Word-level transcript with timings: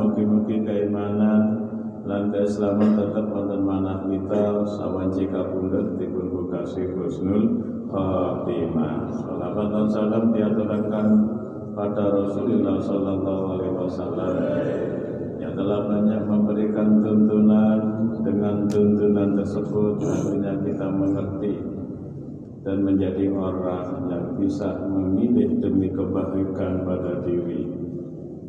Mugi-mugi 0.00 0.64
keimanan 0.64 1.42
lan 2.08 2.32
keislaman 2.32 2.96
tetap 2.96 3.26
wonten 3.30 3.60
manah 3.62 4.04
kita 4.08 4.64
sawanci 4.64 5.28
kapundhut 5.28 6.00
dipun 6.00 6.28
bukasi 6.32 6.88
husnul 6.92 7.60
khotimah. 7.88 9.12
Salawat 9.12 9.66
dan 9.70 9.86
salam 9.92 10.24
pada 11.70 12.04
Rasulullah 12.12 12.76
sallallahu 12.80 13.44
alaihi 13.56 13.76
wasallam 13.76 14.34
yang 15.40 15.56
telah 15.56 15.88
banyak 15.88 16.20
memberikan 16.28 17.00
tuntunan 17.00 17.78
dengan 18.20 18.68
tuntunan 18.68 19.40
tersebut 19.40 19.96
tentunya 19.96 20.52
kita 20.60 20.86
mengerti 20.92 21.54
dan 22.60 22.84
menjadi 22.84 23.24
orang 23.32 24.12
yang 24.12 24.24
bisa 24.36 24.68
memilih 24.84 25.64
demi 25.64 25.88
kebaikan 25.88 26.84
pada 26.84 27.24
diri. 27.24 27.72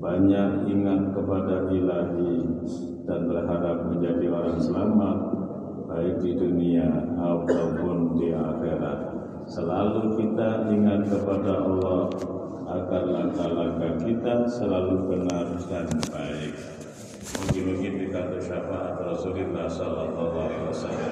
Banyak 0.03 0.67
ingat 0.67 1.15
kepada 1.15 1.71
ilahi 1.71 2.43
dan 3.07 3.19
berharap 3.31 3.87
menjadi 3.87 4.25
orang 4.27 4.59
selamat 4.59 5.17
baik 5.87 6.15
di 6.19 6.31
dunia 6.35 6.87
ataupun 7.15 8.19
di 8.19 8.35
akhirat. 8.35 8.99
Selalu 9.47 10.19
kita 10.19 10.67
ingat 10.75 11.07
kepada 11.07 11.53
Allah 11.63 12.11
agar 12.71 13.03
langkah-langkah 13.03 13.93
kita 14.03 14.47
selalu 14.47 14.95
benar 15.11 15.47
dan 15.67 15.87
baik 16.11 16.70
mungkin-mungkin 17.39 17.93
dikata 18.07 18.37
syafaat 18.41 18.99
Rasulullah 18.99 19.67
sallallahu 19.71 20.35
alaihi 20.35 20.65
wasallam. 20.67 21.11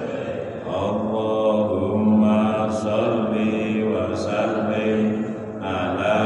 Allahumma 0.70 2.68
salli 2.68 3.84
wa 3.88 4.12
sallim 4.12 5.24
ala 5.60 6.18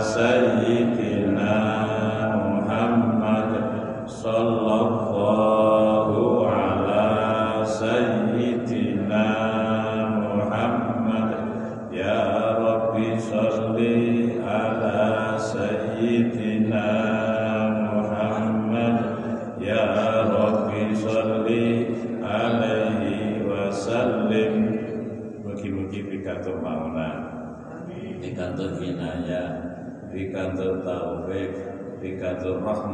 sayyidina 0.00 1.54
Muhammad 2.40 3.48
sallallahu 4.08 4.63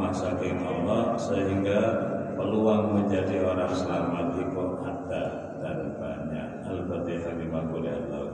rahmah 0.00 0.12
saking 0.12 0.56
Allah 0.64 1.02
sehingga 1.20 1.80
peluang 2.36 2.96
menjadi 2.96 3.44
orang 3.44 3.72
selamat 3.72 4.26
itu 4.40 4.62
ada 4.80 5.24
dan 5.60 5.78
banyak 6.00 6.48
al-fatihah 6.64 7.34
lima 7.36 7.60
boleh 7.68 7.92
Allah 7.92 8.24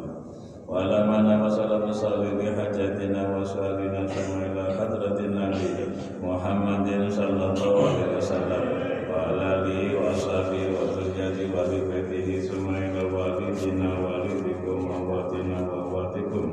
وعلى 0.72 1.04
ما 1.04 1.20
وصل 1.44 1.68
بصالح 1.68 2.32
حاجاتنا 2.56 3.20
وسؤالنا 3.36 4.00
ثم 4.08 4.40
إلى 4.40 4.64
حضرة 4.72 5.18
النبي 5.20 5.76
محمد 6.24 6.88
صلى 7.12 7.44
الله 7.52 7.76
عليه 7.92 8.08
وسلم 8.16 8.64
وعلى 9.12 9.42
آله 9.58 9.80
وأصحابه 10.00 10.62
وذريته 10.72 11.44
وآل 11.52 11.72
بيته 11.92 12.28
ثم 12.48 12.72
إلى 12.72 13.02
والدنا 13.04 13.90
والدكم 14.00 14.78
وأمواتنا 14.88 15.56
وأمواتكم 15.68 16.44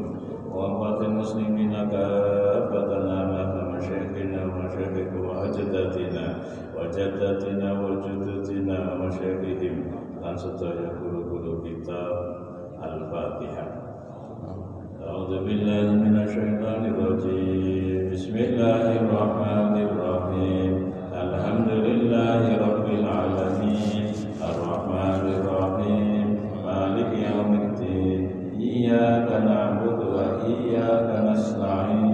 وأموات 0.51 0.99
المسلمين 1.01 1.71
كافة 1.71 2.42
أمام 2.42 2.42
ومشايخكم 4.54 5.20
وأجدادنا 5.28 6.24
وجداتنا 6.78 7.68
وجدودنا 7.82 8.76
ومشايخهم 8.92 9.76
dan 10.24 10.40
sedaya 10.40 10.88
guru-guru 10.96 11.60
kita 11.60 12.00
Al-Fatihah. 12.80 13.68
أعوذ 15.04 15.44
بالله 15.44 15.86
من 16.00 16.16
الشيطان 16.16 16.82
الرجيم. 16.96 18.08
بسم 18.08 18.34
الله 18.36 18.84
الرحمن 19.04 19.74
الرحيم. 19.84 20.72
الحمد 21.12 21.70
لله 21.70 22.42
رب 22.56 22.86
العالمين. 22.88 24.04
الرحمن 24.40 25.22
الرحيم. 25.36 26.26
مالك 26.64 27.10
يوم 27.12 27.52
الدين. 27.52 28.20
إياك 28.56 29.28
نعبد 29.28 29.98
وإياك 30.16 31.08
نستعين. 31.28 32.13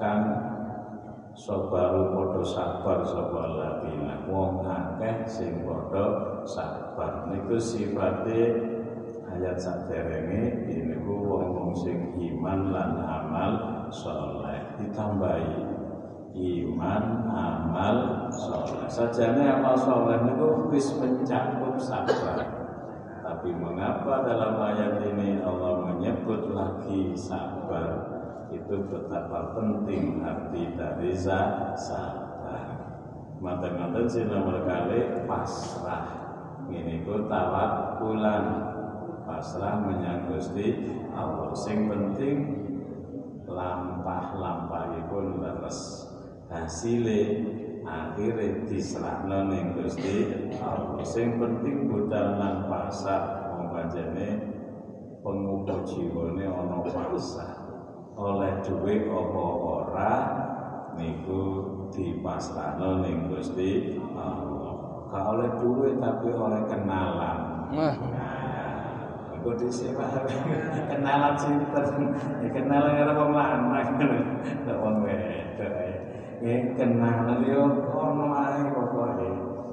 kang 0.00 0.24
sabaru 1.32 2.12
padha 2.12 2.42
sabar 2.44 2.98
sapa 3.04 3.38
alladzina. 3.48 4.14
Wong 4.28 4.64
akeh 4.64 5.24
sing 5.24 5.64
padha 5.64 6.40
sabar. 6.44 7.32
Niku 7.32 7.56
sifate 7.56 8.72
ayat 9.32 9.56
saderenge 9.56 10.68
niku 10.68 11.12
wong-wong 11.24 11.72
sing 11.72 12.12
iman 12.20 12.68
lan 12.68 12.92
amal 13.00 13.52
saleh 13.88 14.60
ditambahi 14.76 15.56
iman 16.36 17.04
amal 17.32 17.96
saleh 18.28 18.88
sajane 18.92 19.44
amal 19.48 19.76
saleh 19.76 20.20
niku 20.28 20.68
wis 20.68 20.92
mencakup 21.00 21.80
sabar 21.80 22.44
tapi 23.24 23.50
mengapa 23.56 24.28
dalam 24.28 24.60
ayat 24.60 25.00
ini 25.08 25.40
Allah 25.40 25.80
menyebut 25.88 26.52
lagi 26.52 27.16
sabar 27.16 28.11
itu 28.52 28.76
betapa 28.88 29.56
penting 29.56 30.20
arti 30.20 30.62
dari 30.76 31.10
sabar 31.16 32.32
mata-mata 33.42 34.06
nomor 34.06 34.62
kali 34.62 35.26
pasrah. 35.26 36.06
Ini 36.70 37.02
ku 37.02 37.26
tawakulan 37.26 38.44
pasrah 39.26 39.82
menyang 39.82 40.30
Gusti 40.30 40.78
Allah. 41.10 41.50
Sing 41.58 41.90
penting 41.90 42.36
lampah-lampahipun 43.50 45.42
leres. 45.42 46.06
Hasile 46.46 47.20
akhire 47.82 48.68
diserahno 48.70 49.50
ning 49.50 49.74
Gusti 49.74 50.30
Allah. 50.62 51.02
Sing 51.02 51.42
penting 51.42 51.90
budal 51.90 52.38
nang 52.38 52.70
pasar 52.70 53.50
wong 53.58 53.74
panjene 53.74 54.38
pengukur 55.26 55.82
jiwane 55.82 56.46
ana 56.46 56.78
pasar 56.86 57.61
oleh 58.22 58.62
duwe 58.62 59.10
apa 59.10 59.44
ora 59.58 60.14
niku 60.94 61.42
dipasrahno 61.90 63.02
ning 63.02 63.26
Gusti 63.26 63.98
Allah 64.14 65.06
ka 65.10 65.20
oleh 65.34 65.50
duwe 65.58 65.98
tapi 65.98 66.28
oleh 66.30 66.62
kenalan 66.70 67.38
Wah. 67.72 67.96
Aku 69.32 69.58
disimak 69.58 70.22
kenalan 70.92 71.34
sinten, 71.34 72.14
ya 72.38 72.48
kenalan 72.52 72.94
karo 72.94 73.12
wong 73.16 73.30
lanang 73.34 73.88
nek 74.68 74.76
wong 74.78 75.02
wedok. 75.02 75.72
Ya 76.44 76.54
kenalan 76.78 77.42
yo 77.42 77.64
ono 77.90 78.26
ae 78.38 78.60
pokoke. 78.70 79.30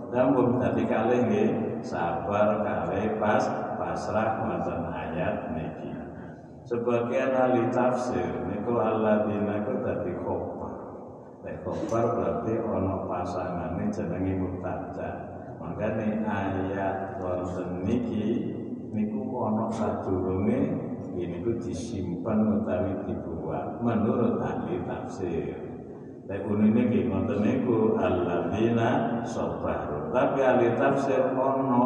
Namun 0.10 0.58
tadi 0.58 0.90
kalih 0.90 1.22
nggih 1.28 1.50
sabar 1.86 2.66
kalih 2.66 3.20
pas 3.22 3.46
pasrah 3.78 4.42
wonten 4.42 4.90
ayat 4.90 5.54
niki. 5.54 5.89
Sebagian 6.68 7.32
ahli 7.32 7.72
tafsir 7.72 8.48
niku 8.52 8.80
alladzina 8.80 9.64
ku 9.64 9.80
dadi 9.80 10.12
khobar. 10.20 10.76
Nek 11.46 11.64
khobar 11.64 12.06
berarti 12.18 12.54
ono 12.60 13.08
pasangane 13.08 13.88
jenenge 13.88 14.34
mubtada. 14.40 15.12
Makane 15.60 16.24
ayat 16.24 17.20
wonten 17.20 17.84
niki 17.84 18.28
niku 18.92 19.22
ana 19.46 19.68
sadurunge 19.72 20.60
niku 21.16 21.60
disimpan 21.60 22.64
utawi 22.64 22.96
dibuat 23.08 23.84
menurut 23.84 24.40
ahli 24.40 24.80
tafsir 24.88 25.70
Lek 26.30 26.46
unine 26.46 26.94
ki 26.94 27.10
ngoten 27.10 27.42
niku 27.42 27.98
alladzina 27.98 29.20
sabaru. 29.26 30.14
Tapi 30.14 30.40
ahli 30.46 30.78
tafsir 30.78 31.34
ono 31.34 31.84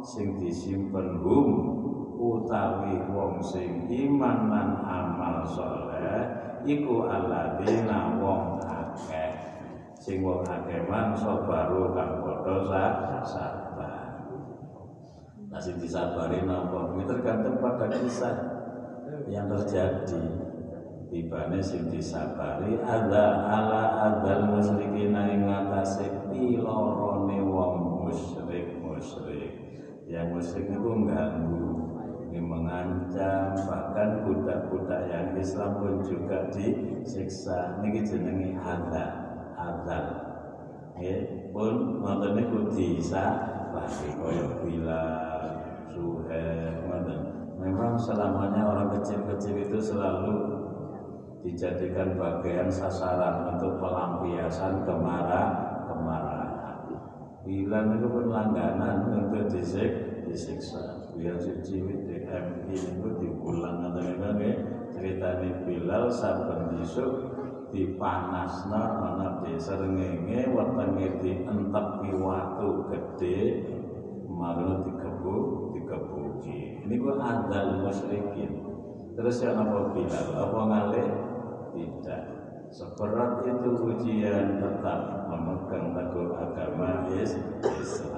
sing 0.00 0.40
disimpen 0.40 1.20
hum 1.20 1.79
utawi 2.20 3.00
wong 3.08 3.40
sing 3.40 3.88
iman 3.88 4.52
lan 4.52 4.68
amal 4.84 5.40
saleh 5.48 6.28
iku 6.68 7.08
alladzina 7.08 8.20
wong 8.20 8.60
akeh 8.60 9.32
sing 9.96 10.20
wong 10.20 10.44
akeh 10.44 10.84
man 10.84 11.16
sabaru 11.16 11.96
kang 11.96 12.20
padha 12.20 13.24
sabar. 13.24 14.10
Nah, 15.50 15.58
sing 15.58 15.82
disabari 15.82 16.46
napa? 16.46 16.94
Ini 16.94 17.04
tergantung 17.10 17.58
pada 17.58 17.90
kisah 17.90 18.34
yang 19.26 19.50
terjadi. 19.50 20.46
Tibane 21.10 21.58
sing 21.58 21.90
disabari 21.90 22.78
ada 22.86 23.50
ala 23.50 23.82
adal 23.98 24.54
musyrikin 24.54 25.10
ing 25.10 25.42
ngatasé 25.42 26.06
pilorone 26.30 27.42
wong 27.42 28.06
musyrik 28.06 28.78
musyrik. 28.78 29.58
Yang 30.06 30.38
musyrik 30.38 30.70
itu 30.70 30.86
mengganggu 30.86 31.66
ini 32.30 32.38
mengancam 32.38 33.58
bahkan 33.66 34.22
budak-budak 34.22 35.02
yang 35.10 35.34
Islam 35.34 35.82
pun 35.82 35.98
juga 36.06 36.46
disiksa. 36.54 37.82
Ini 37.82 38.06
jenenge 38.06 38.54
azab 38.54 39.10
azab 39.58 40.04
ya 41.02 41.16
pun 41.50 41.98
nonton 41.98 42.38
niku 42.38 42.70
disabari 42.70 44.08
kaya 44.14 44.46
bila 44.62 45.02
suhe 45.90 46.46
ngoten. 46.86 47.20
Memang 47.58 47.98
selamanya 47.98 48.62
orang 48.62 48.88
kecil-kecil 48.94 49.66
itu 49.66 49.78
selalu 49.82 50.34
dijadikan 51.42 52.14
bagian 52.14 52.70
sasaran 52.70 53.58
untuk 53.58 53.74
pelampiasan 53.82 54.86
kemarah 54.86 55.82
kemarahan. 55.90 56.78
Bilang 57.42 57.98
itu 57.98 58.06
pun 58.06 58.24
langganan 58.30 58.96
untuk 59.18 59.50
disik 59.50 60.24
disiksa 60.30 60.99
biar 61.20 61.36
ciwit 61.36 62.08
di 62.08 62.16
MI 62.24 62.72
itu 62.72 63.08
diulang 63.20 63.92
nggak 63.92 64.56
cerita 64.88 65.28
di 65.44 65.52
Bilal 65.68 66.08
saben 66.08 66.80
disuk 66.80 67.12
dipanasna 67.76 68.82
ana 69.04 69.28
di 69.44 69.52
serengenge 69.60 70.48
wetenge 70.48 71.20
dientepi 71.20 72.10
watu 72.16 72.88
gede 72.88 73.38
malu 74.32 74.80
dikebu 74.88 75.36
dikebuki 75.76 76.88
ini 76.88 76.94
gua 76.96 77.20
adal 77.20 77.84
musyrikin 77.84 78.64
terus 79.12 79.44
yang 79.44 79.60
apa 79.60 79.92
Bilal 79.92 80.26
apa 80.40 80.58
ngalih? 80.72 81.08
Tidak. 81.70 82.24
Seberat 82.70 83.46
itu 83.46 83.70
ujian 83.82 84.62
tetap 84.62 85.26
memegang 85.26 85.90
teguh 85.94 86.34
agama 86.38 87.06
Islam 87.10 88.09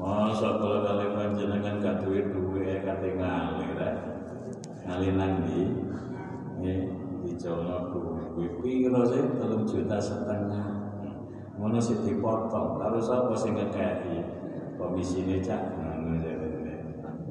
Masa 0.00 0.56
kalau 0.56 0.80
kali 0.80 1.06
panjenengan 1.12 1.76
gak 1.84 2.00
duit 2.00 2.32
duit 2.32 2.80
kate 2.80 3.12
ngali 3.12 3.66
rek. 3.76 3.94
Ngali 4.88 5.08
nang 5.12 5.44
ndi? 5.44 5.62
Nggih, 6.56 6.80
dijono 7.20 7.92
duit 8.32 8.52
piro 8.64 9.02
sih? 9.04 9.20
3 9.20 9.68
juta 9.68 9.98
setengah. 10.00 10.68
Ngono 11.60 11.76
sih 11.76 12.00
dipotong. 12.00 12.80
Karo 12.80 12.98
sapa 13.04 13.36
sing 13.36 13.52
ngekeki? 13.52 14.16
Komisine 14.80 15.44
cak 15.44 15.60
ngono 15.76 16.40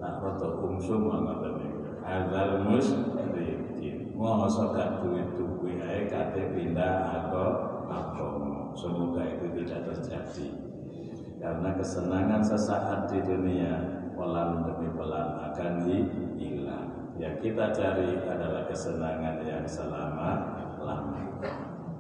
Nah, 0.02 0.18
foto 0.18 0.66
umsum 0.66 1.14
ngoten 1.14 1.62
niku. 1.62 1.82
Adzal 2.02 2.66
musrikin. 2.66 4.18
Masa 4.18 4.70
gak 4.74 5.02
duit 5.02 5.34
duit 5.34 5.82
ae 5.82 6.06
kate 6.10 6.54
pindah 6.54 7.10
agama. 7.10 8.74
Semoga 8.78 9.22
itu 9.28 9.46
tidak 9.62 9.94
terjadi 9.94 10.71
karena 11.42 11.74
kesenangan 11.74 12.46
sesaat 12.46 13.10
di 13.10 13.20
dunia 13.26 13.74
pelan 14.14 14.62
demi 14.62 14.94
pelan 14.94 15.42
akan 15.50 15.74
hilang. 16.38 16.90
Yang 17.18 17.36
kita 17.50 17.74
cari 17.74 18.22
adalah 18.30 18.70
kesenangan 18.70 19.42
yang 19.42 19.66
selama 19.66 20.30
lamanya. 20.78 21.54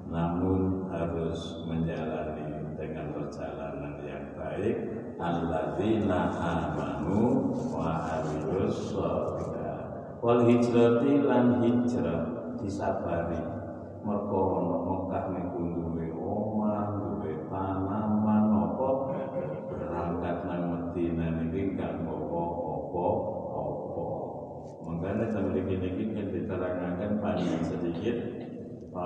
Namun 0.05 0.85
harus 0.93 1.65
menjalani 1.65 2.77
dengan 2.77 3.17
perjalanan 3.17 3.97
yang 4.05 4.25
baik. 4.37 4.77
Alladzina 5.21 6.21
amanu 6.37 7.53
wa 7.73 8.21
amilus 8.21 8.93
Wal 10.21 10.45
hijrati 10.45 11.17
lan 11.25 11.65
hijrah 11.65 12.53
disabari. 12.61 13.41
Mergo 14.05 14.41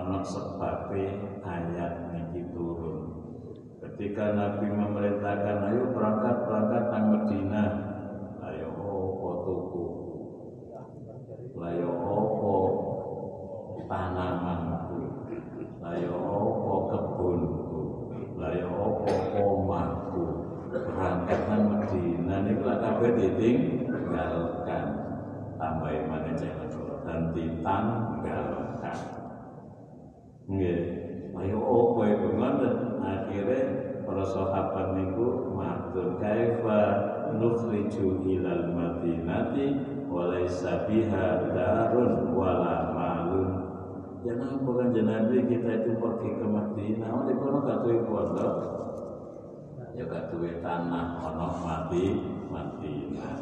ana 0.06 0.22
sebabnya 0.22 1.42
ayat 1.42 2.14
niki 2.14 2.46
turun. 2.54 3.26
Ketika 3.82 4.38
Nabi 4.38 4.70
memerintahkan 4.70 5.58
ayo 5.74 5.90
berangkat 5.98 6.46
berangkat 6.46 6.84
nang 6.94 7.06
Medina, 7.10 7.64
ayo 8.46 8.70
apa 8.70 9.32
tuku, 9.50 9.86
ayo 11.58 11.90
apa? 11.90 12.56
Tanamanku, 13.86 15.02
ayo 15.90 16.14
apa 16.22 16.74
kebunku, 16.94 17.82
ayo 18.38 18.70
apa 18.70 19.14
omahku, 19.42 20.26
berangkat 20.70 21.42
nang 21.50 21.64
Medina 21.82 22.36
niku 22.46 22.62
lak 22.62 22.78
kabeh 22.78 23.10
ditinggalkan. 23.18 24.86
Tambahin 25.58 26.04
mana 26.14 26.30
jangan 26.38 26.70
dan 27.10 27.22
ditanggalkan. 27.34 28.65
Nggih. 30.46 30.80
Ayo 31.36 31.58
opo 31.58 32.06
iku 32.06 32.28
ngoten. 32.38 32.74
Akhire 33.06 33.60
para 34.06 34.26
sahabat 34.26 34.98
niku 34.98 35.54
matur 35.54 36.18
kaifa 36.22 36.82
nukhriju 37.38 38.26
ilal 38.26 38.74
madinati 38.74 39.78
walaysa 40.10 40.86
biha 40.90 41.54
darun 41.54 42.34
wala 42.34 42.94
malun. 42.94 43.50
Ya 44.26 44.34
napa 44.42 44.70
kan 44.74 44.90
Nabi 44.90 45.46
kita 45.46 45.86
itu 45.86 46.02
pergi 46.02 46.30
ke 46.42 46.46
Madinah, 46.50 47.14
oh 47.14 47.30
di 47.30 47.34
kono 47.38 47.62
gak 47.62 47.86
duwe 47.86 48.02
pondok. 48.10 48.54
Ya 49.94 50.04
gak 50.10 50.34
tanah 50.66 51.22
ono 51.22 51.48
mati 51.62 52.06
Madinah. 52.50 53.38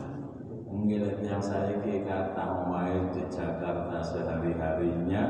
Mungkin 0.68 1.24
yang 1.24 1.40
saya 1.40 1.80
kata 1.80 2.44
omahe 2.68 3.16
di 3.16 3.24
Jakarta 3.32 4.04
sehari-harinya 4.04 5.24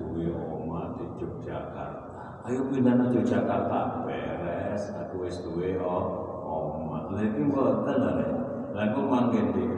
duwe 0.00 0.32
omah 0.74 0.98
di 0.98 1.06
Yogyakarta. 1.22 2.42
Ayo 2.50 2.66
pindah 2.66 2.98
ke 2.98 3.06
Yogyakarta 3.14 4.02
beres, 4.02 4.90
aku 4.90 5.22
wis 5.22 5.38
duwe 5.46 5.78
omah. 5.78 7.14
Lha 7.14 7.22
iki 7.30 7.46
mboten 7.46 7.94
lho. 8.02 8.28
Lah 8.74 8.90
aku 8.90 9.00
di 9.06 9.38
endi? 9.38 9.74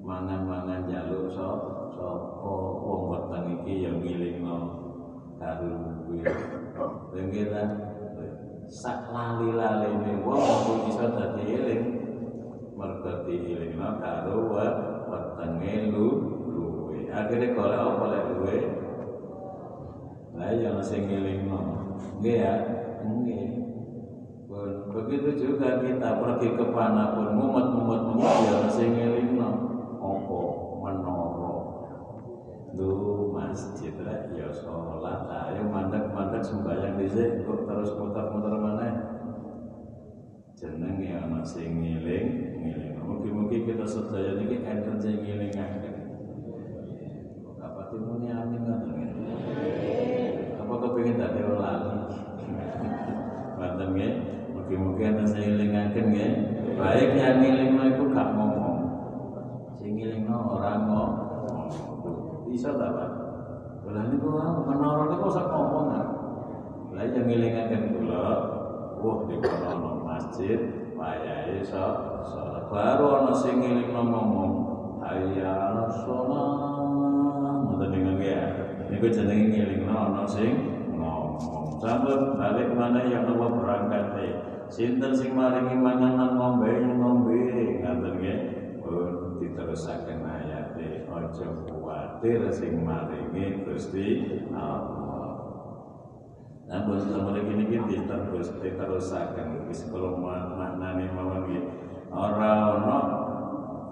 Mangan-mangan 0.00 0.88
jaluk 0.88 1.28
so 1.28 1.48
sapa 1.92 2.52
wong 2.80 3.02
weteng 3.12 3.44
iki 3.60 3.84
ya 3.84 3.92
ngilingno 3.92 4.56
karo 5.36 5.68
kuwi. 6.08 6.24
Lha 7.52 7.64
sak 8.64 9.12
lali-laline 9.12 10.24
wong 10.24 10.88
iso 10.88 11.04
dadi 11.12 11.44
eling 11.52 11.84
mergo 12.72 13.28
diilingno 13.28 14.00
karo 14.00 14.56
wetenge 15.12 15.92
lu 15.92 16.06
luwe. 16.48 17.12
Akhire 17.12 17.52
golek 17.52 17.76
apa 17.76 18.04
lek 18.08 18.24
luwe? 18.32 18.85
Lah 20.36 20.52
ya 20.52 20.76
sing 20.84 21.08
ngelingno. 21.08 21.60
Nggih 22.20 22.36
ya, 22.36 22.54
nggih. 23.02 23.48
Begitu 24.92 25.28
juga 25.36 25.80
kita 25.80 26.20
pergi 26.20 26.48
ke 26.56 26.64
mana 26.72 27.16
pun 27.16 27.28
mumet-mumet 27.36 28.02
mumet 28.12 28.36
ya 28.44 28.68
sing 28.68 28.92
ngelingno. 28.92 29.50
Apa 29.96 30.40
menara. 30.84 31.52
Lu 32.76 33.32
masjid 33.32 33.96
lah 34.04 34.28
ya 34.36 34.52
sholat 34.52 35.24
ayo 35.48 35.64
mandek-mandek 35.72 36.44
sembahyang 36.44 37.00
dhisik 37.00 37.48
kok 37.48 37.64
terus 37.64 37.96
muter-muter 37.96 38.52
mana 38.60 38.88
jeneng 40.56 41.00
ya 41.00 41.24
ana 41.24 41.40
sing 41.40 41.80
ngiling 41.80 42.56
ngiling 42.60 43.00
mugi-mugi 43.00 43.64
kita 43.64 43.84
sedaya 43.88 44.36
niki 44.36 44.60
enten 44.60 44.96
sing 45.00 45.24
ngilingaken 45.24 45.96
apa 47.64 47.80
timune 47.88 48.28
amin 48.28 48.60
apa 50.76 50.92
kepengin 50.92 51.16
dadi 51.16 51.40
lali 51.40 51.92
Manten 53.56 53.96
nggih 53.96 54.12
mugi-mugi 54.52 55.08
enten 55.08 55.24
sing 55.24 55.40
ngilingaken 55.48 56.04
nggih 56.12 56.30
baik 56.76 57.16
yang 57.16 57.40
ngilingno 57.40 57.82
iku 57.96 58.04
gak 58.12 58.36
ngomong. 58.36 58.78
Sing 59.80 59.96
ngilingno 59.96 60.36
ora 60.36 60.76
ngomong. 60.84 61.72
Bisa 62.44 62.76
ta 62.76 62.92
Pak? 62.92 63.10
Lah 63.88 64.04
niku 64.12 64.28
menara 64.68 65.08
niku 65.08 65.32
sak 65.32 65.48
ngomong 65.48 65.88
ngilingaken 66.92 67.82
kula. 67.96 68.28
Wah 69.00 69.18
di 69.24 69.36
kono 69.40 69.66
ana 69.72 69.90
masjid 70.04 70.60
wayahe 70.92 71.64
iso 71.64 72.20
salat. 72.28 72.68
Baru 72.68 73.24
ana 73.24 73.32
sing 73.32 73.64
ngilingno 73.64 74.02
ngomong. 74.04 74.52
Hayya 75.00 75.48
'alas 75.48 76.04
shalah 76.04 77.64
ngoten 77.64 77.88
niku 77.96 78.20
ya 78.20 78.65
niku 78.90 79.06
jenenge 79.10 79.46
ngilingno 79.50 79.94
ana 79.94 80.22
sing? 80.26 80.52
Ngomong. 80.94 81.78
Sampun 81.82 82.40
balik 82.40 82.72
mana 82.72 83.04
ya 83.04 83.20
Allah 83.26 83.50
berangkat 83.52 84.06
sinten 84.72 85.12
sing 85.14 85.34
maringi 85.36 85.76
manganan 85.78 86.38
ngombe 86.38 86.70
ngombe. 86.70 87.42
Ngaten 87.82 88.14
nggih? 88.18 88.38
Pun 88.82 89.42
diterusaken 89.42 90.22
ayate 90.22 91.10
aja 91.10 91.46
kuwatir 91.66 92.40
sing 92.54 92.82
maringi 92.86 93.66
Gusti 93.66 94.40
Allah. 94.54 95.34
Namun 96.66 96.98
selama 96.98 97.38
ini 97.38 97.66
kita 97.86 98.26
terus 98.30 98.50
diterusaken. 98.58 99.70
Wis 99.70 99.86
kula 99.90 100.14
maknane 100.18 101.10
mawon 101.14 101.46
nggih. 101.46 101.64
Ora 102.10 102.78
ana 102.78 102.98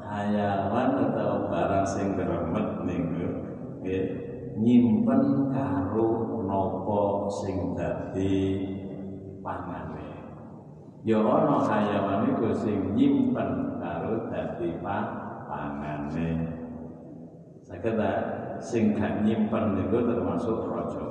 hayawan 0.04 0.90
atau 1.10 1.50
barang 1.50 1.86
sing 1.86 2.14
gremet 2.14 2.68
niku 2.86 3.26
nggih 3.82 4.33
nyimpen 4.58 5.50
karo 5.50 6.08
napa 6.46 7.02
sing 7.30 7.74
dadi 7.74 8.38
pangane 9.42 10.08
ya 11.02 11.18
ana 11.20 11.56
hayawan 11.64 12.30
iku 12.32 12.54
sing 12.54 12.94
nyimpen 12.94 13.78
karo 13.82 14.30
dadi 14.30 14.78
pangane 14.82 16.28
saged 17.66 18.00
sing 18.62 18.94
gak 18.94 19.26
nyimpen 19.26 19.74
niku 19.76 19.98
termasuk 20.06 20.70
raja 20.70 21.04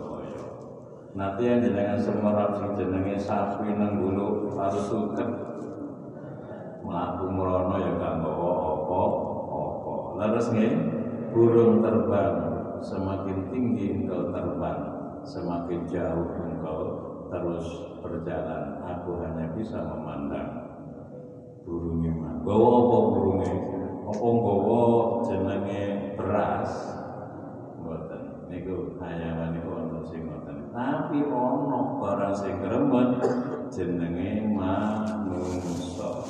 Nanti 1.14 1.46
yang 1.46 1.62
jenengan 1.62 2.02
semerap 2.02 2.58
sing 2.58 2.74
jenenge 2.74 3.22
sapi 3.22 3.70
nang 3.70 4.02
gulu 4.02 4.50
harus 4.58 4.82
suket 4.90 5.30
melaku 6.82 7.26
merono 7.30 7.78
ya 7.78 7.94
gak 8.02 8.18
opo 8.26 9.04
opo. 9.46 9.94
Laras 10.18 10.50
nggih 10.50 10.74
burung 11.30 11.86
terbang 11.86 12.53
semakin 12.82 13.54
tinggi 13.54 14.02
engkau 14.02 14.34
terbang 14.34 14.82
semakin 15.28 15.80
jauh 15.86 16.28
engkau 16.34 16.80
terus 17.30 17.66
berjalan 18.02 18.82
aku 18.88 19.22
hanya 19.22 19.52
bisa 19.54 19.78
memandang 19.84 20.64
burungnya 21.64 22.12
mah 22.16 22.34
bawa 22.44 22.70
apa 22.84 22.98
burungnya? 23.08 23.56
Apa 24.04 24.28
bawa 24.28 24.82
jenenge 25.24 25.84
beras? 26.20 26.72
Mboten. 27.80 28.52
Niku 28.52 29.00
hayawan 29.00 29.56
niku 29.56 29.70
wonten 29.72 30.04
sing 30.12 30.22
tapi 30.74 31.22
ono 31.30 32.02
barang 32.02 32.34
sing 32.34 32.58
gremet 32.58 33.22
jenenge 33.70 34.42
manungsa. 34.52 36.26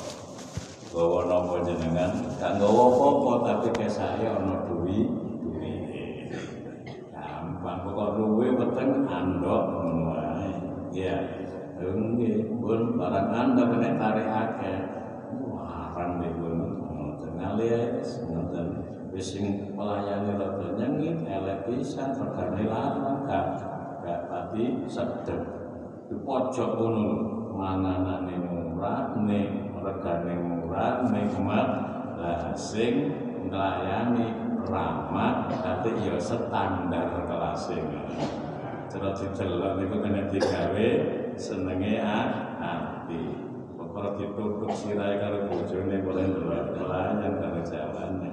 Gawa 0.94 1.26
napa 1.26 1.64
jenengan? 1.66 2.12
Gak 2.38 2.60
gawa 2.62 2.84
apa-apa 2.92 3.32
tapi 3.42 3.68
kesake 3.74 4.28
duwi 4.28 4.62
duwi 4.70 5.00
pokok 7.94 8.18
duwe 8.18 8.46
weteng 8.58 9.06
andok 9.06 9.62
ngono 9.70 10.18
ya 10.90 11.14
nggih 11.78 12.58
pun 12.58 12.98
barang 12.98 13.30
anda 13.30 13.70
kena 13.70 13.90
tarik 13.94 14.26
akeh 14.26 14.78
larang 15.38 16.18
deh 16.18 16.34
pun 16.34 16.58
ngoten 16.90 17.32
ngalias 17.38 18.26
ngoten 18.26 18.66
wis 19.14 19.38
sing 19.38 19.78
melayani 19.78 20.34
rada 20.34 20.68
nyengit 20.74 21.22
elek 21.22 21.70
pisan 21.70 22.18
regane 22.18 22.66
larang 22.66 23.30
gak 23.30 23.46
gak 24.02 24.26
pati 24.26 24.90
sedep 24.90 25.42
di 26.10 26.18
pojok 26.18 26.70
ngono 26.74 27.06
manganane 27.54 28.42
murah 28.42 29.14
ning 29.22 29.70
regane 29.78 30.34
murah 30.42 31.06
nikmat 31.14 31.68
lah 32.18 32.50
sing 32.58 33.14
nglayani 33.46 34.43
ramah 34.66 35.48
tapi 35.62 35.94
ya 36.02 36.16
standar 36.16 37.24
kelas 37.28 37.72
cara 38.94 39.10
didelok 39.10 39.72
niku 39.82 39.96
kena 40.02 40.22
digawe 40.30 40.88
senenge 41.34 41.98
ati 41.98 43.44
Pokoknya 43.94 44.26
ditutup 44.26 44.74
sirai 44.74 45.22
karo 45.22 45.46
bojone 45.46 46.02
boleh 46.02 46.26
ndelok 46.26 46.74
pelayan 46.74 47.38
karo 47.38 47.62
jalan 47.62 48.26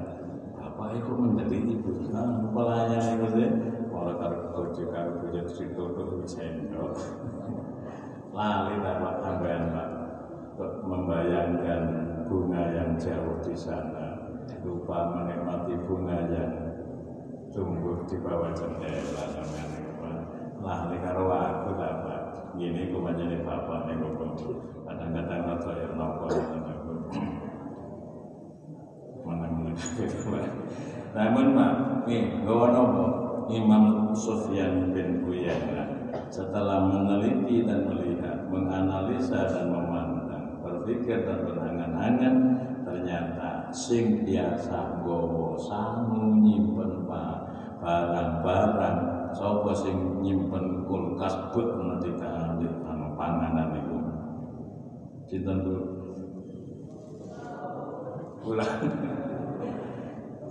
apa 0.57 0.97
itu 0.97 1.13
menjadi 1.13 1.57
ibu 1.77 2.09
nah, 2.09 2.49
pelayan 2.49 3.21
itu 3.21 3.27
sih. 3.29 3.49
Kalau 3.93 4.13
karo 4.17 4.37
bojo 4.57 4.83
karo 4.89 5.21
bojo 5.21 5.41
ditutup 5.45 6.25
sendok. 6.25 6.97
Lali 8.33 8.73
dapat 8.81 9.15
tambahan 9.21 9.63
pak. 9.69 9.89
Membayangkan 10.81 11.83
bunga 12.25 12.63
yang 12.73 12.97
jauh 12.97 13.37
di 13.45 13.53
sana 13.53 14.00
lupa 14.61 14.97
menikmati 15.15 15.73
bunga 15.85 16.17
yang 16.29 16.53
tumbuh 17.51 18.01
di 18.07 18.17
bawah 18.21 18.51
jendela 18.55 19.25
namanya 19.35 19.81
lali 20.61 20.97
karo 21.01 21.25
aku 21.27 21.69
dapat 21.73 22.21
gini 22.55 22.93
ku 22.93 23.01
menjadi 23.01 23.41
bapak 23.41 23.89
nih 23.89 23.97
kadang-kadang 24.85 25.43
atau 25.57 25.73
yang 25.73 25.93
nopo 25.97 26.25
mana 29.25 29.47
namun 31.11 31.45
pak 31.57 31.73
nih 32.07 32.21
gawa 32.45 32.67
nopo? 32.71 33.05
Imam 33.51 34.15
Sufyan 34.15 34.95
bin 34.95 35.27
Uyainah 35.27 35.91
setelah 36.31 36.87
meneliti 36.87 37.67
dan 37.67 37.83
melihat, 37.91 38.47
menganalisa 38.47 39.43
dan 39.51 39.67
memandang, 39.67 40.55
berpikir 40.63 41.27
dan 41.27 41.43
berangan-angan, 41.43 42.35
ternyata 42.91 43.71
sing 43.71 44.27
biasa 44.27 45.01
gowo 45.07 45.55
sangu 45.55 46.35
nyimpen 46.43 47.07
barang-barang 47.07 48.97
sapa 49.31 49.71
sing 49.71 50.19
nyimpen 50.19 50.83
kulkas 50.83 51.33
but 51.55 51.71
nanti 51.79 52.11
kali 52.19 52.67
anu 52.83 53.07
panganan 53.15 53.79
itu 53.79 53.97
cinta 55.31 55.55
dulu 55.55 55.87
ulang 58.43 58.75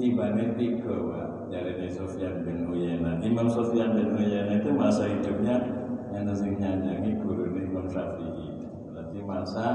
tibane 0.01 0.57
tiga 0.57 0.97
Pak 0.97 1.53
dari 1.53 1.91
Sofyan 1.93 2.47
bin 2.47 2.71
Uyainah. 2.73 3.21
Imam 3.21 3.51
Sofyan 3.51 3.93
bin 3.93 4.17
Uyainah 4.17 4.63
itu 4.63 4.71
masa 4.73 5.05
hidupnya 5.11 5.61
yang 6.15 6.31
sing 6.33 6.57
nyanyangi 6.57 7.21
guru 7.21 7.53
Imam 7.53 7.85
Syafi'i. 7.91 8.65
Berarti 8.89 9.19
masa 9.27 9.67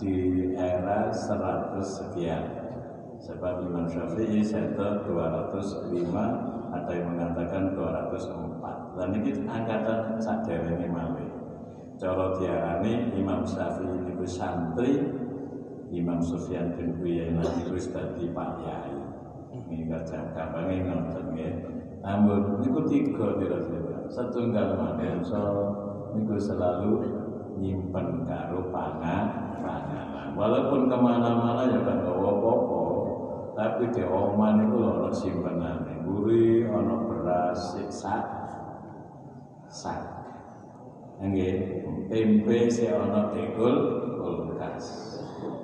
di 0.00 0.14
era 0.56 1.12
100 1.12 1.76
sekian. 1.84 2.44
Sebab 3.20 3.68
Imam 3.68 3.84
Syafi'i 3.84 4.40
setel 4.40 5.04
205 5.04 5.92
ada 6.72 6.92
yang 6.96 7.12
mengatakan 7.12 7.76
204. 7.76 8.96
Dan 8.96 9.08
ini 9.20 9.30
angkatan 9.44 10.16
sadar 10.16 10.64
ini 10.64 10.88
malih. 10.88 11.28
Cara 12.00 12.32
diarani 12.40 13.12
Imam 13.12 13.44
Syafi'i 13.44 14.08
itu 14.08 14.24
santri 14.24 15.04
Imam 15.92 16.24
Sufyan 16.24 16.72
bin 16.80 16.96
Uyainah 17.02 17.60
itu 17.60 17.76
dadi 17.92 18.24
Pak 18.32 18.52
Yai 18.62 18.94
ini 19.50 19.90
kerja 19.90 20.30
gampangnya 20.30 20.86
ngoten 20.86 21.26
nggih 21.34 21.52
namun 22.00 22.62
niku 22.62 22.80
tiga 22.86 23.36
kira-kira 23.36 24.06
setunggal 24.08 24.78
manungsa 24.78 25.42
niku 26.14 26.38
selalu 26.38 26.92
nyimpen 27.60 28.24
karo 28.24 28.72
pangan 28.72 29.54
panganan 29.60 30.32
walaupun 30.32 30.88
ke 30.88 30.96
mana-mana 30.96 31.68
ya 31.68 31.78
kan 31.84 32.00
bawa 32.00 32.32
apa 32.32 32.52
tapi 33.60 33.84
di 33.92 34.02
omah 34.06 34.56
niku 34.56 34.78
ana 34.88 35.08
simpenane 35.12 36.00
guri 36.08 36.64
ana 36.64 36.96
beras 37.04 37.76
sak 37.92 38.24
sak. 39.68 40.00
Nggih 41.20 41.84
tempe 42.08 42.72
si 42.72 42.88
ana 42.88 43.28
dekul 43.28 43.76
kulkas 44.16 44.86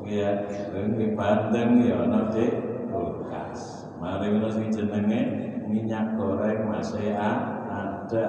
ya 0.04 0.44
nggih 0.76 1.16
bandeng 1.16 1.80
ya 1.80 2.04
ana 2.04 2.28
di 2.28 2.44
kulkas 2.92 3.88
Mari 3.96 4.28
kita 4.28 4.48
sing 4.52 4.68
jenenge 4.68 5.20
minyak 5.64 6.20
goreng 6.20 6.68
masih 6.68 7.16
ada. 7.16 8.26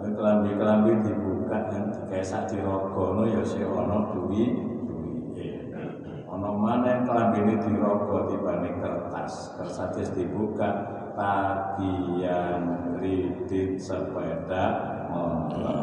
Kelambi-kelambi 0.00 0.92
dibuka 1.04 1.39
yang 1.50 1.86
dikesak 1.90 2.46
dirogono 2.46 3.26
ya 3.26 3.42
si 3.42 3.62
ono 3.66 4.14
duwi 4.14 4.44
duwi. 4.86 5.48
Ono 6.30 6.50
mana 6.54 7.02
kelambi 7.02 7.42
ini 7.42 7.54
dirogo 7.58 8.30
dibanding 8.30 8.78
kertas. 8.78 9.58
Kertas 9.58 10.14
dibuka 10.14 10.70
tagihan 11.18 12.94
kredit 12.94 13.82
sepeda 13.82 14.64
motor. 15.10 15.78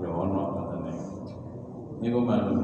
Ya 0.00 0.08
ono 0.08 0.42
katanya. 0.56 0.92
Ini 1.98 2.06
kok 2.14 2.24
malu 2.24 2.54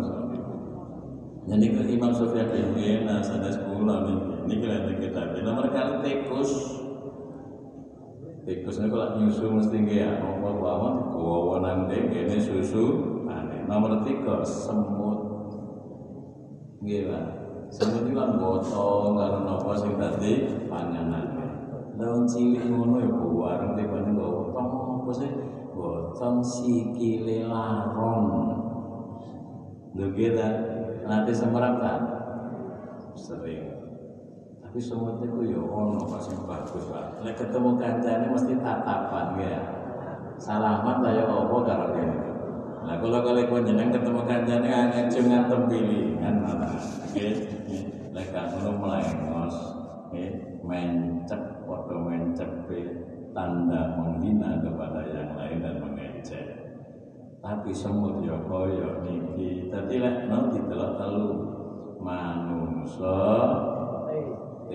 Jadi 1.45 1.67
Imam 1.93 2.09
Sufyan 2.09 2.49
bin 2.49 2.73
Uyainah 2.73 3.21
sanes 3.21 3.61
kula 3.69 4.09
nih 4.09 4.17
ini 4.49 4.55
kira 4.65 4.89
kita 4.97 5.45
nomor 5.45 5.69
kali 5.73 6.01
tikus 6.01 6.84
tikus 8.45 8.81
ini 8.81 8.93
kalau 8.93 9.17
nyusu 9.19 9.49
mesti 9.49 9.77
nggak 9.81 9.99
ya. 9.99 10.11
Apa 10.21 11.57
nang 11.61 11.89
dek 11.89 12.13
ini 12.13 12.39
susu. 12.41 12.63
Su 12.63 12.85
nomor 13.65 14.05
tiga 14.05 14.45
semut. 14.45 15.19
Gila 16.85 17.23
semut 17.73 18.05
itu 18.05 18.13
kan 18.13 18.37
botol 18.37 19.17
karo 19.17 19.39
napa 19.49 19.73
sing 19.75 19.97
tadi 19.97 20.33
panganan. 20.69 21.33
Daun 21.95 22.27
cilik 22.29 22.69
ngono 22.69 23.01
ya 23.01 23.09
bu 23.09 23.29
warung 23.39 23.73
di 23.79 23.87
mana 23.87 24.11
gotong 24.13 24.69
apa 25.01 25.11
sih? 25.15 25.31
Gotong 25.73 26.45
sikile 26.45 27.49
laron 27.49 28.25
lho 29.95 30.11
kita 30.11 30.49
nanti 31.07 31.31
semerap 31.31 31.79
kan 31.79 32.01
sering 33.15 33.84
tapi 34.75 34.91
semut 34.91 35.23
itu 35.23 35.55
ya 35.55 35.63
ono 35.63 36.03
pas 36.03 36.27
bagus 36.27 36.83
pak. 36.91 37.23
Lek 37.23 37.39
ketemu 37.39 37.79
kancane 37.79 38.27
mesti 38.27 38.59
tatapan 38.59 39.39
ya. 39.39 39.63
Salaman 40.35 40.99
saya 40.99 41.31
apa 41.31 41.57
karo 41.63 41.95
ini 41.95 42.19
Nah 42.83 42.99
kalau 42.99 43.23
kalian 43.23 43.47
kau 43.55 43.63
jeneng 43.63 43.95
ketemu 43.95 44.27
kancane 44.27 44.67
hanya 44.67 45.07
cuma 45.07 45.47
tempili 45.47 46.19
kan 46.19 46.43
mana? 46.43 46.75
Oke, 46.75 47.27
lek 48.19 48.27
kamu 48.35 48.75
melengos, 48.75 49.57
oke, 50.11 50.25
mencet, 50.67 51.43
foto 51.63 51.95
mencet 51.95 52.51
tanda 53.31 53.95
menghina 53.95 54.59
kepada 54.59 55.07
yang 55.07 55.39
lain 55.39 55.63
dan 55.63 55.87
mengejek. 55.87 56.47
Tapi 57.39 57.71
semut 57.71 58.27
yo 58.27 58.43
koyo 58.51 59.07
niki, 59.07 59.71
tadi 59.71 60.03
lek 60.03 60.27
no 60.27 60.51
ditelok 60.51 60.99
telu 60.99 61.31
manungso, 62.03 63.23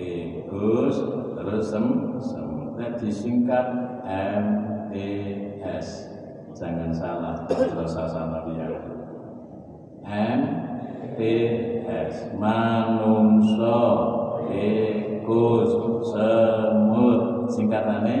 tikus, 0.00 0.96
terus 1.36 1.68
sem, 1.68 1.84
semut. 2.24 2.72
disingkat 2.96 3.66
M 4.08 4.44
T 4.88 4.94
S. 5.60 6.08
Jangan 6.56 6.96
salah 6.96 7.44
kalau 7.44 7.84
sasana 7.84 8.40
dia. 8.48 8.72
M 10.08 10.40
T 11.12 11.20
S. 11.84 12.32
Manungso 12.40 13.80
tikus 14.48 15.70
semut. 16.08 17.20
Singkatannya? 17.52 18.18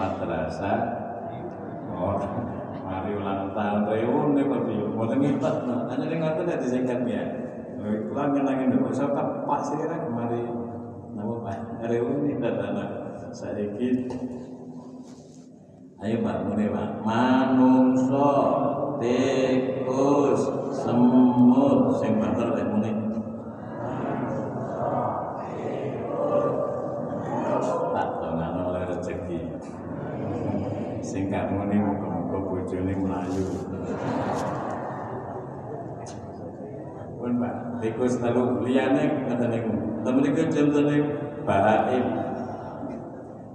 Madrasah. 0.00 0.80
Oh 1.92 2.16
mari 2.88 3.12
ulang 3.12 3.52
tahun. 3.52 3.92
Reuni 3.92 4.40
kok 4.48 4.60
di 4.64 4.74
mau 4.96 5.04
ngibat 5.04 5.56
hanya 5.92 6.06
dengan 6.08 6.32
itu 6.32 6.42
dari 6.48 6.64
singkatnya 6.64 7.22
ulang 7.80 8.30
kenangin 8.36 8.76
dulu 8.76 8.92
so 8.92 9.08
pak 9.16 9.60
sih 9.64 9.80
kan 9.80 10.12
mari 10.12 10.44
nama 11.16 11.34
pak 11.44 11.58
reuni 11.88 12.36
datana 12.36 12.84
sedikit 13.32 14.12
Ayo 16.00 16.24
Pak 16.24 16.48
muni 16.48 16.64
Pak. 16.72 17.04
Manungso, 17.04 18.32
tikus, 19.04 20.48
semut 20.72 21.92
sing 22.00 22.16
banter 22.16 22.56
lek 22.56 22.72
muni. 22.72 22.88
Tak 27.92 28.08
oleh 28.64 28.82
rezeki. 28.88 29.40
Sing 31.04 31.28
gak 31.28 31.52
muni 31.52 31.76
muga-muga 31.76 32.48
bojone 32.48 32.92
mlayu. 32.96 33.69
Pun 37.20 37.36
Pak, 37.36 37.84
tikus 37.84 38.16
telu 38.16 38.64
liyane 38.64 39.28
ngoten 39.28 39.48
niku. 39.52 39.72
Temen 40.00 40.20
niku 40.24 40.42
contone 40.48 40.96
Bahaim. 41.44 42.04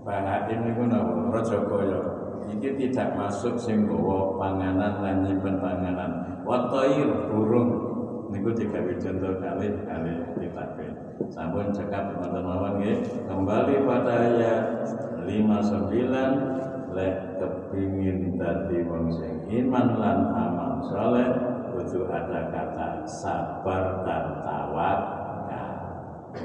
Bahaim 0.06 0.60
niku 0.70 0.84
napa? 0.86 1.34
Rajagaya 1.34 2.26
iki 2.56 2.70
tidak 2.78 3.18
masuk 3.18 3.58
sing 3.58 3.90
panganan 4.38 5.02
lan 5.02 5.26
nyimpen 5.26 5.58
panganan 5.58 6.42
watair 6.46 7.10
burung 7.30 7.70
niku 8.30 8.54
digawe 8.54 8.94
contoh 9.02 9.34
kali 9.42 9.68
kali 9.86 10.14
kitabnya 10.38 10.90
sampun 11.34 11.74
cekap 11.74 12.16
teman 12.16 12.42
mawon 12.42 12.74
nggih 12.82 12.98
kembali 13.26 13.76
pada 13.86 14.14
ayat 14.30 14.62
59 15.26 16.94
lek 16.96 17.16
kepingin 17.42 18.40
dadi 18.40 18.78
wong 18.86 19.10
sing 19.10 19.34
iman 19.50 19.88
lan 20.00 20.20
amal 20.32 20.74
saleh 20.90 21.55
kudu 21.86 22.10
ada 22.10 22.50
kata 22.50 23.06
sabar 23.06 24.02
dan 24.02 24.42
tawakal 24.42 25.70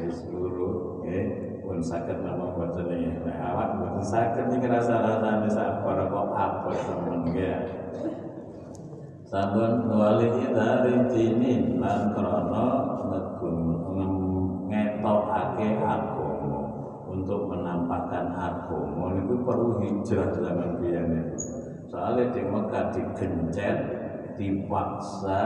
wis 0.05 0.21
luru 0.29 1.01
nggih 1.01 1.25
pun 1.65 1.81
sakit 1.81 2.21
nama 2.21 2.53
buatan 2.53 2.93
ini. 2.93 3.25
Nah, 3.25 3.37
awak 3.49 3.81
buatan 3.81 4.05
sakit 4.05 4.53
ini 4.53 4.69
rasa 4.69 5.01
rasanya 5.01 5.49
sabar 5.49 5.97
kok 6.13 6.29
apa 6.37 6.71
temen 6.77 7.23
ya. 7.33 7.57
Sabun 9.25 9.89
wali 9.89 10.29
dari 10.53 10.95
dini 11.09 11.81
lan 11.81 12.13
krono 12.13 12.69
ngetokake 14.69 15.69
agama 15.81 16.61
untuk 17.09 17.49
menampakkan 17.49 18.29
agama 18.37 19.17
itu 19.17 19.35
perlu 19.43 19.81
hijrah 19.81 20.31
zaman 20.37 20.71
biyen 20.79 21.33
soalnya 21.91 22.31
di 22.31 22.43
Mekah 22.47 22.95
digencet 22.95 24.00
dipaksa 24.41 25.41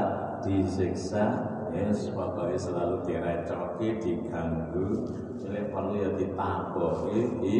disiksa 0.46 1.50
yes 1.74 2.14
pokoknya 2.14 2.54
selalu 2.54 3.02
direcoki 3.02 3.98
diganggu. 3.98 4.86
Ilek 5.44 5.74
perlu 5.74 5.94
ya 5.98 6.10
ditaboki 6.14 7.18
di 7.42 7.56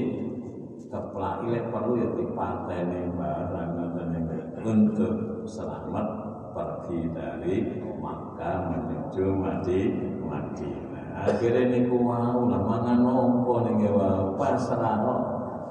keplak 0.89 1.43
ilek 1.51 1.69
perlu 1.75 1.93
ya 1.99 2.09
dipateni 2.15 3.11
barang 3.19 3.71
untuk 4.63 5.45
selamat 5.45 6.07
pergi 6.55 7.11
dari 7.13 7.57
Makkah 7.99 8.57
menuju 8.71 9.27
Madi 9.37 9.81
Madinah. 10.23 11.29
Akhirnya 11.29 11.71
niku 11.71 11.99
wau 11.99 12.47
lah 12.49 12.63
mangan 12.63 12.99
nopo 13.03 13.67
ning 13.69 13.85
wau? 13.91 14.39
Pasrah 14.39 15.03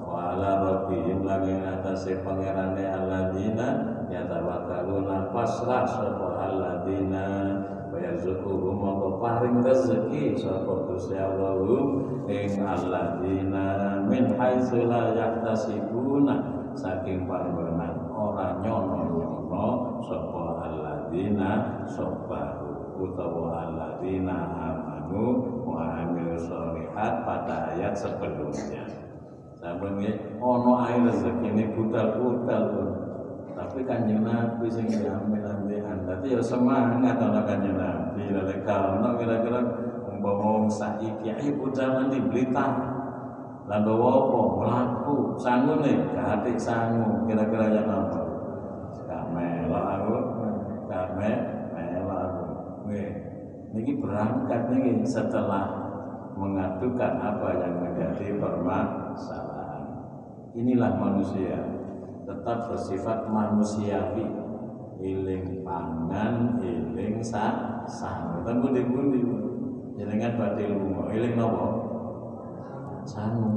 wala 0.03 0.51
rabbihim 0.61 1.25
lagi 1.25 1.55
atase 1.57 2.21
pangerane 2.21 2.85
alladzina 2.85 3.92
yatawakkaluna 4.13 5.33
pasrah 5.33 5.89
sapa 5.89 6.27
alladzina 6.37 7.25
yarzuquhum 7.97 8.77
mongko 8.77 9.17
paring 9.17 9.65
rezeki 9.65 10.37
sapa 10.37 10.85
Gusti 10.85 11.17
Allah 11.17 11.57
ing 12.29 12.53
alladzina 12.61 13.65
min 14.05 14.37
haitsu 14.37 14.85
la 14.85 15.17
yahtasibuna. 15.17 16.61
Saking 16.73 17.29
panggonan 17.29 18.09
ora 18.09 18.57
nyono-nyono 18.65 20.01
sapa 20.01 20.65
alladzina 20.65 21.85
sabaru 21.85 22.97
utawa 22.97 23.61
alladzina 23.61 24.37
amanu 24.57 25.37
wa 25.69 26.01
amilu 26.01 26.33
sholihat 26.33 27.21
pada 27.29 27.77
ayat 27.77 27.93
sebelumnya. 27.93 28.89
Sampun 29.53 30.01
nggih 30.01 30.17
ana 30.41 30.97
rezeki 31.05 31.45
ini 31.45 31.77
budal-budal 31.77 32.63
tapi 33.53 33.85
kanjeng 33.85 34.25
Nabi 34.25 34.65
sing 34.65 34.89
diambil 34.89 35.45
ambilan 35.45 36.09
tapi 36.09 36.33
ya 36.33 36.41
semangat 36.41 37.21
ana 37.21 37.41
kanjeng 37.45 37.77
Nabi. 37.77 38.33
Lek 38.33 38.65
kalau 38.65 39.13
kira-kira 39.21 39.61
umpama 40.09 40.65
saiki 40.65 41.29
ayo 41.29 41.51
budal 41.61 41.89
nanti 42.01 42.17
berita. 42.17 42.65
Lan 43.63 43.81
bawa 43.87 44.09
apa? 44.11 44.39
Mlaku. 44.59 45.15
Nih 45.85 45.95
gak 46.11 46.45
sangu. 46.59 47.23
Kira-kira 47.29 47.71
ya 47.71 47.81
apa 47.87 48.21
gak 49.07 49.23
melok 49.31 49.85
aku. 49.87 50.17
Gak 50.91 51.07
melok 51.15 52.19
aku. 52.19 52.43
Niki 53.73 53.97
berangkat 53.97 54.69
niki 54.69 55.01
setelah 55.01 55.65
mengadukan 56.37 57.13
apa 57.17 57.47
yang 57.57 57.73
menjadi 57.81 58.37
permasalahan. 58.37 59.81
Inilah 60.53 60.93
manusia 60.93 61.72
tetap 62.23 62.71
bersifat 62.71 63.27
manusiawi. 63.27 64.25
Iling 65.03 65.67
pangan 65.67 66.63
iling 66.63 67.19
sa 67.19 67.75
sang 67.83 68.39
temu 68.47 68.71
di 68.71 68.87
pundi 68.87 69.19
jenengan 69.99 70.39
badhe 70.39 70.71
lunga. 70.71 71.11
Iling 71.11 71.35
napa 71.35 71.67
sangu 73.03 73.51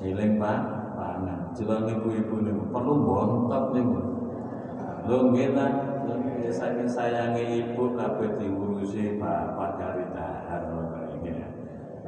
iling 0.00 0.40
pak 0.40 0.58
pangan. 0.96 1.52
Jelane 1.52 2.00
ibu-ibu 2.00 2.40
niku 2.40 2.64
perlu 2.72 2.94
bontot 3.04 3.64
niku 3.76 4.00
lho 5.06 5.16
nggih 5.30 5.52
saking 6.48 6.88
sayange 6.88 7.42
ibu 7.42 7.92
kabeh 7.92 8.40
diurusi 8.40 9.20
bapak 9.20 9.76
cari 9.76 10.04
dahar. 10.16 10.62
Ngene 11.20 11.44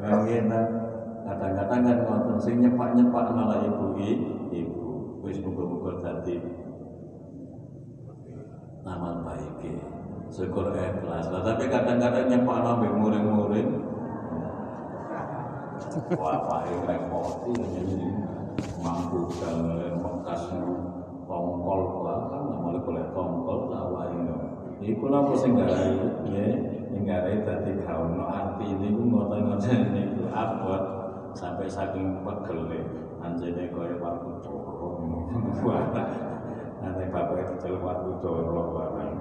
ya 0.00 0.14
nggih 0.24 0.40
ta? 0.48 0.60
Kadang-kadang 1.28 1.80
kan 1.84 1.98
ngoten 2.08 2.36
sing 2.40 2.64
nyepak-nyepak 2.64 3.28
malah 3.36 3.60
ibu 3.60 3.92
ibu 4.00 4.37
wis 5.24 5.38
muga-muga 5.42 5.92
dadi 6.02 6.38
amal 8.88 9.20
baik 9.20 9.68
syukur 10.32 10.72
ikhlas 10.72 11.28
lah 11.28 11.44
tapi 11.44 11.68
kadang-kadang 11.68 12.28
nyepak 12.28 12.58
nabi 12.64 12.88
muring-muring. 12.88 13.70
Wah 16.20 16.38
paling 16.44 16.84
repoti 16.84 17.52
ini 17.54 18.12
mampu 18.82 19.30
dalam 19.40 20.02
bekas 20.04 20.52
tongkol 21.28 21.80
kan 22.28 22.44
Iku 24.78 25.10
napa 25.10 25.34
sing 25.34 25.58
garai 25.58 25.90
ya 26.30 26.46
sing 26.86 27.02
garai 27.02 27.42
dadi 27.42 27.82
gaono 27.82 28.24
arti 28.30 28.68
niku 28.78 29.02
ngoten-ngoten 29.10 29.80
niku. 29.90 30.22
Abot 30.30 30.82
sampai 31.34 31.66
saking 31.66 32.22
pegele 32.22 33.07
anjene 33.22 33.64
kaya 33.74 33.96
coro 34.42 34.90
nanti 36.78 37.04
bapaknya 37.10 37.50
diceluk 37.54 37.82
waktu 37.82 38.10
coro 38.22 38.62
barang 38.78 39.14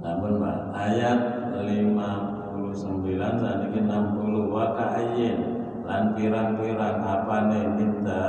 namun 0.00 0.40
ayat 0.72 1.18
59 1.60 3.40
saat 3.40 3.58
ini 3.68 3.80
60 3.84 4.48
wa 4.48 4.72
ka'ayin 4.72 5.38
lan 5.84 6.14
pirang-pirang 6.16 6.98
apane 7.02 7.60
minta 7.76 8.22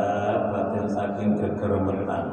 batin 0.51 0.87
saking 0.89 1.39
kegeremetan 1.39 2.25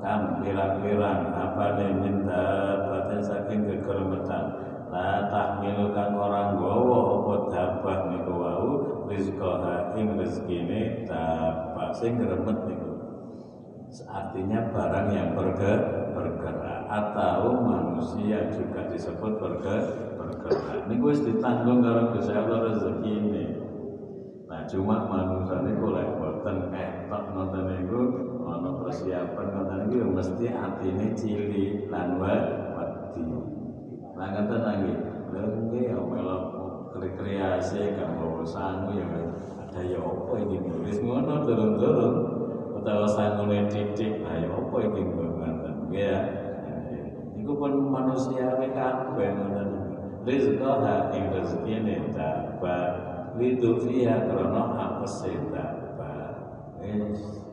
kam 0.00 0.40
pirang-pirang 0.42 1.20
apane 1.30 1.86
minta 2.02 2.44
batin 2.88 3.20
saking 3.22 3.68
kegeremetan 3.68 4.44
la 4.90 5.30
tahmilu 5.30 5.94
kang 5.94 6.18
orang 6.18 6.58
apa 6.58 6.58
niku 6.58 6.89
wau 9.10 9.18
rizqaha 9.18 9.98
ing 9.98 10.06
rezekine 10.14 11.02
sing 11.98 12.22
gremet 12.22 12.58
niku. 12.70 12.94
Artinya 14.06 14.70
barang 14.70 15.08
yang 15.10 15.34
bergerak, 15.34 16.14
bergerak 16.14 16.86
atau 16.86 17.58
manusia 17.58 18.46
juga 18.54 18.86
disebut 18.86 19.42
bergerak 19.42 20.14
bergerak. 20.14 20.86
Ini 20.86 20.94
gue 20.94 21.14
ditanggung 21.26 21.82
karo 21.82 22.14
Gusti 22.14 22.30
Allah 22.38 22.70
rezeki 22.70 23.10
ini 23.10 23.46
nah 24.50 24.66
cuma 24.66 25.06
manusia 25.06 25.62
ini 25.62 25.78
boleh 25.78 26.06
boten 26.18 26.74
ketok 26.74 27.22
nonton 27.34 27.70
itu 27.70 28.00
ono 28.42 28.82
persiapan 28.82 29.46
nonton 29.46 29.78
itu 29.86 30.06
mesti 30.10 30.46
ini 30.86 31.06
cili 31.18 31.64
lan 31.90 32.18
wedi. 32.18 33.22
Nah 34.14 34.26
ngoten 34.30 34.62
lagi. 34.62 34.94
Nggih 35.30 35.94
ya 35.94 35.98
melok 35.98 36.49
rekreasi 36.96 37.94
kanggo 37.94 38.42
sangu 38.42 38.98
ya 38.98 39.06
ada 39.70 39.80
ya 39.86 40.02
apa 40.02 40.34
ini 40.42 40.58
nulis 40.58 40.98
ngono 40.98 41.46
turun-turun. 41.46 42.14
Utawa 42.80 43.06
sangune 43.06 43.68
titik 43.70 44.24
nah 44.24 44.40
ya 44.40 44.50
apa 44.50 44.76
iki 44.82 45.02
ngoten 45.04 45.54
ya. 45.94 46.16
Iku 47.38 47.52
pun 47.54 47.72
manusia 47.92 48.58
kabeh 48.58 49.28
ngoten. 49.30 49.68
Rizqaha 50.26 51.14
ing 51.14 51.24
rezekine 51.30 52.10
dapat. 52.10 52.92
Lidu 53.38 53.78
fiha 53.78 54.26
krono 54.26 54.74
apese 54.74 55.32
dapat? 55.54 56.34
Wis. 56.82 57.46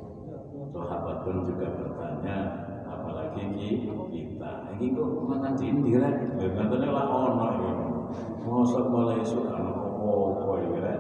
Sahabat 0.74 1.24
pun 1.24 1.48
juga 1.48 1.70
bertanya 1.74 2.38
apalagi 2.90 3.56
kita. 4.12 4.52
Ini 4.78 4.86
kok 4.94 5.10
makan 5.26 5.54
dindiran 5.58 6.16
ngatone 6.38 6.88
lah 6.90 7.08
ono 7.08 7.46
iki 7.56 7.72
mosok 8.48 8.88
mulai 8.88 9.20
apa-apa 9.20 10.52
iki 10.64 10.80
rek 10.80 11.00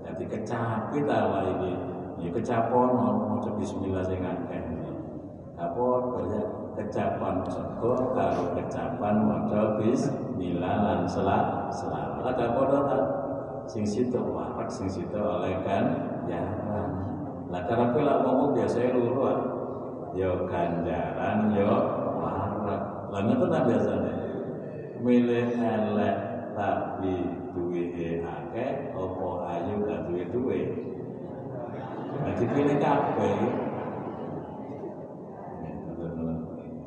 dadi 0.00 0.24
kecapi 0.24 0.98
ta 1.04 1.44
iki 1.44 1.72
ya 2.24 2.30
kecapon 2.32 2.88
maca 2.96 3.50
bismillah 3.60 4.00
sing 4.00 4.24
akeh. 4.24 4.64
Apa 5.56 5.84
kerja 6.12 6.40
kecapan 6.76 7.40
sego 7.48 8.12
karo 8.16 8.56
kecapan 8.56 9.14
maca 9.24 9.76
bismillah 9.80 10.74
lan 10.84 11.00
salat 11.04 11.68
salat 11.68 12.24
ada 12.24 12.56
padha 12.56 12.80
ta? 12.88 12.98
Sing 13.68 13.84
situ 13.84 14.16
warak 14.16 14.72
sing 14.72 14.88
situ 14.88 15.16
oleh 15.20 15.60
kan? 15.60 15.84
Jaran 16.24 16.90
lah 17.46 17.62
karepe 17.62 18.02
lak 18.02 18.26
ngomong 18.26 18.58
biasa 18.58 18.90
luru 18.90 19.22
yo 20.16 20.48
ganjaran 20.48 21.52
yo 21.52 21.72
warak. 22.18 22.82
Lah 23.12 23.20
ngoten 23.22 23.48
ta 23.52 23.60
biasane 23.62 24.12
milih 25.04 25.54
elek 25.60 26.25
tapi 26.56 27.14
duwe 27.52 27.84
akeh 28.24 28.96
apa 28.96 29.28
ayu 29.52 29.84
gak 29.84 30.08
duwe 30.08 30.24
duwe? 30.32 30.60
Dipilih 32.40 32.80
kabeh. 32.80 33.36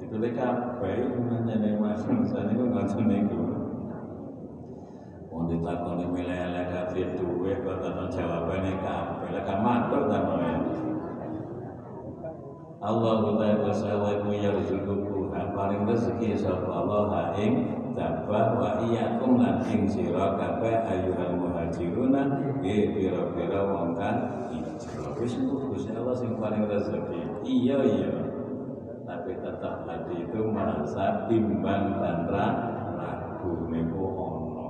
Kabeh 0.10 0.94
ditakoni 5.50 6.06
milih 6.06 6.34
elek 6.34 6.66
kabeh 6.70 7.06
duwe 7.18 7.52
kok 7.62 7.82
ana 7.86 8.06
jawabane 8.10 8.74
kabeh. 8.82 9.28
Lah 9.34 9.44
kan 9.46 9.60
matur 9.62 10.02
ta 10.10 10.20
Allah 12.80 13.16
Ta'ala 13.36 14.24
paring 15.52 15.84
rezeki 15.84 16.40
sapa 16.40 16.72
Allah 16.72 17.36
ing 17.36 17.79
dabah 18.00 18.56
wa 18.56 18.70
iyyakum 18.88 19.36
lan 19.36 19.60
ing 19.68 19.84
sira 19.84 20.40
kabeh 20.40 20.88
ayyuhal 20.88 21.36
muhajiruna 21.36 22.24
nggih 22.64 22.96
pira-pira 22.96 23.60
wong 23.68 24.00
kan 24.00 24.48
hijrah. 24.48 25.12
Wis 25.20 25.36
Gusti 25.36 25.92
Allah 25.92 26.16
sing 26.16 26.40
paling 26.40 26.64
rezeki. 26.64 27.44
Iya 27.44 27.78
iya. 27.84 28.12
Tapi 29.04 29.36
tetap 29.44 29.84
hati 29.84 30.16
itu 30.24 30.40
merasa 30.48 31.28
bimbang 31.28 32.00
dan 32.00 32.30
ragu 32.32 33.68
niku 33.68 34.06
ono 34.08 34.68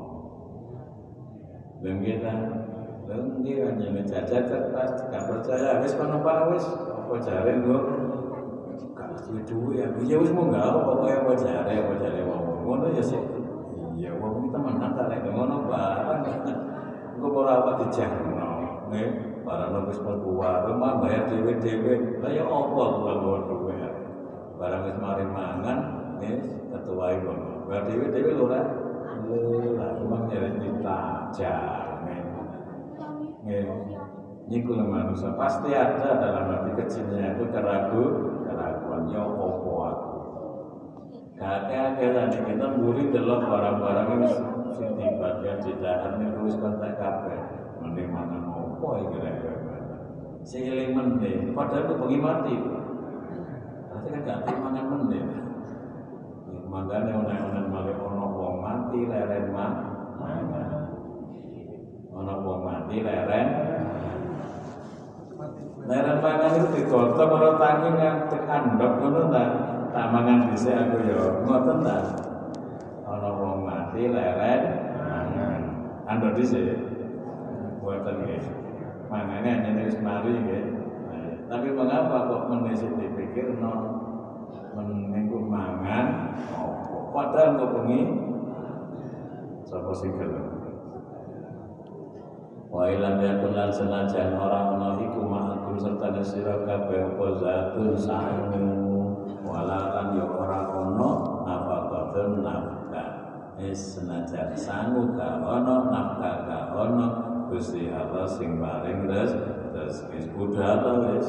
kita 1.79 2.33
dia 3.39 3.65
hanya 3.71 3.87
mencacat 3.93 4.43
cerdas 4.49 4.91
gak 5.09 5.23
percaya. 5.29 5.79
Wis 5.85 5.93
kono 5.93 6.17
pak 6.25 6.49
wis. 6.53 6.65
Apa 6.65 7.15
jare 7.25 7.51
nggo 7.61 7.77
gak 8.93 9.09
duwe 9.47 9.81
ya. 9.81 9.87
Ya 10.05 10.17
wis 10.17 10.31
mau 10.33 10.49
gak 10.49 10.65
apa 10.65 10.79
pokoke 10.81 11.13
apa 11.13 11.31
jare? 11.37 11.73
apa 11.77 11.93
ngono 12.69 12.93
ya 12.93 13.01
sih 13.01 13.17
iya 13.97 14.13
wong 14.13 14.45
kita 14.45 14.57
menang 14.61 14.93
ta 14.93 15.09
lek 15.09 15.25
ngono 15.25 15.65
barang. 15.65 16.21
Engko 17.17 17.41
ora 17.41 17.65
apa 17.65 17.71
dijahno 17.81 18.49
nggih. 18.93 19.09
Barang 19.41 19.89
wis 19.89 19.97
mlebu 20.05 20.37
warung 20.37 20.77
bayar 20.77 21.25
dhewe-dhewe. 21.25 22.21
Lah 22.21 22.29
ya 22.29 22.45
apa 22.45 22.83
ngono 23.01 23.73
ya 23.73 23.89
barang 24.61 24.81
wis 24.85 24.97
mari 25.01 25.25
mangan 25.25 25.77
wis 26.21 26.45
ketuai 26.69 27.17
kono 27.25 27.65
bayar 27.65 27.83
dhewe-dhewe 27.89 28.31
lho 28.37 28.45
lah 28.45 28.63
lah 29.73 29.89
memang 29.97 30.29
nyari 30.29 30.49
ditajam 30.61 32.05
nggih. 33.49 33.65
Niku 34.49 34.73
manusia. 34.81 35.29
Pasti 35.37 35.69
ada 35.77 36.17
dalam 36.17 36.49
hati 36.49 36.73
kecilnya 36.73 37.37
itu 37.37 37.45
keragu 37.53 38.33
keraguan. 38.49 39.05
Ya 39.13 39.21
opo 39.21 39.68
tadi 41.39 42.37
kita 42.43 42.65
mburi 42.75 43.15
delok 43.15 43.47
barang-barang 43.47 44.07
ini 44.19 44.29
sing 44.75 44.91
tiba-tiba 44.99 45.55
di 45.63 45.71
dalam 45.79 46.19
ini 46.19 46.35
wis 46.43 46.55
kontak 46.59 46.99
kabeh. 46.99 47.39
Mending 47.79 48.11
mangan 48.11 48.43
opo 48.51 48.99
iki 48.99 49.23
kira-kira? 49.23 49.55
Sing 50.43 50.67
eling 50.67 50.91
mending 50.91 51.55
padahal 51.55 51.87
itu 51.87 51.93
bengi 51.95 52.19
mati. 52.19 52.55
Berarti 53.87 54.07
kan 54.11 54.21
gak 54.27 54.59
mangan 54.59 54.85
mending. 54.91 55.27
Makanya 56.69 57.11
orang-orang 57.17 57.67
malah 57.71 57.97
ono 57.97 58.25
wong 58.35 58.55
mati 58.61 58.99
leren 59.07 59.45
mah 59.55 59.73
ono 62.13 62.33
wong 62.43 62.59
mati 62.67 62.97
leren. 62.99 63.47
Leren 65.87 66.17
mangan 66.19 66.51
itu 66.51 66.67
digotong 66.77 67.31
ora 67.31 67.51
tangi 67.57 67.89
ngantek 67.95 68.43
andok 68.43 68.93
ngono 68.99 69.21
ta 69.31 69.43
tak 69.89 70.05
mangan 70.13 70.49
dhisik 70.53 70.75
aku 70.75 70.97
ya 71.05 71.21
ngoten 71.45 71.77
ta? 71.81 71.97
Ono 73.09 73.29
wong 73.41 73.57
mati 73.65 74.05
leren 74.05 74.61
mangan. 75.01 75.61
Andok 76.05 76.37
dhisik? 76.37 76.77
Buatan 77.81 78.25
nggih. 78.25 78.43
Mangane 79.09 79.49
hanya 79.49 79.81
wis 79.85 79.97
mari 79.97 80.33
nggih. 80.33 80.65
Tapi 81.49 81.67
mengapa 81.73 82.29
kok 82.29 82.45
menisik 82.53 82.93
dipikir 83.01 83.57
no 83.57 84.05
menengku 84.77 85.41
mangan 85.49 86.37
padahal 87.09 87.57
kok 87.57 87.73
bengi 87.73 88.01
sapa 89.65 89.91
sing 89.97 90.13
gelem. 90.13 90.45
Wa 92.69 92.85
ilam 92.85 93.17
yakun 93.17 93.57
lan 93.57 93.73
senajan 93.73 94.37
ora 94.37 94.77
ana 94.77 95.01
iku 95.01 95.25
ma'akum 95.25 95.81
serta 95.81 96.21
sira 96.21 96.61
kabeh 96.69 97.01
apa 97.01 97.25
zatun 97.41 97.97
sangu 97.97 98.88
wala 99.45 99.79
kan 99.93 100.07
ya 100.17 100.25
ora 100.25 100.61
ana 100.69 101.11
nafaqatun 101.45 102.41
nafkah? 102.41 103.09
Wis 103.59 103.99
senajan 103.99 104.55
sangu 104.55 105.13
ka 105.13 105.43
ana 105.43 105.89
nafkah 105.91 106.35
ka 106.47 106.59
ana 106.73 107.07
Gusti 107.49 107.89
Allah 107.89 108.29
sing 108.29 108.61
paring 108.61 109.09
res 109.09 109.33
rezeki 109.73 110.29
budal 110.37 111.09
wis. 111.09 111.27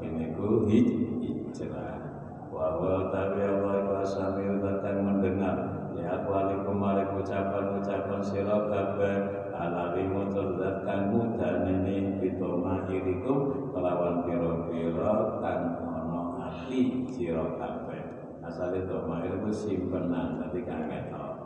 Ini 0.00 0.32
ku 0.32 0.64
hijrah. 0.64 2.00
Wa 2.48 2.80
wa 2.80 3.12
tabi 3.12 3.44
Allah 3.44 3.84
wa 3.84 4.00
sami 4.00 4.48
mendengar. 4.48 5.56
Ya 5.92 6.16
aku 6.16 6.32
alaikum 6.32 6.80
ucapan-ucapan 7.20 8.20
sira 8.24 8.56
kabeh. 8.72 9.16
Alami 9.52 10.08
mutlak 10.08 10.88
kang 10.88 11.12
mudanene 11.12 12.16
bitoma 12.16 12.88
irikum 12.88 13.68
kelawan 13.76 14.24
pira-pira 14.24 15.36
kang 15.44 15.62
ana 15.84 16.20
ati 16.48 16.99
sira 17.20 17.44
kabeh. 17.60 18.02
Asal 18.40 18.72
itu 18.72 18.96
mahir 19.04 19.36
itu 19.36 19.52
simpenan 19.52 20.40
nanti 20.40 20.64
kaget 20.64 21.12
tau 21.12 21.36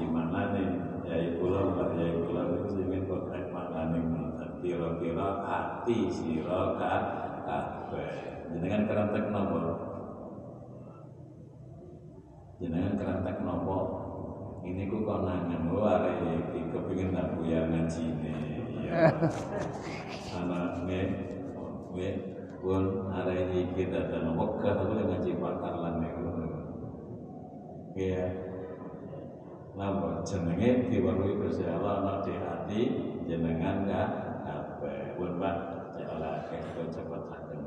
di 0.00 0.08
mana 0.08 0.56
nih 0.56 0.68
ya 1.04 1.36
pulau 1.36 1.76
mbak 1.76 1.92
ya 2.00 2.24
pulau 2.24 2.56
itu 2.56 2.68
singin 2.80 3.04
kotek 3.04 3.52
makan 3.52 4.00
kira-kira 4.64 5.44
hati 5.44 6.08
siro 6.08 6.80
kabeh. 6.80 8.16
Jenengan 8.50 8.88
kerentek 8.88 9.24
nopo 9.28 9.60
jenengan 12.56 12.96
kerentek 12.96 13.36
nopo 13.44 13.78
ini 14.64 14.88
ku 14.88 15.04
konangan. 15.04 15.68
Lu 15.68 15.84
arek 15.84 16.16
iki 16.48 16.60
kepengin 16.72 17.12
tak 17.12 17.36
buya 17.36 17.68
ngajine. 17.68 18.32
Ya 18.90 19.06
anak 20.34 20.82
ne 20.82 21.00
we 21.94 22.29
pun 22.60 23.08
arek 23.08 23.56
iki 23.56 23.88
dadan 23.88 24.36
wegah 24.36 24.76
aku 24.76 24.92
ngaji 24.92 25.32
pakar 25.40 25.74
lan 25.80 25.94
niku 26.04 26.22
ya 27.96 28.50
Napa 29.80 30.20
jenenge 30.26 30.92
diweruhi 30.92 31.40
Gusti 31.40 31.64
Allah 31.64 32.02
ana 32.02 32.14
di 32.26 32.34
hati 32.36 32.80
jenengan 33.24 33.86
ka 33.86 34.02
kabeh. 34.42 35.14
Pun 35.14 35.38
Pak 35.38 35.56
jala 35.94 36.44
kek 36.50 36.90
cepetaken. 36.90 37.60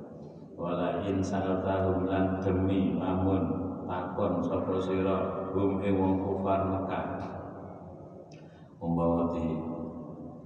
Wala 0.60 1.02
in 1.08 1.24
sanatahum 1.24 2.06
lan 2.06 2.44
demi 2.44 3.00
lamun 3.00 3.42
takon 3.88 4.44
sapa 4.44 4.78
sira 4.84 5.50
hum 5.56 5.80
ing 5.82 5.96
wong 5.96 6.22
kufar 6.22 6.60
Mekah. 6.70 7.06
Umpama 8.84 9.32
di 9.32 9.48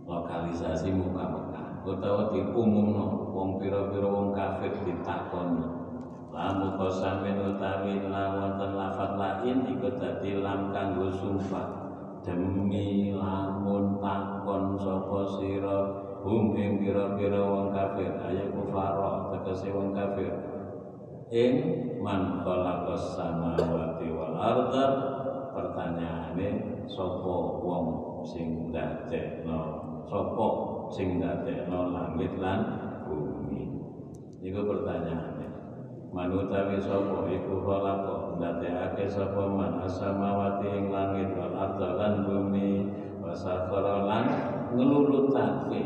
lokalisasi 0.06 0.94
muka 0.94 1.26
Mekah 1.26 1.47
utawa 1.88 2.36
diumumno 2.36 3.32
wong 3.32 3.64
pira-pira 3.64 4.08
wong 4.12 4.36
kafir 4.36 4.76
ditakoni. 4.84 5.64
Lamu 6.36 6.76
kosamin 6.76 7.56
utawi 7.56 8.04
lawonten 8.12 8.76
lafat 8.76 9.16
lain 9.16 9.64
ikut 9.72 9.96
dadi 9.98 10.38
lam 10.44 10.76
kanggo 10.76 11.08
sumpah. 11.10 11.88
Demi 12.22 13.16
lamun 13.16 14.04
takon 14.04 14.76
sapa 14.76 15.20
sira 15.40 15.80
hum 16.28 16.52
ing 16.60 16.84
pira-pira 16.84 17.40
wong 17.40 17.72
kafir 17.72 18.12
ayo 18.20 18.52
kufara 18.52 19.32
tegese 19.32 19.72
wong 19.72 19.96
kafir. 19.96 20.36
Ing 21.32 21.54
man 22.04 22.44
khalaqas 22.44 23.16
samawati 23.16 24.12
wal 24.12 24.36
arda 24.36 24.86
pertanyaane 25.56 26.84
sapa 26.86 27.36
wong 27.64 27.86
sing 28.28 28.70
ndadekno? 28.70 29.62
Sapa 30.08 30.77
sing 30.94 31.20
ndadekno 31.20 31.92
langit 31.92 32.34
lan 32.40 32.60
bumi. 33.08 33.68
Iku 34.44 34.60
pertanyaane 34.64 35.48
manutawi 36.16 36.80
sapa? 36.80 37.28
Iku 37.28 37.54
khalaqa 37.64 38.40
ndadekake 38.40 39.06
sapa 39.12 39.44
man 39.52 39.84
asamawati 39.84 40.68
ing 40.72 40.86
langit 40.94 41.30
wal 41.36 41.54
arda 41.56 41.90
lan 42.00 42.14
bumi? 42.24 42.88
Wasakhara 43.28 44.08
lan 44.08 44.26
ngelulutake. 44.72 45.84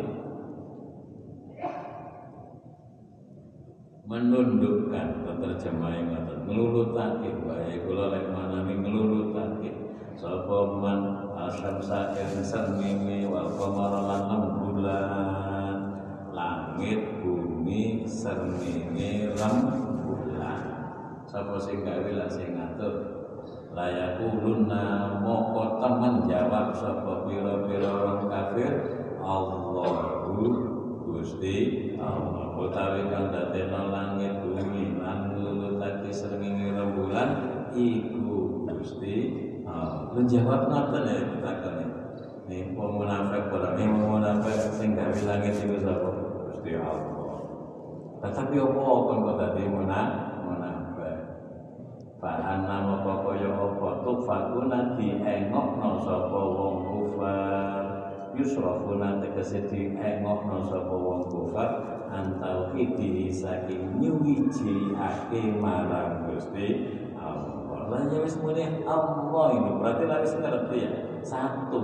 Menundukkan 4.06 5.08
terjemah 5.42 5.92
yang 5.96 6.06
ngoten 6.14 6.40
ngelulutake. 6.46 7.30
Bae 7.48 7.74
kula 7.82 8.14
lek 8.14 8.30
manani 8.30 8.78
ngelulutake. 8.78 9.72
Sapa 10.20 10.58
man 10.78 11.02
asam 11.34 11.82
saking 11.82 12.46
srengenge 12.46 13.26
wal 13.26 13.50
qamara 13.58 14.06
lan 14.06 14.22
rembulan 14.82 15.78
langit 16.34 17.22
bumi 17.22 18.02
srengenge 18.10 19.38
rembulan 19.38 20.62
sapa 21.30 21.56
sing 21.62 21.86
gawe 21.86 22.12
lah 22.18 22.26
sing 22.26 22.58
ngatur? 22.58 22.94
Layakuluna 23.72 25.16
moko 25.24 25.80
temen 25.80 26.28
jawab 26.28 26.74
sapa 26.76 27.30
pira-pira 27.30 27.88
orang 27.88 28.26
kafir? 28.28 28.74
Allahu 29.22 30.50
Gusti 31.08 31.94
Allah. 32.02 32.58
Utawi 32.58 33.08
kang 33.14 33.30
dadekno 33.30 33.94
langit 33.94 34.34
bumi 34.42 34.98
lan 34.98 35.38
nulutake 35.38 36.10
srengenge 36.10 36.74
rembulan 36.74 37.30
iku 37.78 38.66
Gusti 38.66 39.16
Allah. 39.70 40.10
Menjawab 40.18 40.68
ngoten 40.68 41.06
ya 41.06 41.22
takone. 41.40 41.91
Nih 42.52 42.68
wong 42.76 43.00
munafik 43.00 43.48
ora 43.48 43.80
nih 43.80 43.88
wong 43.88 44.20
munafik 44.20 44.76
sing 44.76 44.92
gawe 44.92 45.16
langit 45.24 45.56
iku 45.64 45.80
sapa? 45.80 46.10
Gusti 46.52 46.76
Allah. 46.76 47.40
Tetapi 48.20 48.60
apa 48.60 48.82
kon 49.08 49.24
kok 49.24 49.36
dadi 49.40 49.64
munafik? 49.72 51.16
Bahan 52.20 52.68
nama 52.68 53.02
kaya 53.02 53.50
apa 53.56 53.90
tukfakuna 54.04 55.00
diengokno 55.00 56.06
sapa 56.06 56.40
wong 56.54 56.76
kufar 56.86 57.82
yusrafuna 58.36 59.24
tegese 59.24 59.66
diengokno 59.72 60.62
sapa 60.68 60.92
wong 60.92 61.32
kufar 61.32 61.70
antau 62.12 62.76
iki 62.76 63.32
saking 63.32 63.96
nyuwiji 63.96 64.92
ake 65.00 65.56
marang 65.56 66.28
Gusti 66.28 67.00
Allah. 67.16 67.88
Lah 67.88 68.04
ya 68.12 68.20
wis 68.22 68.36
muni 68.38 68.84
Allah 68.84 69.46
ini 69.56 69.72
berarti 69.80 70.04
lah 70.04 70.20
wis 70.20 70.36
ngerti 70.36 70.78
ya. 70.78 70.92
Satu 71.26 71.80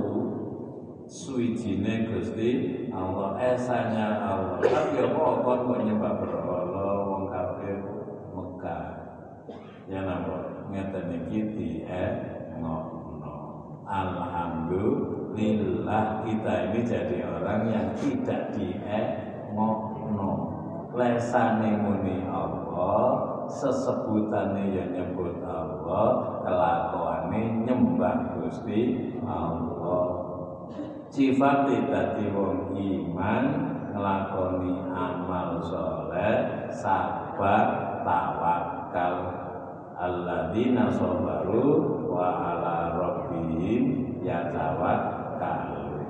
suwijine 1.08 2.12
Gusti 2.12 2.84
Allah 2.92 3.40
esanya 3.40 4.20
Allah. 4.20 4.60
Tapi 4.60 5.08
apa 5.08 5.40
kon 5.42 5.72
kok 5.72 5.80
nyembah 5.88 6.20
berhala 6.20 7.08
wong 7.08 7.32
kafir 7.32 7.80
Mekah. 8.36 9.08
Ya 9.88 10.04
napa 10.04 10.68
ngeten 10.68 11.24
iki 11.24 11.56
diengokno. 11.56 12.76
Alhamdulillah 13.88 16.28
kita 16.28 16.54
ini 16.70 16.80
jadi 16.84 17.24
orang 17.24 17.72
yang 17.72 17.96
tidak 17.96 18.52
diengokno. 18.52 20.60
Lesane 20.98 21.78
muni 21.78 22.26
Allah, 22.26 23.46
sesebutane 23.46 24.74
ya 24.74 24.90
nyebut 24.90 25.46
Allah, 25.46 26.42
kelakuane 26.42 27.70
nyembah 27.70 28.42
Gusti 28.42 29.14
Allah. 29.22 30.17
Sifat 31.08 31.72
dadi 31.72 32.28
wong 32.36 32.76
iman 32.76 33.44
nglakoni 33.96 34.76
amal 34.92 35.64
soleh, 35.64 36.68
sabar, 36.68 37.66
tawakal. 38.04 39.16
Alladzina 39.98 40.94
sabaru 40.94 42.06
wa 42.06 42.28
ala 42.54 42.94
rabbihim 42.94 44.14
yatawakkalun. 44.22 46.06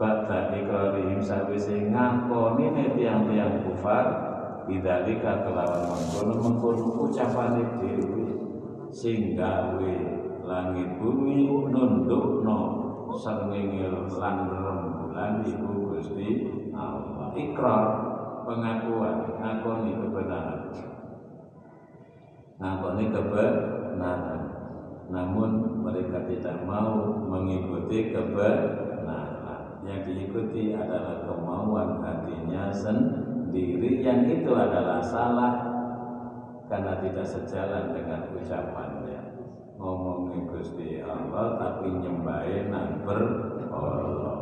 Ba'da 0.00 0.56
ikrarihim 0.56 1.20
sawise 1.20 1.92
ngakoni 1.92 2.72
ne 2.72 2.84
tiang-tiang 2.96 3.66
kufar 3.66 4.06
bidzalika 4.64 5.44
kelawan 5.44 5.84
mengkono 5.90 6.34
mengkono 6.40 6.86
ucapane 7.04 7.60
dhewe 7.82 8.24
sing 8.88 9.36
gawe 9.36 9.94
langit 10.48 10.88
bumi 10.96 11.50
nundukno 11.68 12.81
srengenge 13.16 13.88
lan 13.92 14.36
rembulan 14.48 15.44
iku 15.44 15.92
Gusti 15.92 16.30
Allah. 16.72 17.32
Ikrar 17.36 17.84
pengakuan 18.44 19.16
ngakoni 19.40 19.92
kebenaran. 19.96 20.62
Ngakoni 22.60 23.04
kebenaran. 23.10 24.42
Namun 25.12 25.50
mereka 25.84 26.24
tidak 26.28 26.56
mau 26.64 27.20
mengikuti 27.28 28.12
kebenaran. 28.12 29.82
Yang 29.82 30.00
diikuti 30.14 30.72
adalah 30.78 31.26
kemauan 31.26 32.00
hatinya 32.00 32.70
sendiri 32.70 34.00
yang 34.00 34.30
itu 34.30 34.54
adalah 34.54 35.02
salah 35.02 35.72
karena 36.70 36.96
tidak 37.04 37.26
sejalan 37.26 37.92
dengan 37.92 38.20
ucapannya. 38.32 38.91
Ngomongin 39.82 40.46
Gusti 40.46 41.02
Allah 41.02 41.58
tapi 41.58 41.90
nyembahin 41.90 42.70
nang 42.70 43.02
berhala. 43.02 44.34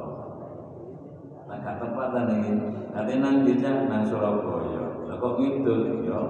Nah, 1.49 1.59
kata 1.65 1.81
tempatan 1.81 2.29
ini, 2.29 2.53
nanti 2.93 3.13
nang 3.17 3.49
dijak 3.49 3.89
nang 3.89 4.05
Surabaya. 4.05 5.01
Lah 5.09 5.17
kok 5.17 5.41
ngidul 5.41 6.05
ya? 6.05 6.21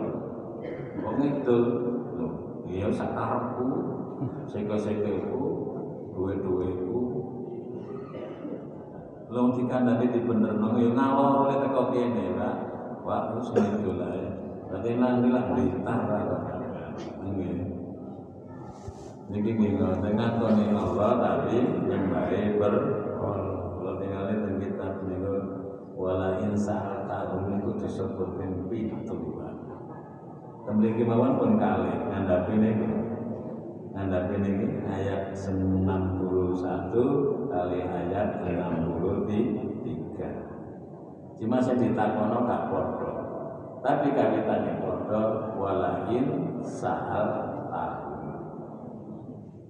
Kok 1.03 1.15
ngidul? 1.19 1.63
Loh, 2.23 2.63
iya 2.71 2.87
sakarepku, 2.87 3.67
seke-sekeku, 4.47 5.43
duwe-duweku. 6.15 6.99
Long 9.27 9.59
dikandani 9.59 10.07
dibenerno 10.15 10.79
ya 10.79 10.91
ngalor 10.95 11.51
oleh 11.51 11.57
teko 11.67 11.83
kene, 11.91 12.39
Pak. 12.39 12.55
Wah, 13.03 13.35
terus 13.35 13.59
ngidul 13.59 14.07
ae. 14.07 14.23
Berarti 14.71 14.91
nang 15.03 15.35
lah 15.35 15.45
blitar. 15.51 15.99
Niki 19.31 19.51
nggih 19.55 19.79
dengan 20.03 20.43
koni 20.43 20.75
Allah 20.75 21.11
tapi 21.23 21.63
nyembahe 21.87 22.59
ber 22.59 22.75
kalau 23.15 23.95
tinggalnya 24.03 24.43
teng 24.43 24.59
kitab 24.59 25.07
niku 25.07 25.35
wala 25.95 26.43
in 26.43 26.59
sa'ata 26.59 27.39
niku 27.47 27.79
disebutkan 27.79 28.67
pintu 28.67 29.31
Temriki 30.71 31.03
mawon 31.03 31.35
pun 31.35 31.59
kali 31.59 31.91
ngandhapi 32.11 32.55
niki. 32.59 32.89
Ngandhapi 33.91 34.35
niki 34.39 34.67
ayat 34.87 35.35
61 35.35 37.51
kali 37.51 37.79
ayat 37.87 38.29
63. 38.47 41.43
Cuma 41.43 41.59
saya 41.59 41.81
ditakono 41.81 42.47
padha. 42.47 43.11
Tapi 43.83 44.15
kawitane 44.15 44.79
padha 44.79 45.23
walain 45.59 46.27
sahal. 46.63 47.50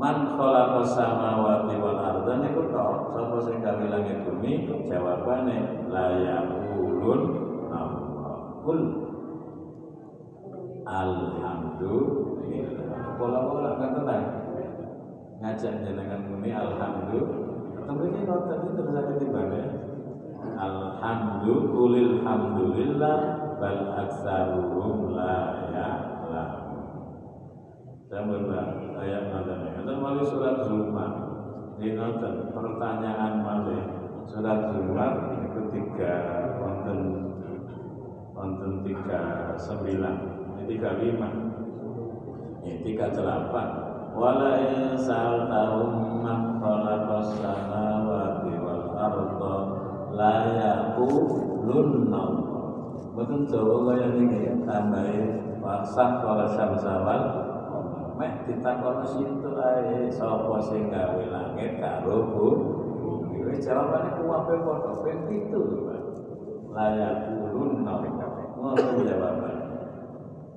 Man 0.00 0.32
khalaqas 0.32 0.96
samawati 0.96 1.76
wal 1.76 2.00
arda 2.00 2.40
niku 2.40 2.72
tok 2.72 3.12
sapa 3.12 3.36
sing 3.44 3.60
gawe 3.60 3.84
langit 3.84 4.24
bumi 4.24 4.64
jawabane 4.88 5.84
la 5.92 6.16
yaqulun 6.16 7.20
Allah 7.68 8.64
kul 8.64 8.80
Alhamdulillah. 10.90 13.14
Pola-pola 13.14 13.78
kan 13.78 13.94
tenang. 13.94 14.26
Ngajak 15.38 15.86
jenengan 15.86 16.26
muni 16.26 16.50
alhamdulillah. 16.50 17.86
Tapi 17.86 18.10
ini 18.10 18.26
tadi 18.26 18.66
terus 18.74 18.90
ada 18.90 19.14
di 19.14 19.30
mana? 19.30 19.70
Alhamdulillah, 20.58 22.26
alhamdulillah, 22.26 23.18
bal 23.62 23.80
aksaruhum 24.02 25.14
la 25.14 25.62
ya'lamun. 25.70 26.09
Berbang 28.10 28.98
ayat 28.98 29.30
nonton. 29.30 29.70
Itu 29.70 29.92
malah 30.02 30.26
surat 30.26 30.66
Zumar. 30.66 31.12
Ini 31.78 31.94
nonton 31.94 32.50
pertanyaan 32.50 33.38
malah 33.38 33.86
surat 34.26 34.74
Zumar 34.74 35.38
itu 35.46 35.60
tiga 35.70 36.14
konten 36.58 36.98
konten 38.34 38.82
tiga 38.82 39.54
sembilan 39.54 40.16
tiga 40.66 40.90
lima 40.98 41.28
ya, 42.62 42.74
tiga 42.82 43.10
delapan 43.10 43.68
wala 44.14 44.58
insal 44.70 45.50
tahum 45.50 46.22
man 46.22 46.62
khalaqas 46.62 47.42
samawati 47.42 48.54
wal 48.58 48.86
arda 48.94 49.56
la 50.14 50.34
yaqulunna 50.58 52.24
Betul 53.10 53.42
Jawa 53.50 53.90
kaya 53.90 54.06
ini 54.16 54.62
tambahin 54.62 55.58
wasah 55.58 56.22
kalau 56.22 56.46
samsawal 56.46 57.49
mek 58.20 58.44
ditakono 58.44 59.08
sintu 59.08 59.56
ae. 59.56 60.12
Sapa 60.12 60.60
sing 60.60 60.92
gawe 60.92 61.24
langit 61.32 61.80
karo 61.80 62.36
bumi? 62.36 63.48
Wis 63.48 63.64
jawabane 63.64 64.20
kuwabe 64.20 64.60
padha 64.60 64.92
ben 65.00 65.18
pitu 65.24 65.88
layak 66.70 67.32
ulun 67.32 67.80
ngono 67.80 69.00
jawaban. 69.00 69.56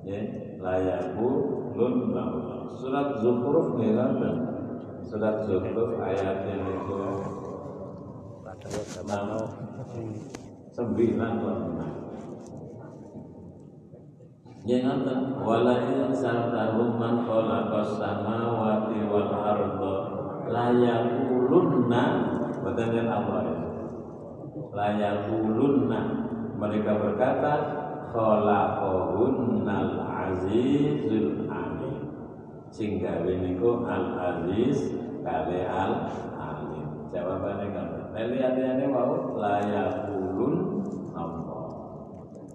Ya 0.04 0.20
layaku 0.60 1.28
lun 1.72 2.12
surat 2.76 3.24
zukhruf 3.24 3.80
dan 3.80 4.20
surat 5.00 5.48
zukhruf 5.48 5.96
ayat 6.04 6.44
yang 6.44 6.68
itu 6.68 6.96
enam 9.00 9.24
Ya 14.64 14.80
nonton 14.80 15.44
wala 15.44 15.76
in 15.92 16.08
sa'altahum 16.08 16.96
man 16.96 17.28
khalaqas 17.28 18.00
samawati 18.00 19.04
wal 19.12 19.28
arda 19.28 19.96
la 20.48 20.72
yaqulunna 20.72 22.02
badan 22.64 23.04
Allah 23.04 23.44
la 24.72 24.88
yaqulunna 24.96 26.00
mereka 26.56 26.96
berkata 26.96 27.54
khalaqahunnal 28.08 30.00
azizul 30.00 31.44
alim 31.44 32.08
sing 32.72 33.04
gawe 33.04 33.32
niku 33.36 33.84
al 33.84 34.16
aziz 34.16 34.96
kale 35.20 35.60
al 35.68 36.08
alim 36.40 37.12
jawabane 37.12 37.68
kan 37.68 38.16
liyane 38.16 38.88
wau 38.88 39.36
layaqulun 39.36 40.73
apa 40.73 40.73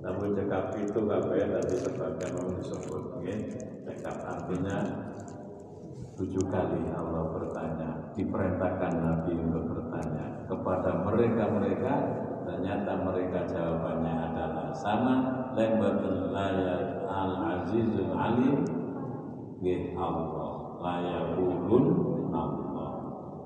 namun 0.10 0.34
cekap 0.34 0.74
itu 0.74 1.06
kabeh 1.06 1.46
tadi 1.54 1.76
sebagian 1.86 2.34
mau 2.34 2.50
disebut 2.58 3.04
nggih 3.22 3.40
cekap 3.86 4.18
artinya 4.26 4.78
tujuh 6.18 6.50
kali 6.50 6.82
Allah 6.98 7.30
bertanya 7.30 8.10
diperintahkan 8.18 8.94
Nabi 9.06 9.38
untuk 9.38 9.70
bertanya 9.70 10.50
kepada 10.50 11.06
mereka-mereka 11.06 11.94
ternyata 12.42 12.92
mereka 13.06 13.40
jawabannya 13.54 14.14
adalah 14.34 14.74
sama 14.74 15.16
lembatul 15.54 16.34
layat 16.34 17.06
al 17.06 17.62
azizul 17.62 18.10
alim 18.10 18.66
nggih 19.62 19.94
Allah 19.94 20.74
layaqulun 20.82 21.86
Allah. 22.34 22.92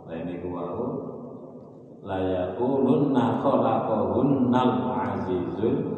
Lain 0.08 0.28
iku 0.32 0.48
wau 0.48 0.88
layaqulun 2.08 3.12
khalaqahunnal 3.12 4.76
azizul 4.96 5.76
alim 5.76 5.93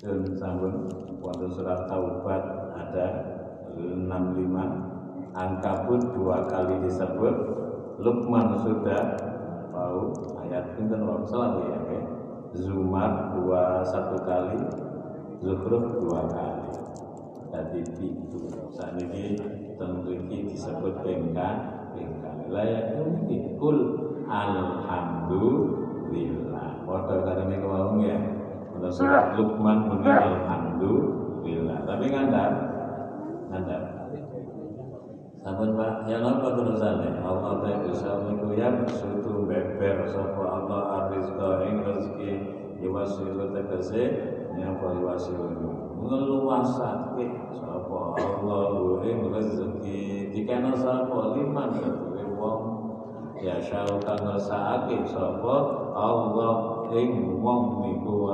dan 0.00 0.24
sampun 0.32 0.88
waktu 1.20 1.44
surat 1.52 1.84
taubat 1.84 2.40
ada 2.72 3.36
65 3.76 4.48
Ankabut 5.30 6.02
dua 6.16 6.48
kali 6.48 6.80
disebut 6.88 7.36
Lukman 8.00 8.56
sudah 8.64 9.12
tahu 9.70 10.10
ayat 10.40 10.74
pinten 10.74 11.04
wong 11.04 11.22
selalu 11.28 11.68
ya 11.68 11.78
okay? 11.84 12.00
Zumar 12.56 13.36
dua 13.36 13.84
satu 13.86 14.18
kali 14.26 14.58
Zuhruf 15.40 15.96
dua 16.02 16.28
kali. 16.28 16.68
Jadi 17.50 17.80
itu 17.86 18.38
saat 18.74 18.98
ini 18.98 19.38
tentu 19.78 20.10
ini 20.12 20.44
disebut 20.50 20.94
bengkan 21.00 21.56
bengkan 21.94 22.36
layak 22.50 22.98
ini 22.98 23.56
kul 23.56 23.78
alhamdulillah 24.26 26.70
waktu 26.86 27.14
karena 27.26 27.42
ini 27.50 27.56
kau 27.62 27.98
ya 28.02 28.16
untuk 28.80 28.89
surat 29.00 29.32
Luqman 29.40 29.88
muni 29.88 30.12
alhamdulillah 30.12 31.78
tapi 31.88 32.04
ngandap 32.12 32.52
ngandap 33.48 33.82
Sampun 35.40 35.72
Pak, 35.72 36.04
ya 36.04 36.20
napa 36.20 36.52
terusane? 36.52 37.16
Allah 37.24 37.64
ta 37.64 37.80
bisa 37.80 38.28
niku 38.28 38.60
ya 38.60 38.68
sutu 38.92 39.48
beber 39.48 40.04
sapa 40.04 40.36
Allah 40.44 41.08
arizqa 41.08 41.64
ing 41.64 41.80
rezeki 41.80 42.32
yuwasilu 42.84 43.48
tegese 43.48 44.20
nyapa 44.52 45.00
yuwasilu 45.00 45.48
ngeluasake 45.96 47.56
sapa 47.56 47.98
Allah 48.20 49.00
ing 49.00 49.32
rezeki. 49.32 50.28
Dikena 50.28 50.76
sapa 50.76 51.32
liman 51.32 51.72
ketuwe 51.72 52.24
wong. 52.36 52.60
Ya 53.40 53.56
syau 53.64 53.96
kang 54.04 54.20
ngersakake 54.20 55.08
sapa 55.08 55.56
Allah 55.96 56.84
ing 56.92 57.40
wong 57.40 57.80
niku 57.80 58.28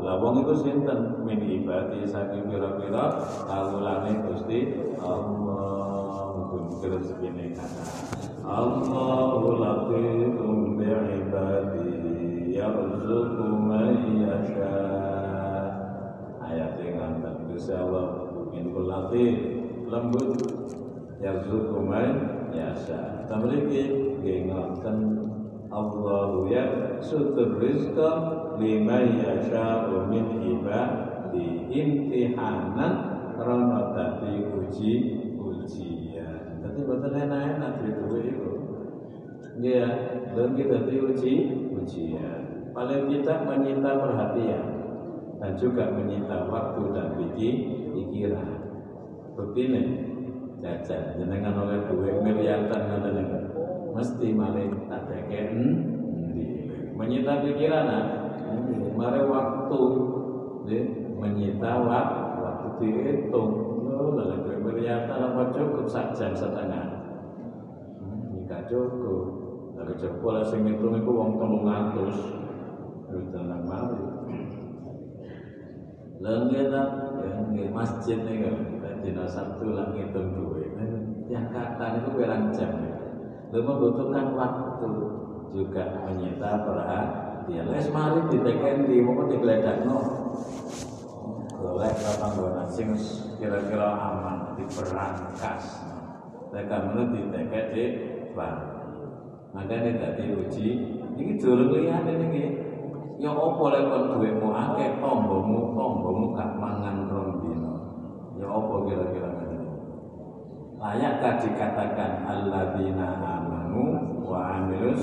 lah 0.00 0.16
wong 0.16 0.42
iku 0.44 0.54
sinten? 0.56 1.20
Min 1.22 1.40
ibadi 1.44 2.08
saking 2.08 2.48
pira-pira 2.48 3.20
kawulane 3.44 4.24
Gusti 4.28 4.74
Allah. 5.00 5.80
Rezekine 6.80 7.52
kata 7.52 7.84
Allahu 8.40 9.60
latifun 9.60 10.80
bi'ibadi 10.80 11.92
yarzuqu 12.56 13.46
man 13.52 14.00
yasha. 14.16 14.76
Ayat 16.40 16.80
yang 16.80 16.96
ngantar 16.98 17.36
Gusti 17.52 17.76
Allah 17.76 18.32
Minul 18.48 18.88
latif 18.88 19.36
lembut. 19.86 20.40
Yarzuqu 21.20 21.78
man 21.84 22.10
yasha. 22.56 23.28
Tamriki 23.28 24.16
nggih 24.24 24.48
ngoten 24.48 24.98
Allahu 25.68 26.48
ya 26.48 26.96
sutur 27.04 27.60
rizqa 27.60 28.39
liman 28.58 29.20
yasha 29.20 29.86
min 30.10 30.24
ibadi 30.42 31.48
imtihanan 31.70 32.92
karena 33.38 33.80
tadi 33.94 34.42
uji 34.42 34.92
ujian. 35.38 36.60
Tapi 36.60 36.80
betul 36.82 37.12
enak-enak 37.14 37.72
duit 37.84 38.34
itu 38.34 38.52
ya 39.60 39.86
dan 40.34 40.56
kita 40.58 40.88
diuji 40.88 41.34
ujian. 41.70 42.72
Paling 42.74 43.10
kita 43.10 43.34
menyita 43.46 43.90
perhatian 43.98 44.66
dan 45.42 45.52
juga 45.58 45.90
menyita 45.94 46.46
waktu 46.46 46.82
dan 46.94 47.18
pikiran. 47.94 48.50
Begini, 49.34 49.82
jajan. 50.60 51.16
Jenengan 51.16 51.54
oleh 51.56 51.80
duit 51.88 52.14
miliaran 52.20 52.68
ngoten 52.68 53.50
mesti 53.90 54.28
maling 54.30 54.86
tak 54.86 55.02
deken 55.10 55.50
menyita 56.94 57.42
pikiran 57.42 57.84
nah 57.88 58.04
mari 59.00 59.24
waktu 59.24 59.80
menyita 61.16 61.72
waktu 61.88 62.20
waktu 62.44 62.68
dihitung 62.84 63.50
dalam 63.88 64.44
duit 64.44 64.60
miliaran 64.60 65.08
apa 65.32 65.56
cukup 65.56 65.88
sak 65.88 66.12
jam 66.12 66.36
setengah 66.36 67.00
ini 68.04 68.44
gak 68.44 68.68
cukup 68.68 69.24
dari 69.72 69.96
jempol 69.96 70.36
sing 70.44 70.68
ngitung 70.68 71.00
iku 71.00 71.10
wong 71.16 71.30
300 71.40 71.96
wis 72.04 72.18
dalam 73.32 73.64
mari 73.64 74.00
Lengge 76.20 76.68
ya 76.68 76.84
masjid 77.72 78.20
nih 78.20 78.44
kan 78.44 79.00
dina 79.00 79.24
Sabtu 79.24 79.72
lah 79.72 79.88
ngitung 79.96 80.36
duit. 80.36 80.68
Yang 81.32 81.48
kata 81.48 81.96
itu 81.96 82.08
berang 82.12 82.52
jam. 82.52 82.76
Lu 83.56 83.64
membutuhkan 83.64 84.36
waktu 84.36 84.88
juga 85.56 86.04
menyita 86.04 86.60
perhatian. 86.68 87.29
Les 87.50 87.86
mari 87.90 88.20
diteken 88.30 88.86
di 88.86 89.02
mau 89.02 89.26
digeledak 89.26 89.82
no. 89.82 89.98
Golek 91.58 91.98
panggonan 92.22 92.70
sing 92.70 92.94
kira-kira 93.42 93.90
aman 93.90 94.54
diperangkas. 94.54 95.82
Mereka 96.54 96.76
menurut 96.86 97.10
diteken 97.10 97.64
di 97.74 97.84
bank. 98.38 98.58
Makanya 99.50 99.98
tadi 99.98 100.30
uji, 100.30 100.68
ini 101.18 101.34
durung 101.42 101.74
lihat 101.74 102.06
ini 102.06 102.70
Ya 103.20 103.36
apa 103.36 103.64
lek 103.68 103.84
kon 103.84 104.16
duitmu 104.16 104.48
akeh 104.48 104.96
tombomu 104.96 105.76
tombomu 105.76 106.32
gak 106.32 106.56
mangan 106.56 107.04
rong 107.10 107.44
dino. 107.44 107.74
Ya 108.40 108.48
apa 108.48 108.74
kira-kira 108.88 109.30
Layakkah 110.80 111.44
dikatakan 111.44 112.24
alladzina 112.24 113.20
amanu 113.20 114.16
wa 114.24 114.56
amilu 114.56 114.96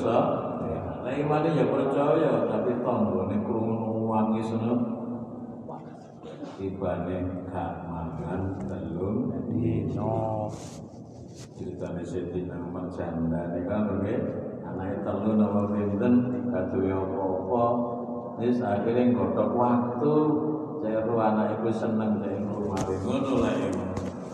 Lah 1.07 1.15
imane 1.15 1.55
ya 1.55 1.63
percaya 1.71 2.51
tapi 2.51 2.83
tombone 2.83 3.39
krungu 3.47 4.11
wangi 4.11 4.43
sono 4.43 4.75
ibane 6.59 7.47
gak 7.47 7.87
mangan 7.87 8.59
telung 8.67 9.31
dino. 9.47 10.51
Ceritane 11.55 12.03
Sayyidina 12.03 12.59
Umar 12.59 12.91
Janda 12.91 13.55
nika 13.55 13.87
nggih 13.87 14.19
anake 14.67 14.99
telu 15.07 15.39
napa 15.39 15.71
pinten 15.71 16.13
kaduwe 16.51 16.91
apa-apa. 16.91 17.65
Wis 18.43 18.59
akhirnya 18.59 19.15
nggodok 19.15 19.55
waktu 19.55 20.13
saya 20.83 21.07
ru 21.07 21.15
anak 21.23 21.55
ibu 21.55 21.71
seneng 21.71 22.19
rumah. 22.51 22.83
Ngono 22.83 23.47
lah 23.47 23.55
ya 23.55 23.71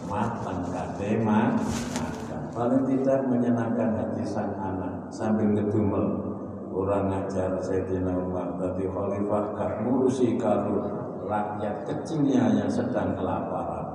matang 0.09 0.65
kate 0.74 1.21
makan 1.21 2.41
paling 2.49 2.82
tidak 2.89 3.30
menyenangkan 3.30 3.93
hati 3.93 4.26
sang 4.26 4.57
anak 4.57 5.05
sambil 5.13 5.53
ngedumel 5.53 6.32
orang 6.74 7.13
ngajar 7.13 7.53
Sayyidina 7.61 8.11
Umar. 8.17 8.57
Tadi 8.57 8.89
khalifah 8.89 9.43
gak 9.53 9.71
ngurusi 9.86 10.36
kalau 10.41 10.82
rakyat 11.30 11.86
kecilnya 11.86 12.49
yang 12.57 12.69
sedang 12.69 13.13
kelaparan. 13.13 13.88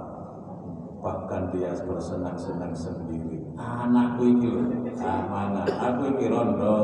Bahkan 0.99 1.43
dia 1.55 1.75
bersenang-senang 1.85 2.75
sendiri. 2.75 3.39
Anakku 3.59 4.23
ini 4.27 4.51
amanah. 4.99 5.67
Aku 5.67 6.15
ini 6.15 6.31
rondo. 6.31 6.79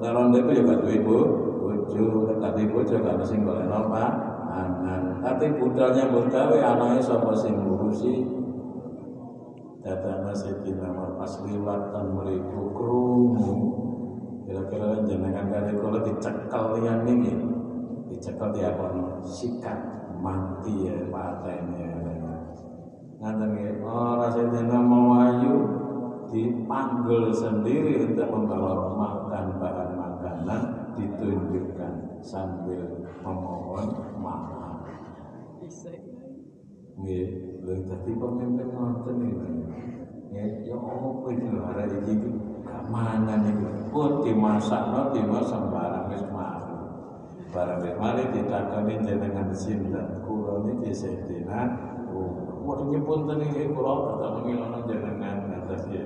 Rondo 0.00 0.36
itu 0.40 0.64
juga 0.64 0.74
tuh 0.80 0.92
ibu 0.92 1.16
bojo. 1.60 2.04
Kate 2.36 2.62
bojo 2.68 2.94
gak 3.00 3.16
mesti 3.20 3.36
golekno 3.40 3.80
pangan 3.88 4.26
kate 5.26 5.46
budalnya 5.58 6.06
mbok 6.06 6.30
gawe 6.30 6.58
anake 6.62 7.00
sapa 7.02 7.34
sing 7.34 7.58
ngurusi? 7.58 8.24
Data 9.82 10.34
Sayyidina 10.34 10.90
Umar 10.90 11.14
pas 11.14 11.32
liwat 11.46 11.94
tan 11.94 12.06
mriku 12.14 12.74
krungu 12.74 13.54
kira-kira 14.56 15.04
jenengan 15.04 15.52
kali 15.52 15.76
kula 15.76 16.00
dicekal 16.00 16.80
yang 16.80 17.04
ini 17.04 17.36
dicekal 18.08 18.48
di 18.56 18.64
apa 18.64 18.88
sikat 19.20 19.76
mati 20.16 20.88
ya 20.88 20.96
patene 21.12 21.92
ngaten 23.20 23.48
nggih 23.52 23.84
ora 23.84 24.32
Sayyidina 24.32 24.80
Mawayu 24.80 25.54
dipanggil 26.32 27.36
sendiri 27.36 28.08
untuk 28.08 28.28
membawa 28.32 28.96
makan 28.96 29.60
bahan 29.60 29.90
makanan 29.92 30.60
ditunjukkan 30.96 31.92
sambil 32.24 33.04
memohon 33.24 33.88
maaf. 34.20 34.84
Nggih, 36.96 37.60
lha 37.60 37.74
dadi 37.88 38.12
pemimpin 38.16 38.68
ngoten 38.72 39.16
iki. 39.22 39.50
Ya, 40.32 40.44
ya 40.64 40.76
apa 40.76 41.28
iki 41.30 41.46
lho 41.46 41.60
arek 41.72 41.88
iki 42.04 42.45
gak 42.66 42.82
mangan 42.90 43.46
iki. 43.46 43.66
Pun 43.94 44.26
dimasakno 44.26 45.14
dimasak 45.14 45.62
barang 45.70 46.06
wis 46.12 46.24
mari. 46.34 46.76
Barang 47.54 47.78
wis 47.80 47.96
mari 47.96 48.22
ditakoni 48.34 48.94
jenengan 49.06 49.48
sinten. 49.54 50.06
Kula 50.26 50.66
niki 50.66 50.90
Sayyidina 50.92 51.94
Wah, 52.66 52.82
nyebut 52.82 53.30
tadi 53.30 53.70
kula 53.70 54.18
tak 54.18 54.30
mengilono 54.42 54.78
jenengan 54.90 55.54
atas 55.54 55.86
ya. 55.86 56.02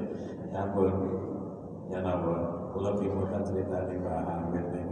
Ya 0.53 0.69
ampun. 0.69 0.93
Ya 1.89 2.05
napa? 2.05 2.61
Cerita 3.41 3.89
di 3.89 3.97
Mbak 3.99 4.21
Hamid 4.29 4.67
nih 4.71 4.85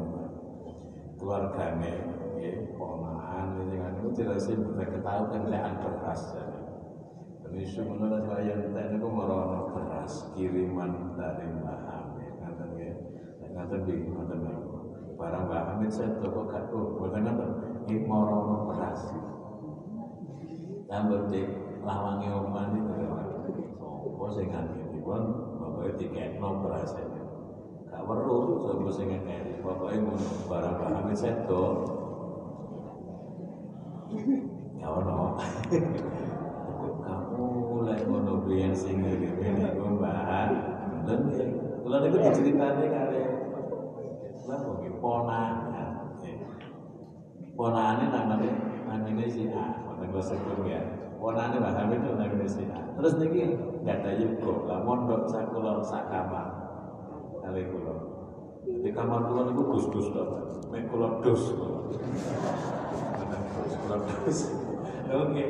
keluargane 1.19 1.93
ya 2.39 2.51
ponakan 2.79 3.47
ini 3.66 3.77
kan 3.83 3.93
itu 3.99 4.09
tidak 4.23 4.39
sih 4.39 4.55
bisa 4.55 4.87
ketahuan 4.87 5.51
lehan 5.51 5.75
beras 5.83 6.23
ya. 6.33 6.58
Jadi 7.49 7.64
sebenarnya 7.64 8.20
saya 8.28 8.55
tanya 8.76 8.96
itu 9.01 9.09
merono 9.09 9.72
beras 9.72 10.12
kiriman 10.36 11.16
dari 11.16 11.49
Mbak 11.49 11.80
Hamid. 11.88 12.32
Ngaten 12.44 12.68
ya. 12.76 12.92
Ngaten 13.57 13.80
di 13.88 13.94
ngaten 14.05 14.40
barang 15.16 15.44
Mbak 15.49 15.62
Hamid 15.64 15.90
saya 15.90 16.12
toko 16.20 16.44
kado 16.44 17.01
bukan 17.01 17.24
ngaten 17.24 17.51
ini 17.88 18.05
merono 18.05 18.68
beras. 18.68 19.01
Tambah 20.88 21.32
di 21.32 21.42
lawangi 21.80 22.28
oman 22.28 22.68
itu 22.76 22.92
apa 24.18 24.24
sing 24.34 24.51
nganti 24.51 24.99
pun 25.01 25.22
bapaknya 25.57 25.94
dikekno 25.96 26.49
beras 26.61 26.92
itu 27.01 27.22
gak 27.88 28.03
perlu 28.05 28.61
sapa 28.61 28.90
sing 28.92 29.09
ngekeki 29.09 29.62
pokoke 29.64 29.96
ngono 29.96 30.28
barang 30.51 30.74
paham 30.74 31.07
sedo 31.16 31.64
ya 34.76 34.88
ono 34.90 35.38
mulai 37.45 38.01
ngono 38.03 38.43
biyen 38.43 38.74
sing 38.74 39.03
ngene 39.03 39.30
iku 39.74 39.84
mbah 39.95 40.51
dan 41.07 41.20
kula 41.86 41.97
niku 42.03 42.16
diceritani 42.18 42.84
kali 42.91 43.20
lah 44.49 44.59
kok 44.64 44.80
ponakan 44.99 45.93
ponakane 47.55 48.05
namanya 48.11 48.53
namanya 48.89 49.26
si 49.28 49.47
A 49.53 49.66
wonten 49.86 50.09
kula 50.11 50.24
sebut 50.24 50.59
ya 50.66 50.80
ponakane 51.20 51.61
Mbah 51.61 51.74
Hamid 51.78 52.01
namanya 52.03 52.49
si 52.49 52.64
A 52.70 52.80
terus 52.97 53.18
niki 53.20 53.57
nggak 53.84 53.99
ada 54.03 54.11
yugo 54.18 54.66
lah 54.66 54.82
mondok 54.82 55.28
sakula 55.28 55.84
sak 55.84 56.11
kamar 56.11 56.68
kali 57.49 57.64
kula. 57.72 57.95
Di 58.84 58.91
kamar 58.93 59.24
kula 59.24 59.49
niku 59.49 59.62
gus-gus 59.72 60.12
to. 60.12 60.24
Mek 60.68 60.93
kula 60.93 61.24
dos. 61.24 61.57
Gus 63.57 63.74
kula 63.80 63.97
dos. 64.05 64.39
Oke. 65.09 65.45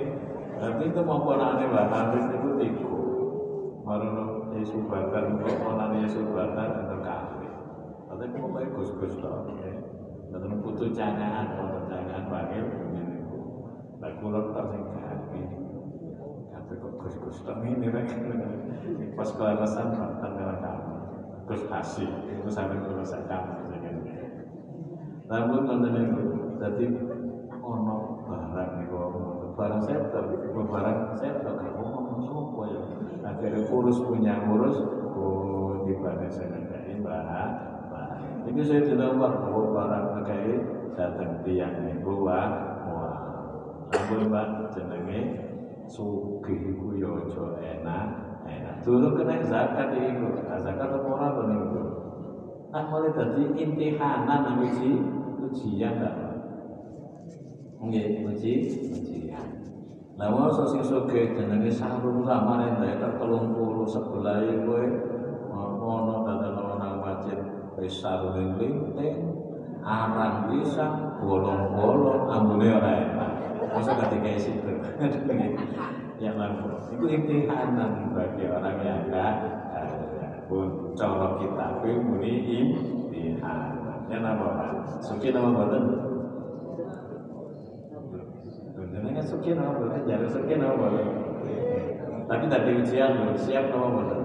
Tapi 0.59 0.83
itu 0.91 1.01
mau 1.07 1.23
Mbak 1.23 1.87
Hamis 1.91 2.25
niku 2.31 2.49
tiku. 2.59 2.95
Marono 3.87 4.53
Yesus 4.53 4.83
bakar 4.91 5.25
kok 5.39 5.57
ponane 5.63 5.97
Yesus 6.05 6.27
bakar 6.35 6.85
atau 6.85 6.99
kafe. 7.01 7.49
Tapi 8.11 8.23
itu 8.27 8.37
mau 8.43 8.59
gus-gus 8.59 9.15
to. 9.17 9.33
Dan 10.29 10.61
putu 10.61 10.93
cangaan, 10.93 11.57
wonten 11.57 11.89
cangaan 11.89 12.25
panggil 12.29 12.65
niku. 12.93 13.39
Lah 14.03 14.13
kula 14.21 14.41
tak 14.53 14.65
sing 14.75 14.83
kaki. 14.93 15.43
Kata 16.53 16.73
kok 16.75 16.93
gus-gus 17.01 17.39
to 17.47 17.53
ngene 17.65 17.89
rek. 17.95 18.11
Pas 19.17 19.31
kelalasan 19.33 19.95
tanggal 19.97 20.59
kamu 20.61 20.99
terus 21.49 21.65
kasih 21.65 22.13
itu 22.29 22.49
sampai 22.53 22.77
selesai 22.77 23.25
kamar 23.25 23.65
namun 25.29 25.69
konten 25.69 25.93
itu 25.93 26.25
jadi 26.57 26.85
nih 26.89 27.18
barang 29.89 30.05
sektor 30.13 30.65
barang 30.69 30.99
sektor 31.17 31.55
kamu 31.57 31.85
ngomong 31.89 32.21
sopo 32.21 32.61
ya? 32.69 32.81
Akhirnya 33.25 33.65
urus 33.73 33.99
punya 34.05 34.35
urus 34.45 34.77
oh 35.17 35.89
di 35.89 35.95
mana 35.97 36.29
saya 36.29 36.53
ngerti 36.53 37.01
bahas 37.01 37.53
ini 38.49 38.61
saya 38.65 38.81
tidak 38.85 39.17
tahu 39.17 39.21
bahwa 39.21 39.63
barang 39.73 40.07
terkait 40.21 40.61
datang 40.97 41.41
tiang 41.45 41.75
nih 41.85 41.97
wah 42.05 42.49
wah. 42.89 43.17
Ampun 43.89 44.29
mbak 44.29 44.73
jenenge 44.77 45.21
sugih 45.89 46.77
ku 46.77 46.93
yo 46.97 47.25
enak. 47.57 48.07
Enak. 48.45 48.77
Dulu 48.85 49.17
kena 49.17 49.45
zakat 49.45 49.97
itu 49.97 50.29
nah, 50.45 50.61
zakat 50.61 50.89
apa 50.89 51.09
orang 51.09 51.33
tuh 51.37 51.45
itu 51.49 51.83
nah 52.69 52.85
mulai 52.85 53.09
dari 53.17 53.49
intihanan 53.57 54.61
uji 54.61 55.01
ujian 55.49 56.05
tak 56.05 56.29
Nggih, 57.79 58.27
puji, 58.27 58.53
puji. 58.91 59.19
Lah 60.19 60.35
mosok 60.35 60.67
sing 60.67 60.83
sugih 60.83 61.31
jenenge 61.31 61.71
sarung 61.71 62.27
samane 62.27 62.75
telung 62.99 63.55
puluh 63.55 63.87
sebelah 63.87 64.43
kowe 64.67 64.83
ono 65.55 66.27
dadan 66.27 66.59
nang 66.59 66.99
masjid 66.99 67.39
wis 67.79 68.03
sarung 68.03 68.59
linting 68.59 69.15
arang 69.79 70.51
bisa 70.51 71.15
bolong-bolong 71.23 72.27
ambune 72.35 72.67
ora 72.67 72.91
enak. 72.99 73.31
Masa 73.71 73.95
gak 73.95 74.11
dikai 74.11 74.35
situ. 74.35 74.75
ya 76.19 76.35
lampur. 76.35 76.83
Itu 76.91 77.07
imtihanan 77.07 78.11
bagi 78.11 78.51
orang 78.51 78.77
yang 78.83 79.07
enggak 79.07 79.35
pun 80.51 80.99
cara 80.99 81.39
kita 81.39 81.67
kuwi 81.79 81.95
muni 81.95 82.33
imtihanan. 82.43 84.03
Ya 84.11 84.19
nama 84.19 84.51
Pak. 84.51 84.99
Suki 84.99 85.31
nama 85.31 85.55
boten? 85.55 86.08
Jenengan 89.09 89.25
suki 89.25 89.57
nama 89.57 89.73
boleh, 89.73 90.05
jadi 90.05 90.29
suki 90.29 90.53
nama 90.61 90.77
boleh. 90.77 91.07
Tapi 92.29 92.45
tadi 92.45 92.71
ujian 92.77 93.17
belum 93.17 93.41
siap 93.41 93.73
nama 93.73 93.89
boleh. 93.89 94.21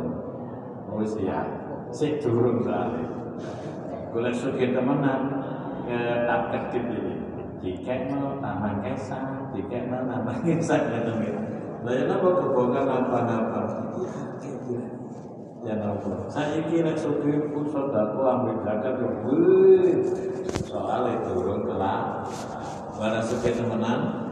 Oh 0.91 0.99
siap, 1.07 1.47
sik 1.95 2.19
turun 2.19 2.59
soalnya. 2.59 3.07
Boleh 4.11 4.35
suki 4.35 4.75
temenan 4.75 5.39
ke 5.87 6.27
tak 6.27 6.51
kedip 6.51 6.83
ini. 6.99 7.15
Jika 7.63 8.11
mau 8.11 8.35
tambah 8.43 8.83
kesa, 8.83 9.47
jika 9.55 9.87
mau 9.87 10.03
tambah 10.03 10.35
kesa 10.43 10.75
ya 10.75 10.99
temen. 11.07 11.31
Lah 11.87 11.95
apa 12.03 12.27
kebongkar 12.43 12.83
apa-apa? 12.83 13.61
Ya 15.63 15.79
nopo. 15.79 16.27
Saya 16.27 16.59
kira 16.67 16.91
suki 16.91 17.55
pun 17.55 17.63
saudaraku 17.71 18.19
ambil 18.19 18.67
zakat 18.67 18.99
yo. 18.99 19.07
Soalnya 20.67 21.23
turun 21.23 21.63
kelak. 21.63 22.27
Bara 22.99 23.23
suki 23.23 23.55
temenan, 23.55 24.22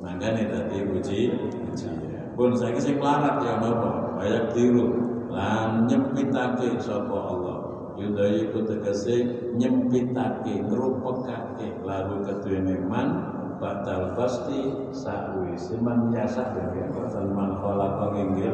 Makanya 0.00 0.44
tadi 0.52 0.84
puji, 0.84 1.20
puji. 1.34 1.88
Pun 2.36 2.52
saya 2.52 2.76
sing 2.76 3.00
melarat 3.00 3.40
ya 3.40 3.56
napa? 3.56 4.20
Banyak 4.20 4.44
tiru. 4.52 4.86
Lan 5.32 5.88
nyempitake 5.88 6.76
sapa 6.76 7.16
Allah. 7.16 7.56
Yudai 7.96 8.52
ku 8.52 8.60
tegese 8.68 9.24
nyempitake, 9.56 10.60
ngrupekake 10.68 11.80
lalu 11.80 12.20
keduwene 12.28 12.76
man 12.84 13.08
batal 13.56 14.12
pasti 14.12 14.68
sakwise 14.92 15.80
man 15.80 16.12
biasa 16.12 16.44
ya 16.52 16.92
batal 16.92 17.24
man 17.32 17.56
khalaqa 17.56 18.12
nginggil 18.12 18.52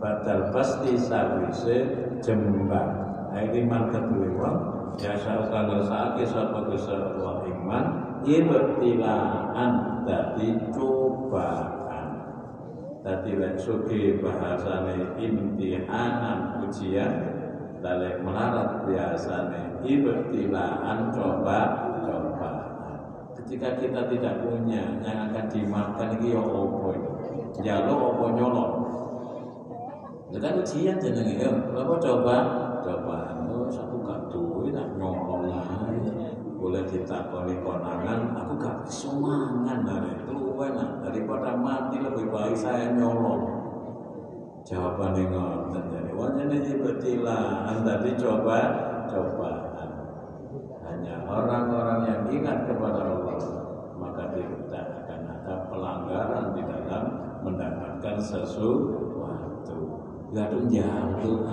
batal 0.00 0.48
pasti 0.56 0.96
sakwise 0.96 1.84
jembang. 2.24 2.90
Nah 3.28 3.44
ini 3.44 3.60
man 3.68 3.92
keduwe 3.92 4.40
wong 4.40 4.56
biasa 4.96 5.52
kalau 5.52 5.84
saake 5.84 6.24
sapa 6.24 6.64
Gusti 6.72 6.96
Allah 6.96 7.44
iman 7.44 7.84
ibtilaan 8.24 9.70
dadi 10.08 10.48
cobaan. 10.72 12.08
Dadi 13.04 13.32
lek 13.36 13.60
sugi 13.60 14.16
bahasane 14.18 15.20
imtihanan 15.20 16.64
ujian 16.64 17.12
dalek 17.78 18.18
melarat 18.26 18.82
biasane 18.90 19.78
ibtilaan 19.86 21.14
coba 21.14 21.60
coba 22.02 22.50
ketika 23.38 23.78
kita 23.78 24.00
tidak 24.10 24.34
punya 24.42 24.98
yang 24.98 25.30
akan 25.30 25.46
dimakan 25.46 26.08
iki 26.18 26.34
ya 26.34 26.42
opo 26.42 26.90
jaluk 27.62 27.98
opo 28.02 28.24
nyolong 28.34 28.72
itu 30.28 30.38
kan 30.44 30.60
ujian 30.60 30.96
jenenge 31.00 31.40
ya. 31.40 31.48
Apa 31.72 31.94
coba 32.02 32.36
coba 32.84 33.16
oh 33.48 33.70
satu 33.70 33.96
gak 34.04 34.28
duit 34.28 34.74
tak 34.74 34.98
nyolong 34.98 35.46
boleh 36.58 36.82
ditakoni 36.90 37.54
konangan 37.62 38.34
mangan 39.20 39.84
dari 39.84 40.28
enak 40.58 40.90
daripada 41.06 41.54
mati 41.54 41.96
lebih 42.02 42.26
baik 42.34 42.56
saya 42.58 42.90
nyolong. 42.94 43.46
Jawabannya 44.66 45.32
ngoten 45.32 45.84
jadi. 45.94 46.10
Wajahnya 46.12 46.58
ibtilaan 46.66 47.76
tadi 47.86 48.10
coba 48.18 48.58
cobaan 49.08 49.90
hanya 50.84 51.24
orang-orang 51.24 52.00
yang 52.04 52.22
ingat 52.28 52.68
kepada 52.68 53.00
Allah 53.06 53.38
maka 53.96 54.34
tidak 54.34 54.86
akan 55.04 55.20
ada 55.24 55.54
pelanggaran 55.72 56.46
di 56.58 56.62
dalam 56.66 57.04
mendapatkan 57.46 58.16
sesuatu. 58.20 59.00
Gak 60.28 60.52
tuh 60.52 60.68
jauh 60.68 61.48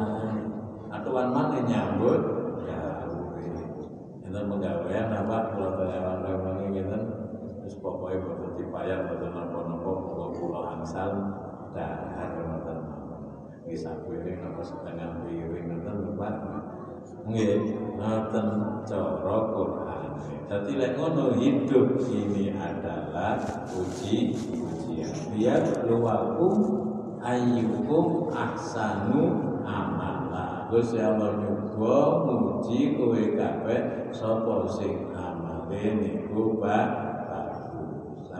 atuan 0.91 1.27
mana 1.31 1.63
nyambut? 1.63 2.21
Kita 4.19 4.51
menggawean 4.51 5.07
apa? 5.15 5.55
Kalau 5.55 5.79
lewat-lewat 5.79 6.55
ini 6.67 6.83
terus 7.65 7.81
pokoknya 7.81 8.21
betul 8.29 8.61
dibayar 8.61 9.09
betul 9.09 9.33
nopo-nopo 9.33 9.91
kalau 10.05 10.29
pulau 10.37 10.63
angsal 10.69 11.09
dahar 11.73 12.37
ngoten. 12.37 12.77
Bisa 13.65 14.05
piring 14.05 14.45
apa 14.45 14.61
setengah 14.61 15.25
piring 15.25 15.73
ngoten 15.73 15.95
lupa 16.05 16.29
nggih 17.25 17.57
ngoten 17.97 18.47
cara 18.85 19.37
Quran. 19.49 20.09
Jadi 20.45 20.71
lek 20.77 20.93
ngono 20.93 21.33
hidup 21.41 22.05
ini 22.05 22.53
adalah 22.53 23.41
uji 23.73 24.37
ujian 24.53 25.33
biar 25.33 25.65
luwakum 25.89 26.85
ayyukum 27.17 28.29
ahsanu 28.29 29.57
amala. 29.65 30.69
Gusti 30.69 31.01
Allah 31.01 31.41
nyoba 31.41 32.29
muji 32.29 32.93
kowe 32.93 33.21
kabeh 33.33 34.13
sapa 34.13 34.69
sing 34.69 35.09
amale 35.17 35.81
niku. 35.97 36.61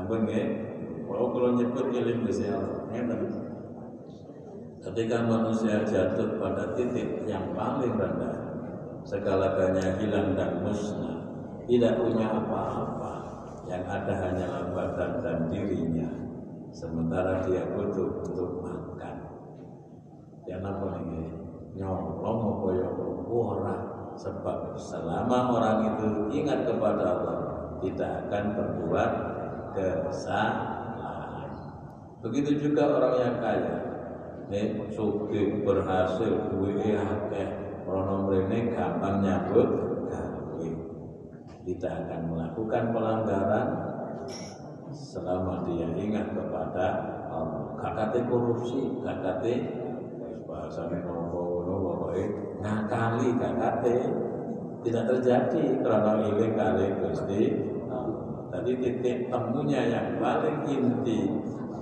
Sampun 0.05 0.29
nggih. 0.29 0.47
Kalau 1.09 1.57
nyebut 1.57 1.89
eling 1.89 2.29
Gusti 2.29 2.45
Allah, 2.45 2.85
ngeten. 2.93 3.25
Ketika 4.85 5.25
manusia 5.25 5.81
jatuh 5.81 6.37
pada 6.37 6.77
titik 6.77 7.25
yang 7.25 7.57
paling 7.57 7.97
rendah, 7.97 8.37
segala-galanya 9.01 9.97
hilang 9.97 10.37
dan 10.37 10.61
musnah, 10.61 11.25
tidak 11.65 11.97
punya 11.97 12.37
apa-apa, 12.37 13.13
yang 13.65 13.81
ada 13.81 14.13
hanyalah 14.13 14.69
badan 14.77 15.25
dan 15.25 15.49
dirinya, 15.49 16.05
sementara 16.69 17.41
dia 17.49 17.65
butuh 17.73 18.29
untuk 18.29 18.61
makan. 18.61 19.25
Ya 20.45 20.61
napa 20.61 21.01
nih? 21.01 21.33
nyolong 21.75 22.39
apa 22.55 22.67
ya 22.77 22.87
ora 23.27 23.75
sebab 24.15 24.79
selama 24.79 25.59
orang 25.59 25.79
itu 25.91 26.07
ingat 26.31 26.63
kepada 26.63 27.03
Allah 27.03 27.39
tidak 27.83 28.29
akan 28.29 28.43
berbuat 28.55 29.34
kesalahan. 29.75 31.51
Begitu 32.23 32.69
juga 32.69 32.89
orang 32.95 33.15
yang 33.21 33.35
kaya. 33.43 33.75
Nih 34.49 34.89
suki 34.93 35.61
berhasil 35.61 36.53
duwe 36.53 36.95
akeh. 36.95 37.47
Rono 37.85 38.25
mrene 38.25 38.73
gampang 38.73 39.21
nyambut 39.21 39.69
gawe 40.09 40.69
tidak 41.65 41.93
akan 42.01 42.21
melakukan 42.33 42.83
pelanggaran 42.89 43.67
selama 44.89 45.69
dia 45.69 45.93
ingat 45.93 46.33
kepada 46.33 46.85
Allah. 47.29 47.77
Kakate 47.77 48.25
korupsi 48.25 49.05
kakate 49.05 49.53
bahasane 50.49 50.97
nopo 51.05 51.61
pokoknya 51.61 52.25
ngakali 52.61 53.29
kakate 53.37 53.95
tidak 54.85 55.03
terjadi 55.09 55.63
karena 55.81 56.11
iling 56.29 56.53
kali 56.53 56.85
Gusti 57.01 57.41
Tadi 58.55 58.71
titik 58.79 59.27
temunya 59.27 59.83
yang 59.91 60.15
paling 60.15 60.63
inti 60.63 61.27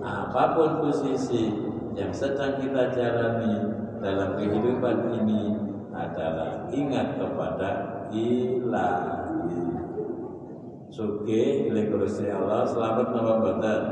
apa 0.01 0.57
pun 0.57 0.81
posisi 0.81 1.53
yang 1.93 2.09
sedang 2.09 2.57
kita 2.57 2.89
jalani 2.97 3.77
dalam 4.01 4.33
kehidupan 4.41 5.21
ini 5.21 5.53
adalah 5.93 6.65
ingat 6.73 7.21
kepada 7.21 7.69
ilahi. 8.09 9.61
Suge 10.89 11.69
Gusti 11.69 12.25
Allah 12.33 12.65
selamat 12.65 13.07
nama 13.21 13.33
badan. 13.37 13.83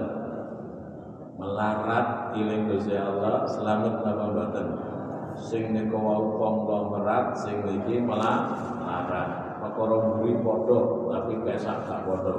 Melarat 1.37 2.33
Gusti 2.65 2.97
Allah 2.97 3.45
selamat 3.45 3.95
nama 4.01 4.25
badan 4.33 4.67
sing 5.37 5.69
nika 5.69 5.95
wau 5.95 6.33
konglomerat 6.35 7.37
sing 7.37 7.61
iki 7.61 8.01
malah 8.01 8.51
larang 8.83 9.40
perkara 9.61 9.95
mburi 10.01 10.41
padha 10.41 10.79
tapi 11.13 11.33
kesak 11.45 11.85
gak 11.85 12.01
padha. 12.09 12.35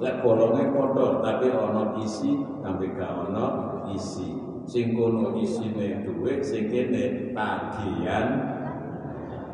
Lek 0.00 0.24
bolonge 0.24 0.64
padha 0.72 1.06
tapi 1.20 1.52
ana 1.52 1.92
isi 2.00 2.40
tapi 2.64 2.88
gak 2.96 3.12
ana 3.28 3.44
isi. 3.92 4.40
Sing 4.64 4.96
kono 4.96 5.36
isine 5.36 6.06
dhuwit 6.06 6.40
sing 6.40 6.72
kene 6.72 7.34
tagihan 7.36 8.28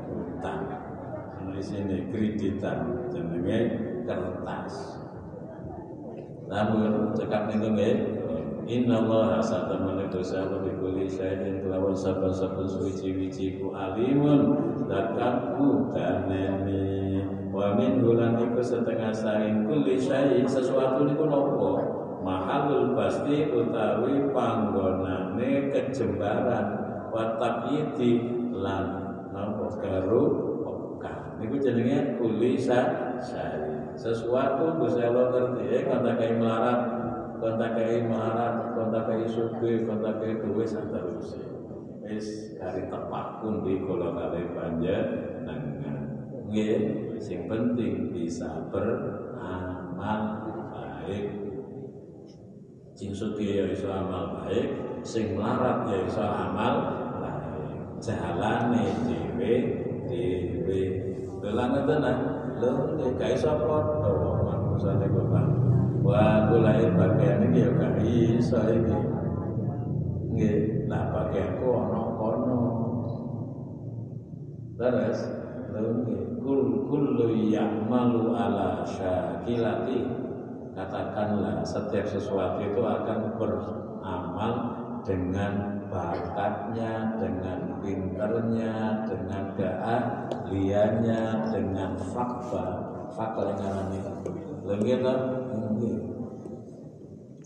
utang. 0.06 0.68
Isine 1.58 2.06
kreditan 2.14 3.10
jenenge 3.10 3.58
kertas. 4.06 5.02
Namun 6.46 7.12
cekap 7.18 7.50
nggih 7.50 8.17
Inna 8.68 9.00
Allah 9.00 9.40
satamana 9.40 10.12
dosa 10.12 10.44
wa 10.44 10.60
bikuli 10.60 11.08
syaitin 11.08 11.64
kelawan 11.64 11.96
saban-saban 11.96 12.68
suci-wici 12.68 13.56
ku 13.56 13.72
alimun. 13.72 14.76
Dakatku 14.84 15.88
kaneni 15.96 17.24
wa 17.48 17.72
min 17.80 18.04
bulan 18.04 18.36
iku 18.36 18.60
setengah 18.60 19.08
saing 19.08 19.64
kulli 19.64 19.96
syai 19.96 20.44
sesuatu 20.44 21.08
niku 21.08 21.24
nopo? 21.24 21.80
Mahalul 22.20 22.92
pasti 22.92 23.48
utawi 23.48 24.28
panggonane 24.36 25.72
kejembaran. 25.72 26.66
Wa 27.08 27.40
tabyiti 27.40 28.20
lan 28.52 28.84
nopo? 29.32 29.80
Garu 29.80 30.24
pekan 30.60 31.40
niku 31.40 31.56
jenenge 31.56 32.20
kulli 32.20 32.60
syai 32.60 33.96
sesuatu 33.96 34.76
Gusti 34.76 35.00
Allah 35.08 35.32
ngerti 35.32 35.62
ya 35.72 35.78
kontakai 35.88 36.36
melarat 36.36 36.97
kontakai 37.38 38.06
melarat 38.06 38.74
kontakai 38.74 39.26
suge 39.30 39.86
kontakai 39.86 40.42
duwe 40.42 40.66
santerusé 40.66 41.42
wis 42.02 42.56
hari 42.58 42.88
tepak 42.88 43.42
pun 43.42 43.62
di 43.62 43.84
kala 43.84 44.16
kali 44.16 44.42
panjenengan 44.56 45.98
nggih 46.48 46.80
sing 47.20 47.44
penting 47.50 48.14
bisa 48.14 48.70
beramal 48.72 50.20
baik. 50.72 51.28
Sing 52.98 53.14
suki 53.14 53.62
ya 53.62 53.64
iso 53.70 53.86
amal 53.92 54.42
baik 54.42 54.66
sing 55.06 55.36
melarat 55.36 55.86
ya 55.86 55.98
iso 56.08 56.24
amal 56.24 56.74
baik. 57.20 57.78
Jalane 58.00 58.84
dhewe 59.04 59.54
dhewe. 60.08 60.82
Dolan 61.38 61.86
tenan 61.86 62.18
lho 62.58 62.70
gak 63.14 63.38
iso 63.38 63.52
padha 63.62 64.10
bapak 64.10 65.57
wah 66.08 66.48
mulai 66.48 66.88
bagian 66.96 67.52
iki 67.52 67.60
ya 67.60 67.70
gak 67.76 67.94
iso 68.00 68.56
iki 68.64 68.96
nggih 70.32 70.88
lah 70.88 71.04
bagianku 71.12 71.68
ana 71.68 72.02
kono. 72.16 72.60
Terus 74.78 75.18
kul 76.40 76.60
kullu 76.88 77.26
ya'malu 77.50 78.32
ala 78.32 78.86
syakilati. 78.86 80.06
Katakanlah 80.78 81.66
setiap 81.66 82.06
sesuatu 82.06 82.62
itu 82.62 82.78
akan 82.86 83.34
beramal 83.34 84.52
dengan 85.02 85.82
bakatnya, 85.90 87.18
dengan 87.18 87.82
pinternya, 87.82 89.02
dengan 89.10 89.44
keahliannya, 89.58 91.22
dengan 91.50 91.98
fakta, 92.14 92.66
fakta 93.10 93.42
yang 93.42 93.58
ngarani. 93.58 94.00
Lagi 94.62 94.94
ta? 95.02 95.14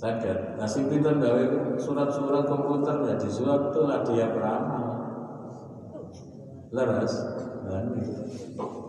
Saged. 0.03 0.59
Nasib 0.59 0.91
pinter 0.91 1.15
gawe 1.15 1.43
surat-surat 1.79 2.43
komputer 2.51 3.07
ya 3.07 3.15
di 3.15 3.31
surat 3.31 3.71
itu 3.71 3.87
dia 4.11 4.35
beramal. 4.35 4.99
Leres, 6.75 7.15
dan 7.71 7.95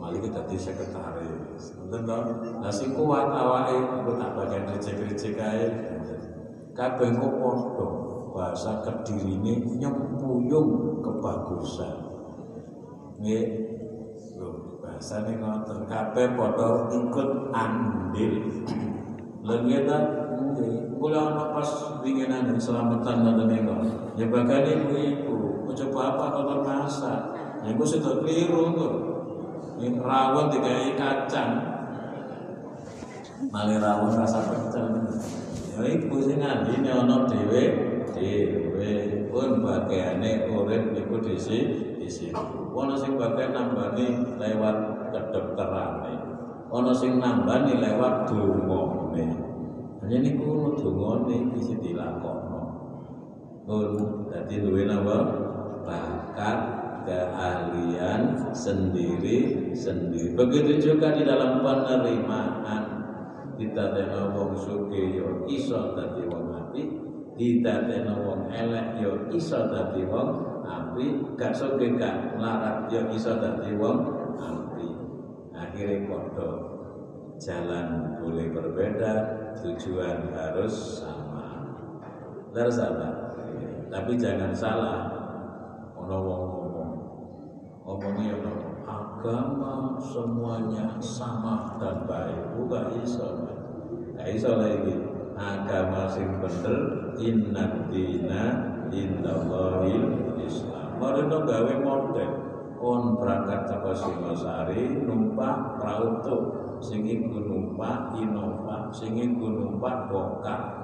malah 0.01 0.17
kita 0.17 0.41
di 0.49 0.57
sekretaris. 0.57 1.77
Nonton 1.77 2.01
dong, 2.09 2.25
nasi 2.65 2.89
kuat 2.97 3.29
awake 3.29 3.77
aku 3.77 4.17
tak 4.17 4.33
bagian 4.33 4.65
recek-recek 4.73 5.37
ae. 5.37 5.67
Kabeh 6.73 7.13
engko 7.13 7.29
padha 7.37 7.87
bahasa 8.33 8.81
kedirine 8.81 9.61
nyempuyung 9.77 10.97
kebagusan. 11.05 12.09
Nggih. 13.21 13.45
Lho, 14.41 14.81
bahasane 14.81 15.37
ngoten 15.37 15.85
kabeh 15.85 16.33
padha 16.33 16.89
ikut 16.89 17.29
andil. 17.53 18.33
Lha 19.45 20.22
nggih, 21.03 21.11
kula 21.11 21.35
ana 21.35 21.45
pas 21.51 21.69
winginan 21.99 22.55
selamatan 22.55 23.15
ngoten 23.27 23.47
niku. 23.51 23.75
Ya 24.15 24.25
bakal 24.31 24.63
ibu-ibu, 24.63 25.67
coba 25.67 26.15
apa 26.15 26.25
kotor 26.31 26.59
masak. 26.63 27.19
Ya 27.63 27.75
iku 27.75 27.83
sudah 27.83 28.23
keliru 28.23 28.71
tuh. 28.71 28.93
Ini 29.83 29.99
rawon 29.99 30.47
dikai 30.47 30.95
kacang. 30.95 31.51
Mali 33.51 33.75
rawon 33.75 34.15
rasa 34.15 34.47
pecel. 34.47 34.87
Ya 35.75 35.81
iku 35.91 36.23
sing 36.23 36.39
ngandine 36.39 36.87
ana 36.87 37.27
dhewe 37.27 37.63
dhewe 38.15 38.91
pun 39.27 39.59
bagiane 39.59 40.47
urip 40.47 40.95
niku 40.95 41.19
disi 41.19 41.59
disi. 41.99 42.31
Ana 42.31 42.95
sing 42.95 43.19
bagian 43.19 43.51
nambani 43.51 44.37
lewat 44.39 44.77
kedokterane. 45.11 46.13
Ana 46.71 46.91
sing 46.95 47.19
nambani 47.19 47.75
lewat 47.81 48.29
Hanya 50.03 50.19
niku 50.19 50.75
dungane 50.75 51.55
isi 51.55 51.79
dilakokno. 51.79 52.61
Pun 53.63 54.27
dadi 54.27 54.59
duwe 54.59 54.83
napa? 54.83 55.17
Bakat 55.87 56.59
keahlian 57.07 58.35
sendiri 58.51 59.71
sendiri. 59.71 60.35
Begitu 60.35 60.91
juga 60.91 61.15
di 61.15 61.23
dalam 61.23 61.63
penerimaan 61.63 62.83
kita 63.55 63.95
tena 63.95 64.27
wong 64.35 64.51
suki 64.59 65.15
yo 65.15 65.47
iso 65.47 65.95
dadi 65.95 66.27
wong 66.27 66.51
apik, 66.51 66.87
kita 67.39 67.87
tena 67.87 68.19
wong 68.19 68.51
elek 68.51 68.99
yo 68.99 69.31
iso 69.31 69.71
dadi 69.71 70.03
wong 70.03 70.63
apik, 70.67 71.39
gak 71.39 71.55
suki 71.55 71.95
gak 71.95 72.35
larat 72.35 72.91
yo 72.91 73.07
iso 73.07 73.39
dadi 73.39 73.71
wong 73.79 74.03
apik. 74.35 74.95
Akhirnya 75.55 76.11
padha 76.11 76.49
jalan 77.39 77.87
boleh 78.19 78.47
berbeda, 78.51 79.13
tujuan 79.61 80.33
harus 80.33 81.03
sama. 81.03 81.45
Harus 82.53 82.75
sama. 82.77 83.09
Tapi 83.93 84.17
jangan 84.17 84.51
salah. 84.55 84.97
Ono 85.99 86.17
wong 86.25 86.43
ngomongnya 87.83 88.35
agama 88.87 89.99
semuanya 89.99 90.97
sama 90.97 91.77
dan 91.77 92.07
baik. 92.07 92.57
Bukan 92.57 92.85
iso 93.03 93.45
gak 94.17 94.29
iso 94.31 94.51
lagi. 94.57 94.95
Agama 95.33 96.05
sing 96.13 96.29
bener 96.37 96.77
inna 97.17 97.89
dina 97.89 98.43
indallahil 98.93 100.37
islam 100.37 101.01
Mereka 101.01 101.37
gawe 101.41 101.73
model. 101.81 102.31
On 102.83 103.15
berangkat 103.15 103.63
teko 103.63 103.95
Singosari 103.95 105.07
numpak 105.07 105.79
prauto 105.79 106.62
sing 106.83 107.07
iku 107.07 107.39
numpak 107.39 108.13
Innova. 108.19 108.91
Sing 108.91 109.15
iku 109.15 109.47
numpak 109.47 110.11
Bokar 110.11 110.83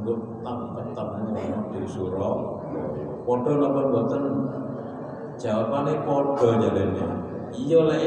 mbok 0.00 0.72
tetep 0.80 1.08
ngono 1.20 1.60
di 1.76 1.80
Surabaya 1.84 3.04
padha 3.28 3.52
napa 3.60 3.80
boten 3.92 4.24
jawabannya 5.36 5.92
podo 6.08 6.48
jalannya 6.56 7.08
iya 7.52 7.80
lek 7.84 8.04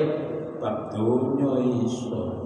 bab 0.57 0.89
dunya 0.89 1.51
iso. 1.85 2.41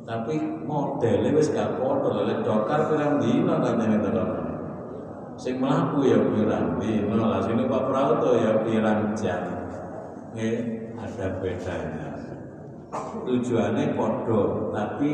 Tapi 0.00 0.66
modelnya 0.66 1.30
wis 1.38 1.54
gak 1.54 1.78
podo 1.78 2.26
lek 2.26 2.42
dokar 2.42 2.90
pirang 2.90 3.22
dina 3.22 3.62
katanya 3.62 3.98
to 4.02 4.24
sing 5.38 5.62
mlaku 5.62 6.10
ya 6.10 6.18
pirang 6.18 6.82
dina. 6.82 7.14
Lah 7.14 7.40
sini 7.46 7.70
Pak 7.70 7.82
Prauto 7.86 8.30
ya 8.36 8.52
pirang 8.66 9.14
jam. 9.14 9.42
Ada 11.00 11.26
bedanya 11.42 12.10
tujuannya 13.26 13.94
podo 13.94 14.70
tapi 14.74 15.10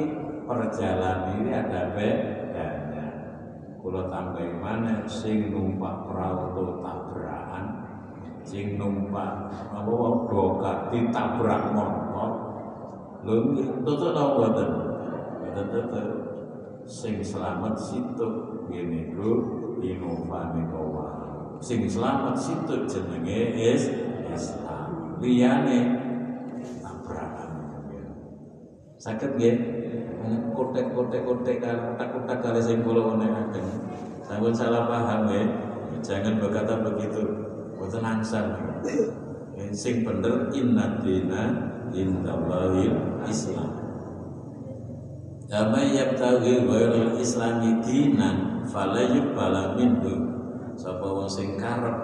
perjalanan 0.49 1.37
ini 1.41 1.51
ada 1.53 1.93
bedanya. 1.93 3.07
Kalau 3.81 4.11
tambah 4.11 4.49
mana 4.59 5.07
sing 5.07 5.55
numpak 5.55 6.11
Prauto 6.11 6.83
tabrakan 6.83 7.65
sing 8.43 8.81
numpak 8.81 9.53
apa 9.71 9.93
dokat 10.27 10.79
ditabrak 10.91 11.63
motor. 11.71 12.31
Lho 13.27 13.35
tutuk 13.83 14.11
napa 14.15 14.33
mboten? 14.39 14.69
Mboten 15.43 15.67
tutuk. 15.71 16.09
Sing 16.87 17.19
selamat 17.19 17.75
situ 17.75 18.29
ngene 18.71 19.11
iku 19.11 19.31
Innova 19.83 20.55
Nikowa 20.55 21.27
sing 21.61 21.89
selamat 21.89 22.37
situ 22.37 22.85
jenenge 22.85 23.41
is 23.57 23.89
Islam 24.29 25.17
tabrakan 25.19 26.06
sakit 29.01 29.31
nggih. 29.37 29.57
Kotek-kotek-kotek 30.59 31.63
kotak-kotak 31.63 32.39
kali 32.43 32.59
sing 32.59 32.83
kula 32.83 33.15
menehaken 33.15 33.63
sampun 34.27 34.51
salah 34.51 34.91
paham 34.91 35.31
nggih. 35.31 35.47
Jangan 36.03 36.43
berkata 36.43 36.83
begitu. 36.83 37.23
Boten 37.77 38.03
angsal. 38.03 38.47
Sing 39.73 40.05
bener 40.05 40.51
inna 40.53 41.01
dina 41.01 41.43
indallahil 41.91 42.93
islam 43.25 43.87
Dama 45.47 45.79
yabtaghi 45.79 46.67
ghairul 46.67 47.23
islami 47.23 47.79
dinan 47.79 48.67
fala 48.67 49.07
yuqbala 49.07 49.79
minhu. 49.79 50.27
Sapa 50.75 51.07
wong 51.07 51.31
sing 51.31 51.55
karep 51.55 51.95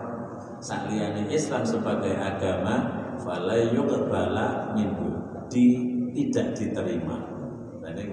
saliyane 0.63 1.27
Islam 1.27 1.67
sebagai 1.67 2.15
agama 2.15 2.87
fala 3.19 3.59
yuqbala 3.75 4.71
minhu. 4.79 5.19
Di 5.51 5.92
tidak 6.15 6.47
diterima. 6.57 7.17
Ini 7.83 8.05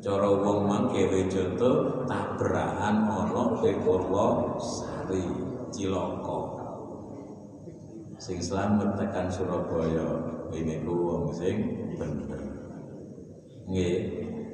cara 0.00 0.28
wong 0.32 0.64
mangke 0.64 1.28
contoh 1.28 2.06
tabrakan 2.08 3.04
ana 3.04 3.44
ing 3.60 3.84
Sari 4.56 5.24
Ciloko 5.68 6.60
sing 8.20 8.36
selamat 8.36 9.00
tekan 9.00 9.32
Surabaya 9.32 10.08
ini 10.52 10.84
ku 10.84 10.92
wong 10.92 11.24
sing 11.32 11.88
bener. 11.96 12.40
Nggih 13.64 13.96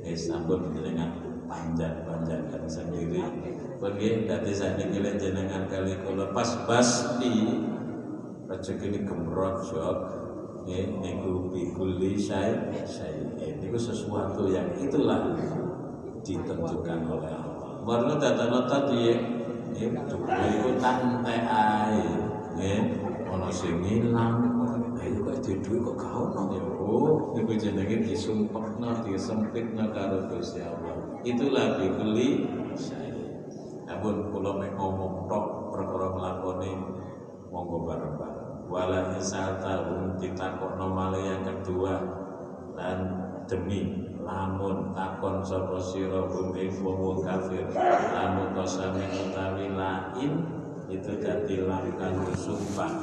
nggih 0.06 0.14
sampun 0.14 0.70
jenengan 0.70 1.10
panjat-panjatkan 1.50 2.62
sendiri. 2.70 3.22
Pergi 3.82 4.30
dadi 4.30 4.52
sakniki 4.54 5.02
jenengan 5.18 5.66
kali 5.66 5.98
kula 6.06 6.30
pas 6.30 6.46
pasti 6.66 7.58
rezeki 8.46 8.86
ini 8.86 8.98
gemrot 9.02 9.66
jok 9.66 9.98
nggih 10.66 10.98
niku 10.98 11.46
bikuli 11.54 12.18
saya 12.18 12.74
saya 12.82 13.22
niku 13.62 13.78
sesuatu 13.78 14.50
yang 14.50 14.66
itulah 14.74 15.30
ditentukan 16.26 17.06
oleh 17.06 17.30
Allah. 17.30 17.70
Warna 17.86 18.18
data 18.18 18.66
tadi 18.66 19.14
ya, 19.14 19.86
itu 19.94 20.70
tante 20.82 21.36
ae, 21.46 22.02
ya, 22.58 22.82
ono 23.30 23.46
sing 23.46 23.78
ilang, 23.86 24.42
ayo 24.98 25.22
kok 25.22 25.38
di 25.46 25.54
duit 25.62 25.86
kok 25.86 25.94
kau 25.94 26.34
ono 26.34 26.42
ya, 26.50 26.66
oh, 26.66 27.30
itu 27.38 27.54
jenenge 27.54 28.02
disumpekno, 28.02 29.06
disempitno 29.06 29.94
karo 29.94 30.26
Gusti 30.34 30.66
Allah. 30.66 30.98
Itulah 31.22 31.78
dibeli 31.78 32.42
saya. 32.74 33.14
Namun 33.86 34.34
kalau 34.34 34.58
mek 34.58 34.74
ngomong 34.74 35.30
tok 35.30 35.70
perkara 35.70 36.10
nglakoni 36.10 36.74
monggo 37.54 37.86
bareng-bareng. 37.86 38.45
Wala 38.66 39.14
isata 39.14 39.86
um 39.86 40.18
ditakokno 40.18 40.90
nomale 40.90 41.22
yang 41.22 41.42
kedua. 41.46 42.02
Dan 42.74 42.98
demi 43.46 44.10
lamun 44.26 44.90
takon 44.92 45.40
sapa 45.40 45.78
sira 45.78 46.26
bumi 46.26 46.66
wong 46.82 47.22
kafir. 47.22 47.70
Lamun 48.12 48.52
kosame 48.58 49.06
utawi 49.06 49.70
lain 49.70 50.32
itu 50.86 51.18
dadi 51.18 51.66
langkah 51.66 52.14
sumpah 52.38 52.94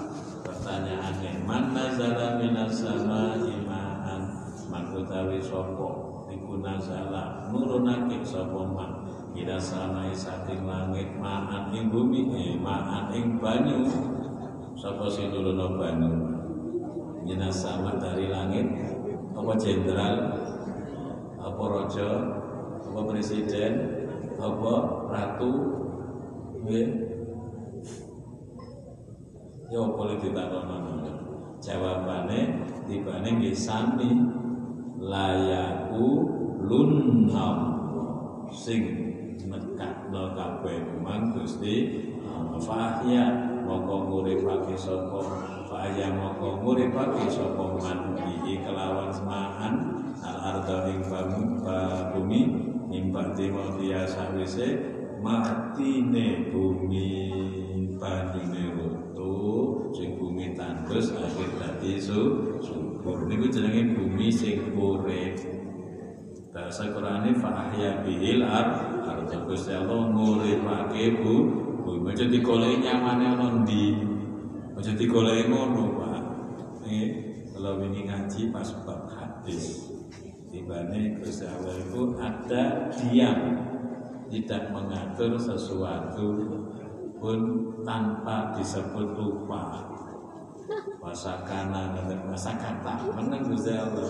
pertanyaannya 0.44 1.44
man 1.44 1.76
nazala 1.76 2.40
minas 2.40 2.80
sama 2.80 3.36
imaan 3.44 4.22
makutawi 4.72 5.40
sapa? 5.40 5.90
Iku 6.32 6.60
nazala 6.60 7.50
nurunake 7.52 8.20
sapa 8.24 8.62
man? 8.68 8.92
Ida 9.34 9.58
sama 9.58 10.14
saking 10.14 10.70
langit 10.70 11.18
maan 11.18 11.74
ing 11.74 11.90
bumi 11.90 12.30
eh 12.38 12.54
maan 12.62 13.10
ing 13.10 13.42
banyu 13.42 13.82
sapa 14.84 15.08
sing 15.08 15.32
nuruno 15.32 15.80
banyu 15.80 16.12
sama 17.48 17.96
dari 17.96 18.28
langit. 18.28 18.68
Apa 19.32 19.56
jenderal? 19.56 20.36
Apa 21.40 21.64
raja? 21.72 22.10
Apa 22.84 23.00
presiden? 23.08 23.72
Apa 24.36 24.72
ratu? 25.08 25.52
Nggih. 26.68 26.88
Ya 29.72 29.82
boleh 29.88 30.20
ditakono 30.20 31.00
jawabane 31.64 32.68
tibane 32.84 33.30
nggih 33.40 33.56
sami. 33.56 34.12
Layaku 35.00 36.08
lunham. 36.68 37.58
Sing 38.52 38.84
nekakno 39.48 40.36
kabeh. 40.36 40.92
Kumang 40.92 41.32
Gusti 41.32 42.04
Fahya 42.60 43.53
moko 43.64 43.96
nguripake 44.08 44.76
sapa? 44.76 45.20
Fahya 45.72 46.12
moko 46.12 46.60
nguripake 46.62 47.26
sapa? 47.32 47.64
Man 47.80 48.20
iki 48.20 48.60
kelawan 48.62 49.10
semaan 49.10 49.74
al 50.22 50.38
arda 50.38 50.92
ing 50.92 51.02
bumi. 52.14 52.42
Nimba 52.94 53.34
demo 53.34 53.74
dia 53.82 54.06
sawise 54.06 54.78
matine 55.24 56.54
bumi 56.54 57.10
banyune 57.98 58.64
rutu 58.78 59.34
sing 59.98 60.20
bumi 60.20 60.54
tandus 60.54 61.10
akhir 61.16 61.50
dadi 61.58 61.98
subur. 61.98 63.26
Niku 63.26 63.50
jenenge 63.50 63.98
bumi 63.98 64.30
sing 64.30 64.78
urip. 64.78 65.40
Bahasa 66.54 66.86
Qur'ane 66.94 67.34
fa 67.34 67.50
ahya 67.50 68.06
bihil 68.06 68.46
ar 68.46 69.02
arda 69.10 69.42
Gusti 69.50 69.74
Allah 69.74 70.14
nguripake 70.14 71.18
bu 71.18 71.34
bumi 71.50 71.63
aja 72.10 72.26
digoleki 72.28 72.84
nyamane 72.84 73.24
ana 73.32 73.48
ndi 73.64 73.96
aja 74.76 74.92
digoleki 74.98 75.48
ngono 75.48 75.84
Pak. 76.00 76.22
Nggih 76.84 77.10
kalau 77.56 77.80
ini 77.86 78.10
ngaji 78.10 78.42
pas 78.52 78.70
bab 78.84 79.08
hadis. 79.08 79.90
Tibane 80.54 81.18
Gusti 81.18 81.50
Allah 81.50 81.82
itu 81.82 82.14
ada 82.22 82.94
diam 82.94 83.40
tidak 84.30 84.70
mengatur 84.70 85.34
sesuatu 85.34 86.28
pun 87.18 87.40
tanpa 87.82 88.54
disebut 88.54 89.18
lupa. 89.18 89.90
Wasakana 91.02 91.98
dan 92.08 92.30
wasakata 92.32 93.12
menang 93.12 93.44
Gusti 93.50 93.76
Allah 93.76 94.08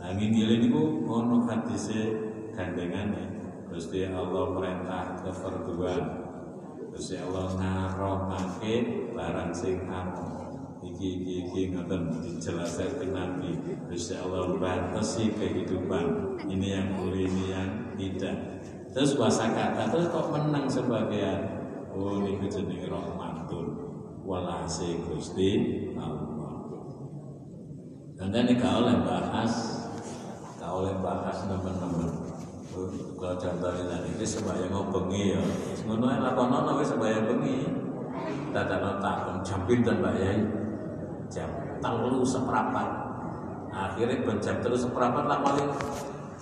nah 0.00 0.16
ini 0.16 0.32
ini 0.32 0.72
ku 0.72 1.04
ono 1.04 1.44
hadise 1.44 2.08
gandengane 2.56 3.28
Gusti 3.68 4.08
Allah 4.08 4.56
perintah 4.56 5.20
keperduan 5.20 6.19
Gusti 7.00 7.16
Allah 7.16 7.48
ngaromake 7.56 9.08
barang 9.16 9.56
sing 9.56 9.88
amun 9.88 10.52
iki 10.84 11.24
iki 11.24 11.32
iki 11.48 11.60
ngoten 11.72 12.12
dijelaskan 12.20 13.08
Nabi. 13.08 13.56
Gusti 13.88 14.20
Allah 14.20 14.52
batasi 14.60 15.32
kehidupan. 15.32 16.36
Ini 16.44 16.66
yang 16.68 17.00
boleh 17.00 17.24
ini 17.24 17.56
yang 17.56 17.96
tidak. 17.96 18.36
Terus 18.92 19.16
bahasa 19.16 19.48
kata 19.48 19.88
terus 19.88 20.12
kok 20.12 20.28
menang 20.28 20.68
sebagian? 20.68 21.40
Oh 21.96 22.20
ini 22.20 22.44
jenenge 22.52 22.92
rahmatun 22.92 23.80
walase 24.20 25.00
Gusti 25.08 25.50
Allah. 25.96 26.52
Dan 28.20 28.28
ini 28.44 28.60
kau 28.60 28.84
oleh 28.84 29.00
bahas 29.00 29.52
kau 30.60 30.84
oleh 30.84 31.00
bahas 31.00 31.48
teman-teman 31.48 32.19
kalau 32.70 33.34
contohnya 33.34 33.98
ini 34.06 34.22
sembahyang 34.22 34.70
bengi 34.94 35.34
ya. 35.34 35.42
Ngono 35.90 36.06
lakonono 36.06 36.78
wis 36.78 36.94
sembahyang 36.94 37.24
bengi. 37.26 37.56
Dadakno 38.50 39.02
takon 39.02 39.36
jam 39.42 39.60
pinten 39.66 39.98
Mbak 40.02 40.14
Yai? 40.18 40.38
Jam 41.30 41.50
telu 41.78 42.26
seperempat 42.26 42.88
akhirnya 43.70 44.26
ben 44.26 44.38
jam 44.42 44.58
telu 44.58 44.74
seperempat 44.74 45.24
lah 45.30 45.38
paling 45.42 45.68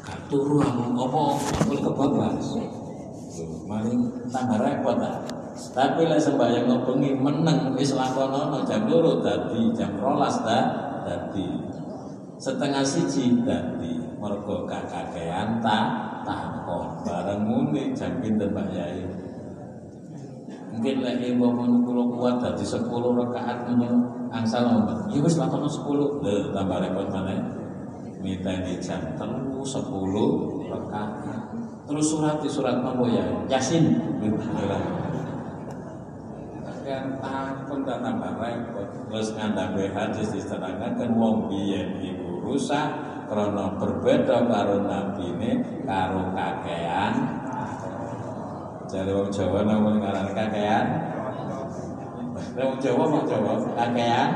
gak 0.00 0.18
turu 0.32 0.64
aku. 0.64 0.84
Apa? 0.96 1.22
Aku 1.64 1.74
kebablas 1.76 2.48
maling 3.68 4.00
tambah 4.32 4.58
repot 4.58 4.96
lah 4.96 5.20
tapi 5.76 6.08
lah 6.08 6.16
sembahyang 6.16 6.64
ngobengi 6.70 7.12
meneng 7.18 7.76
wis 7.76 7.92
lakonono 7.92 8.64
jam 8.64 8.88
loro 8.88 9.20
dadi 9.20 9.68
jam 9.74 9.96
rolas 10.00 10.40
dah 10.40 10.64
dadi. 11.04 11.48
Setengah 12.38 12.86
siji 12.86 13.42
dadi. 13.42 13.98
Mergo 14.18 14.66
kakakean 14.66 15.62
tak 15.62 16.07
takon 16.68 17.00
bareng 17.04 17.40
muni 17.48 17.96
jam 17.96 18.20
pinten 18.20 18.52
Mbak 18.52 18.68
Yai? 18.76 19.00
Mungkin 20.68 20.96
lagi 21.00 21.34
umpama 21.34 21.64
kula 21.82 22.04
kuat 22.12 22.34
dadi 22.44 22.62
10 22.62 22.86
rakaat 22.92 23.66
ngono 23.66 23.88
angsal 24.28 24.62
ngomong 24.68 25.08
ya 25.10 25.18
wis 25.24 25.40
lakono 25.40 25.66
10 25.66 25.80
lho 25.96 26.52
tambah 26.52 26.78
repot 26.84 27.08
mana? 27.08 27.34
Minta 28.20 28.52
di 28.62 28.76
jam 28.78 29.00
telu 29.16 29.64
10 29.64 30.68
rakaat. 30.68 31.10
Terus 31.88 32.04
surat 32.04 32.36
di 32.44 32.48
surat 32.52 32.84
apa 32.84 33.04
ya? 33.08 33.24
Yasin. 33.48 33.96
Kan 36.84 37.04
takon 37.20 37.80
tak 37.88 37.98
tambah 38.04 38.32
repot. 38.38 38.88
Terus 39.08 39.28
ngandang 39.34 39.72
hadis 39.72 40.28
diterangkan 40.36 40.92
kan 41.00 41.10
wong 41.16 41.48
biyen 41.48 41.96
iku 42.04 42.44
rusak 42.44 43.07
karena 43.28 43.64
berbeda 43.76 44.36
karo 44.48 44.76
nabine 44.88 45.50
karo 45.84 46.32
kakean 46.32 47.14
Jadi 48.88 49.12
wong 49.12 49.28
Jawa 49.28 49.68
namun 49.68 50.00
ngaran 50.00 50.32
kakean. 50.32 50.86
Wong 52.56 52.80
Jawa 52.80 53.04
mau 53.04 53.20
Jawa 53.28 53.60
kakean. 53.76 54.28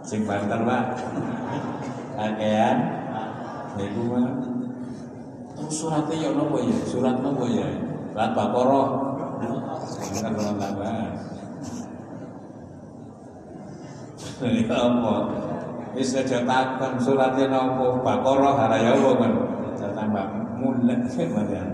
Sing 0.00 0.24
Banten, 0.24 0.64
Pak. 0.64 0.84
Kakean. 2.16 2.76
Niku 3.76 4.02
mah. 4.08 4.28
Terus 5.52 5.74
suratnya 5.84 6.16
ya 6.16 6.30
nopo 6.32 6.56
ya? 6.64 6.76
Surat 6.88 7.20
nopo 7.20 7.44
ya? 7.44 7.68
Surat 8.08 8.30
Baqarah. 8.32 8.88
Kan 10.24 10.32
ora 10.32 10.52
tambah. 10.56 10.96
Ini 14.44 14.62
apa? 14.72 15.16
Wis 15.94 16.10
aja 16.18 16.42
takon 16.42 16.98
suratnya 16.98 17.46
nopo? 17.50 18.02
Baqarah 18.02 18.54
haraya 18.66 18.98
apa 18.98 19.10
kan? 19.14 19.32
Tambah 19.94 20.26
mulek 20.58 21.00
kemudian. 21.14 21.68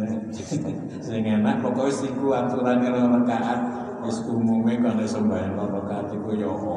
sing 1.06 1.26
enak 1.26 1.58
pokoknya 1.60 1.92
siku 1.92 2.30
aturan 2.32 2.86
rong 2.86 3.10
rakaat 3.20 3.60
wis 4.06 4.22
umume 4.24 4.78
kalau 4.78 5.04
sembahyang 5.04 5.58
rong 5.58 5.70
rakaat 5.82 6.14
iku 6.14 6.30
ya 6.38 6.48
apa? 6.48 6.76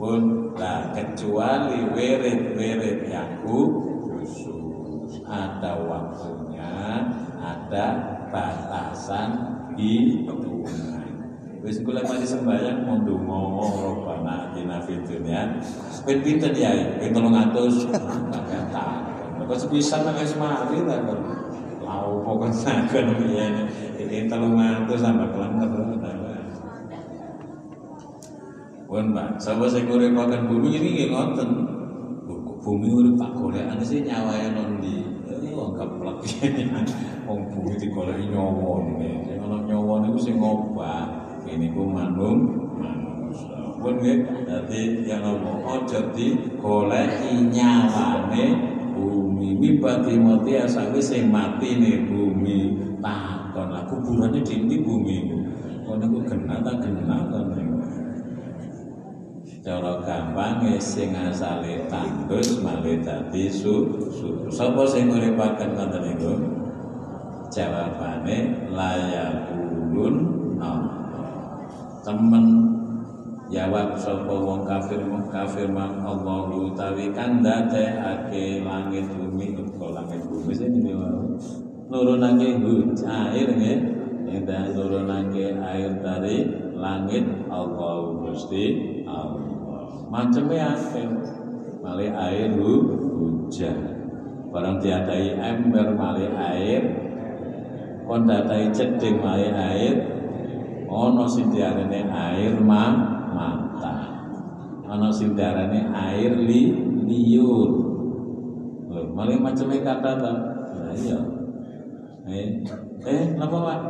Pun 0.00 0.22
lah 0.56 0.96
kecuali 0.96 1.84
wirid-wirid 1.92 3.04
yang 3.12 3.44
khusus 3.44 5.20
ada 5.28 5.76
waktunya 5.84 7.04
ada 7.36 7.86
batasan 8.32 9.30
hitungan 9.76 10.99
Wis 11.60 11.84
lek 11.84 12.08
mati 12.08 12.24
sembahyang 12.24 12.88
mau 12.88 12.96
ndonga 13.04 13.40
robbana 13.84 14.48
atina 14.48 14.80
fid 14.80 15.04
dunya. 15.04 15.60
Ben 16.08 16.24
pinten 16.24 16.56
ya? 16.56 16.72
Ben 16.96 17.12
300. 17.12 17.84
Kata. 18.32 18.86
Kok 19.44 19.58
sepisan 19.60 20.08
nek 20.08 20.24
wis 20.24 20.40
mari 20.40 20.80
ta 20.88 21.04
kok. 21.04 21.20
Lau 21.84 22.24
pokok 22.24 22.48
sakon 22.48 23.12
ya 23.28 23.44
ini 24.00 24.24
300 24.24 24.88
sampai 24.96 25.28
kelamar. 25.36 25.68
Pun 28.90 29.14
Pak, 29.14 29.38
sapa 29.38 29.70
sing 29.70 29.86
nguripaken 29.86 30.50
bumi 30.50 30.80
ini 30.80 30.88
nggih 30.96 31.08
ngoten. 31.12 31.50
Bumi 32.60 32.88
urip 32.90 33.14
tak 33.20 33.36
golekane 33.36 33.84
sih 33.84 34.00
nyawae 34.00 34.48
non 34.56 34.80
ndi. 34.80 35.04
Wong 35.52 35.76
keplek. 35.76 36.18
Wong 37.28 37.40
bumi 37.52 37.76
digoleki 37.76 38.32
nyawa 38.32 38.80
ngene. 38.80 39.28
Sing 39.28 39.36
ana 39.44 39.60
nyawa 39.68 40.02
niku 40.02 40.18
sing 40.18 40.40
ngobah 40.40 41.19
ini 41.50 41.74
ku 41.74 41.82
manung 41.90 42.38
pun 43.80 43.96
nggih 43.96 44.44
dadi 44.44 45.08
yang 45.08 45.24
ngomong 45.24 45.64
aja 45.64 46.00
digoleki 46.12 47.48
nyawane 47.48 48.44
bumi. 48.92 49.56
Mibati 49.56 50.20
mati 50.20 50.52
asawi 50.60 51.00
sing 51.00 51.32
mati 51.32 51.80
nih 51.80 52.04
bumi. 52.06 52.76
Takon 53.00 53.72
lah 53.72 54.28
di 54.30 54.40
ndi 54.44 54.76
bumi 54.84 55.16
kono 55.90 56.06
ku 56.06 56.18
genah 56.22 56.62
ta 56.62 56.78
genah 56.78 57.20
ta 57.32 57.40
cara 59.60 59.92
gampang 60.00 60.64
sing 60.80 61.12
asale 61.12 61.84
tandus 61.90 62.64
malih 62.64 62.96
dadi 63.04 63.44
su 63.52 63.84
sapa 64.48 64.88
sing 64.88 65.12
nguripaken 65.12 65.76
ngoten 65.76 66.00
niku? 66.00 66.32
Jawabane 67.50 68.70
layakulun 68.70 70.39
temen. 72.04 72.44
Jawab 73.50 73.98
sapa 73.98 74.30
wong 74.30 74.62
kafir 74.62 75.02
wong 75.10 75.26
kafir 75.26 75.66
man 75.66 75.98
Allah 76.06 76.54
utawi 76.54 77.10
kan 77.10 77.42
dadekake 77.42 78.62
langit 78.62 79.10
bumi 79.10 79.58
kok 79.58 79.90
langit 79.90 80.22
bumi 80.22 80.54
sing 80.54 80.70
wae? 80.86 81.34
Nurunake 81.90 82.62
hujan 82.62 83.34
air 83.34 83.50
nggih. 83.50 83.78
Indah 84.30 84.70
nurunake 84.70 85.58
air 85.58 85.90
dari 85.98 86.46
langit 86.78 87.26
Allah 87.50 88.22
Gusti 88.22 89.02
Allah. 89.02 89.98
Macamnya 90.06 90.78
akeh. 90.78 91.10
Malih 91.82 92.14
air 92.14 92.54
hujan. 92.54 93.78
Barang 94.54 94.78
diadai 94.78 95.34
ember 95.34 95.90
malih 95.98 96.30
air. 96.38 96.82
Kon 98.06 98.30
datai 98.30 98.70
ceding 98.70 99.18
malih 99.18 99.50
air 99.50 100.19
ana 100.90 101.24
sing 101.30 101.54
diarani 101.54 102.10
air 102.10 102.54
ma 102.58 102.82
mata. 103.30 103.94
Ana 104.90 105.08
sing 105.14 105.38
diarani 105.38 105.86
air 105.86 106.34
li 106.34 106.74
liur. 107.06 107.70
Lho 108.90 109.14
malah 109.14 109.38
macam 109.38 109.70
kata 109.70 110.10
ta? 110.18 110.32
Nah 110.74 110.92
iya. 110.98 111.18
Eh 112.30 112.48
eh 113.06 113.22
napa 113.38 113.56
pak? 113.62 113.80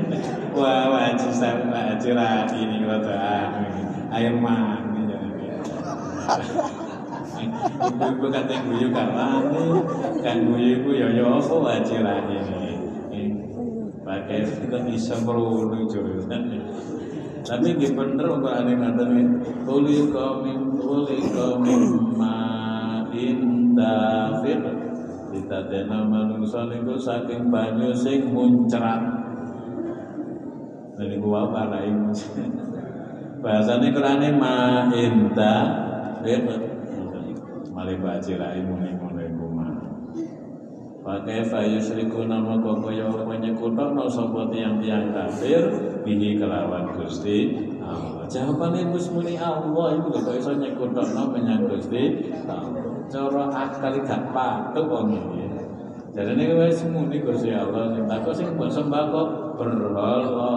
Wah 0.58 0.86
wajib 0.94 1.30
saya 1.34 1.58
wajib 1.66 2.14
lagi 2.14 2.62
ini 2.62 2.86
kalau 2.86 4.14
air 4.14 4.34
mani 4.38 5.04
Ibu-ibu 7.84 8.26
kata 8.32 8.54
guyu 8.64 8.88
kawane, 8.88 9.64
kan 10.24 10.38
guyu 10.48 10.80
ku 10.80 10.90
yo 10.96 11.12
yo 11.12 11.36
apa 11.36 11.84
lagi 11.84 12.34
ini 12.40 12.73
pakai 14.14 14.46
kita 14.46 14.78
bisa 14.86 15.14
perlu 15.26 15.90
jurusan 15.90 16.42
tapi 17.44 17.76
di 17.76 17.90
bener 17.92 18.40
kok 18.40 18.54
aneh 18.56 18.78
ngatain 18.78 19.10
ya 19.10 19.24
tuli 19.66 20.08
komim 20.08 20.60
tuli 20.78 21.18
komim 21.34 21.82
ma 22.14 22.38
indafir 23.10 24.62
kita 25.34 25.58
dena 25.66 26.06
manungsa 26.06 26.70
niku 26.70 26.94
saking 26.94 27.50
banyu 27.50 27.90
sing 27.90 28.30
muncrat. 28.30 29.02
Dan 30.94 31.10
iku 31.10 31.26
wae 31.26 31.50
parai 31.50 31.90
bahasane 33.42 33.92
Qur'ane 33.92 34.30
ma 34.38 34.88
indafir 34.94 36.40
malih 37.74 37.98
baca 38.00 38.32
rai 38.40 38.62
muni-muni 38.62 39.03
Pakai 41.04 41.44
fayu 41.44 41.76
seriku 41.76 42.24
nama 42.24 42.56
koko 42.56 42.88
ya 42.88 43.04
menyekutok 43.12 43.92
no 43.92 44.08
sapa 44.08 44.48
tiang-tiang 44.48 45.12
kafir 45.12 45.60
bihi 46.00 46.40
kelawan 46.40 46.96
Gusti 46.96 47.52
Allah. 47.84 48.24
Jawabannya 48.24 48.88
Gus 48.88 49.12
muni 49.12 49.36
Allah 49.36 50.00
itu 50.00 50.08
gak 50.16 50.40
iso 50.40 50.56
nyekutok 50.56 51.04
no 51.12 51.28
menyang 51.28 51.68
Gusti 51.68 52.32
Allah. 52.48 53.04
Cara 53.12 53.44
akal 53.52 54.00
gak 54.00 54.32
patut 54.32 54.88
wong 54.88 55.12
iki. 55.12 55.44
Jadi 56.16 56.40
ini 56.40 56.44
wis 56.56 56.80
muni 56.88 57.20
Gusti 57.20 57.52
Allah 57.52 57.92
sing 57.92 58.08
takut 58.08 58.32
sing 58.32 58.48
mbok 58.56 58.72
sembah 58.72 59.04
kok 59.12 59.28
berhala. 59.60 60.52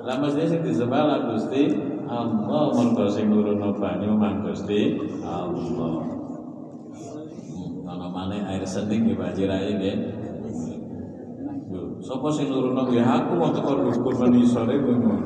Lah 0.00 0.16
mesti 0.16 0.48
sing 0.48 0.64
disembah 0.64 1.02
lah 1.04 1.18
Gusti 1.28 1.76
Allah 2.08 2.72
mergo 2.72 3.04
sing 3.04 3.28
nurono 3.28 3.76
banyu 3.76 4.16
Gusti 4.48 4.96
Allah 5.20 6.21
mana 8.12 8.36
air 8.52 8.60
sening 8.68 9.08
di 9.08 9.16
Pak 9.16 9.32
Jirai 9.32 9.80
nggih. 9.80 9.96
Sopo 12.02 12.26
sing 12.28 12.50
nuruno 12.50 12.90
ya 12.90 13.06
aku 13.06 13.38
mau 13.38 13.54
tekor 13.54 13.86
dukur 13.88 14.12
meni 14.26 14.44
sore 14.44 14.76
ngono. 14.76 15.24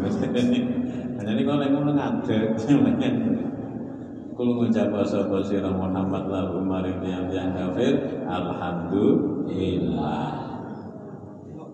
Hanya 1.16 1.32
ini 1.32 1.42
kalau 1.42 1.66
ngono 1.66 1.90
ngadeg. 1.96 2.54
Kul 4.36 4.52
ngucap 4.52 4.92
sapa 5.08 5.40
sira 5.40 5.72
Muhammad 5.72 6.28
lahu 6.28 6.60
maring 6.60 7.00
tiyang-tiyang 7.00 7.56
kafir 7.56 8.20
alhamdulillah. 8.28 10.28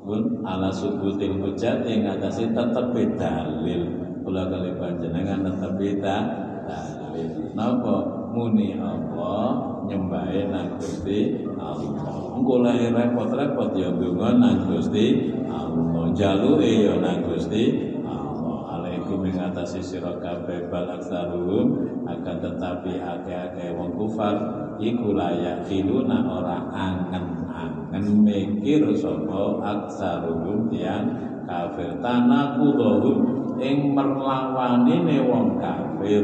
Pun 0.07 0.47
ala 0.47 0.71
subutil 0.71 1.43
hujat 1.43 1.83
yang 1.83 2.07
ngatasi 2.07 2.55
tetep 2.55 2.95
dalil. 3.19 3.83
Kula 4.23 4.47
kali 4.47 4.79
panjenengan 4.79 5.43
tetep 5.43 5.75
dalil. 6.01 7.51
Napa 7.59 7.97
muni 8.33 8.75
Allah 8.81 9.61
nyembahe 9.87 10.49
nang 10.49 10.81
Gusti 10.81 11.45
Allah. 11.61 12.33
Engko 12.33 12.65
lahir 12.65 12.91
repot-repot 12.97 13.77
ya 13.77 13.93
donga 13.93 14.41
nang 14.41 14.67
Gusti 14.67 15.37
Allah. 15.47 16.09
Jaluke 16.17 16.71
ya 16.89 16.97
nang 16.99 17.29
Gusti 17.29 17.93
Allah. 18.09 18.81
Alaikum 18.81 19.29
sira 19.69 20.13
kabeh 20.19 20.73
bal 20.73 20.97
aksaruhum 20.97 21.67
akan 22.09 22.37
tetapi 22.43 22.99
akeh-akeh 22.99 23.77
wong 23.79 23.95
kufar 23.95 24.35
iku 24.83 25.15
layak 25.15 25.63
filuna 25.69 26.27
ora 26.27 26.59
angen-angen 26.73 28.27
mikir 28.27 28.83
sapa 28.99 29.63
aksaruhum 29.63 30.67
tiang 30.73 31.07
kafir 31.47 31.95
tanakudohum 32.03 33.19
ing 33.63 33.95
merlawanine 33.95 35.23
wong 35.29 35.61
kafir 35.63 36.23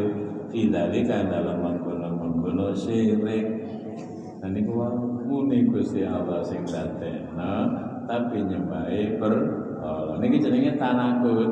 fidzalika 0.50 1.28
dalam 1.28 1.77
mengkono 2.38 2.70
syirik. 2.70 3.46
Dan 4.38 4.54
niku 4.54 4.78
muni 5.26 5.66
Gusti 5.66 6.06
Allah 6.06 6.46
sing 6.46 6.62
dadekna 6.62 7.66
tapi 8.06 8.38
nyembahe 8.38 9.18
ber 9.18 9.34
Allah 9.82 10.14
niki 10.22 10.38
jenenge 10.38 10.78
tanakut. 10.78 11.50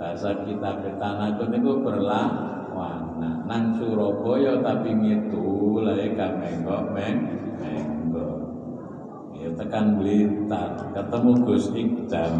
Bahasa 0.00 0.32
kita 0.48 0.80
tanakut 0.96 1.52
niku 1.52 1.84
berlawan 1.84 3.20
nang 3.44 3.76
Surabaya 3.76 4.56
tapi 4.64 4.96
ngitu 4.96 5.84
lae 5.84 6.16
kamenggo 6.16 6.88
meng 6.96 7.16
menggo 7.60 8.28
ya 9.36 9.52
tekan 9.52 10.00
Blitar. 10.00 10.72
Ketemu 10.96 11.32
Gus 11.44 11.68
Ikdam. 11.76 12.34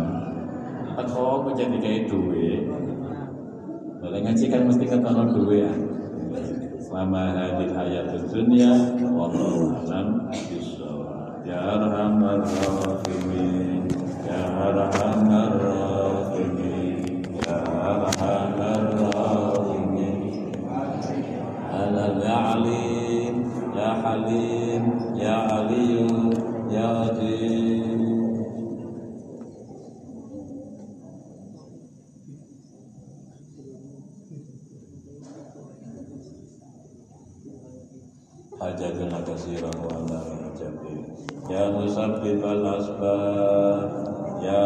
Teko 0.92 1.44
kok 1.48 1.56
jadi 1.56 1.76
kayak 1.76 2.04
duwe? 2.08 2.68
Boleh 4.00 4.20
ngaji 4.24 4.44
kan 4.48 4.64
mesti 4.68 4.84
ketemu 4.88 5.22
duwe 5.30 5.56
ya 5.62 5.72
selama 6.92 7.32
hadil 7.32 7.72
hayat 7.72 8.20
dunia 8.28 8.92
wallahu 9.16 9.80
alam 9.80 10.28
ya 11.40 11.56
arhamar 11.56 12.44
rahimin 12.44 13.88
ya 14.28 14.40
arhamar 14.60 15.56
rahimin 15.56 17.24
ya 17.32 17.56
arhamar 17.64 18.84
rahimin. 18.92 20.20
Alal 21.72 22.20
alim 22.28 23.34
ya 23.72 23.88
halim 24.04 24.84
ya 25.16 25.36
aliyu 25.48 26.12
ya 26.68 26.88
aziz 27.08 27.92
ala 39.70 40.18
hajati 40.18 40.96
ya 41.52 41.62
musabbibal 41.70 42.62
asbab 42.66 43.88
ya 44.42 44.60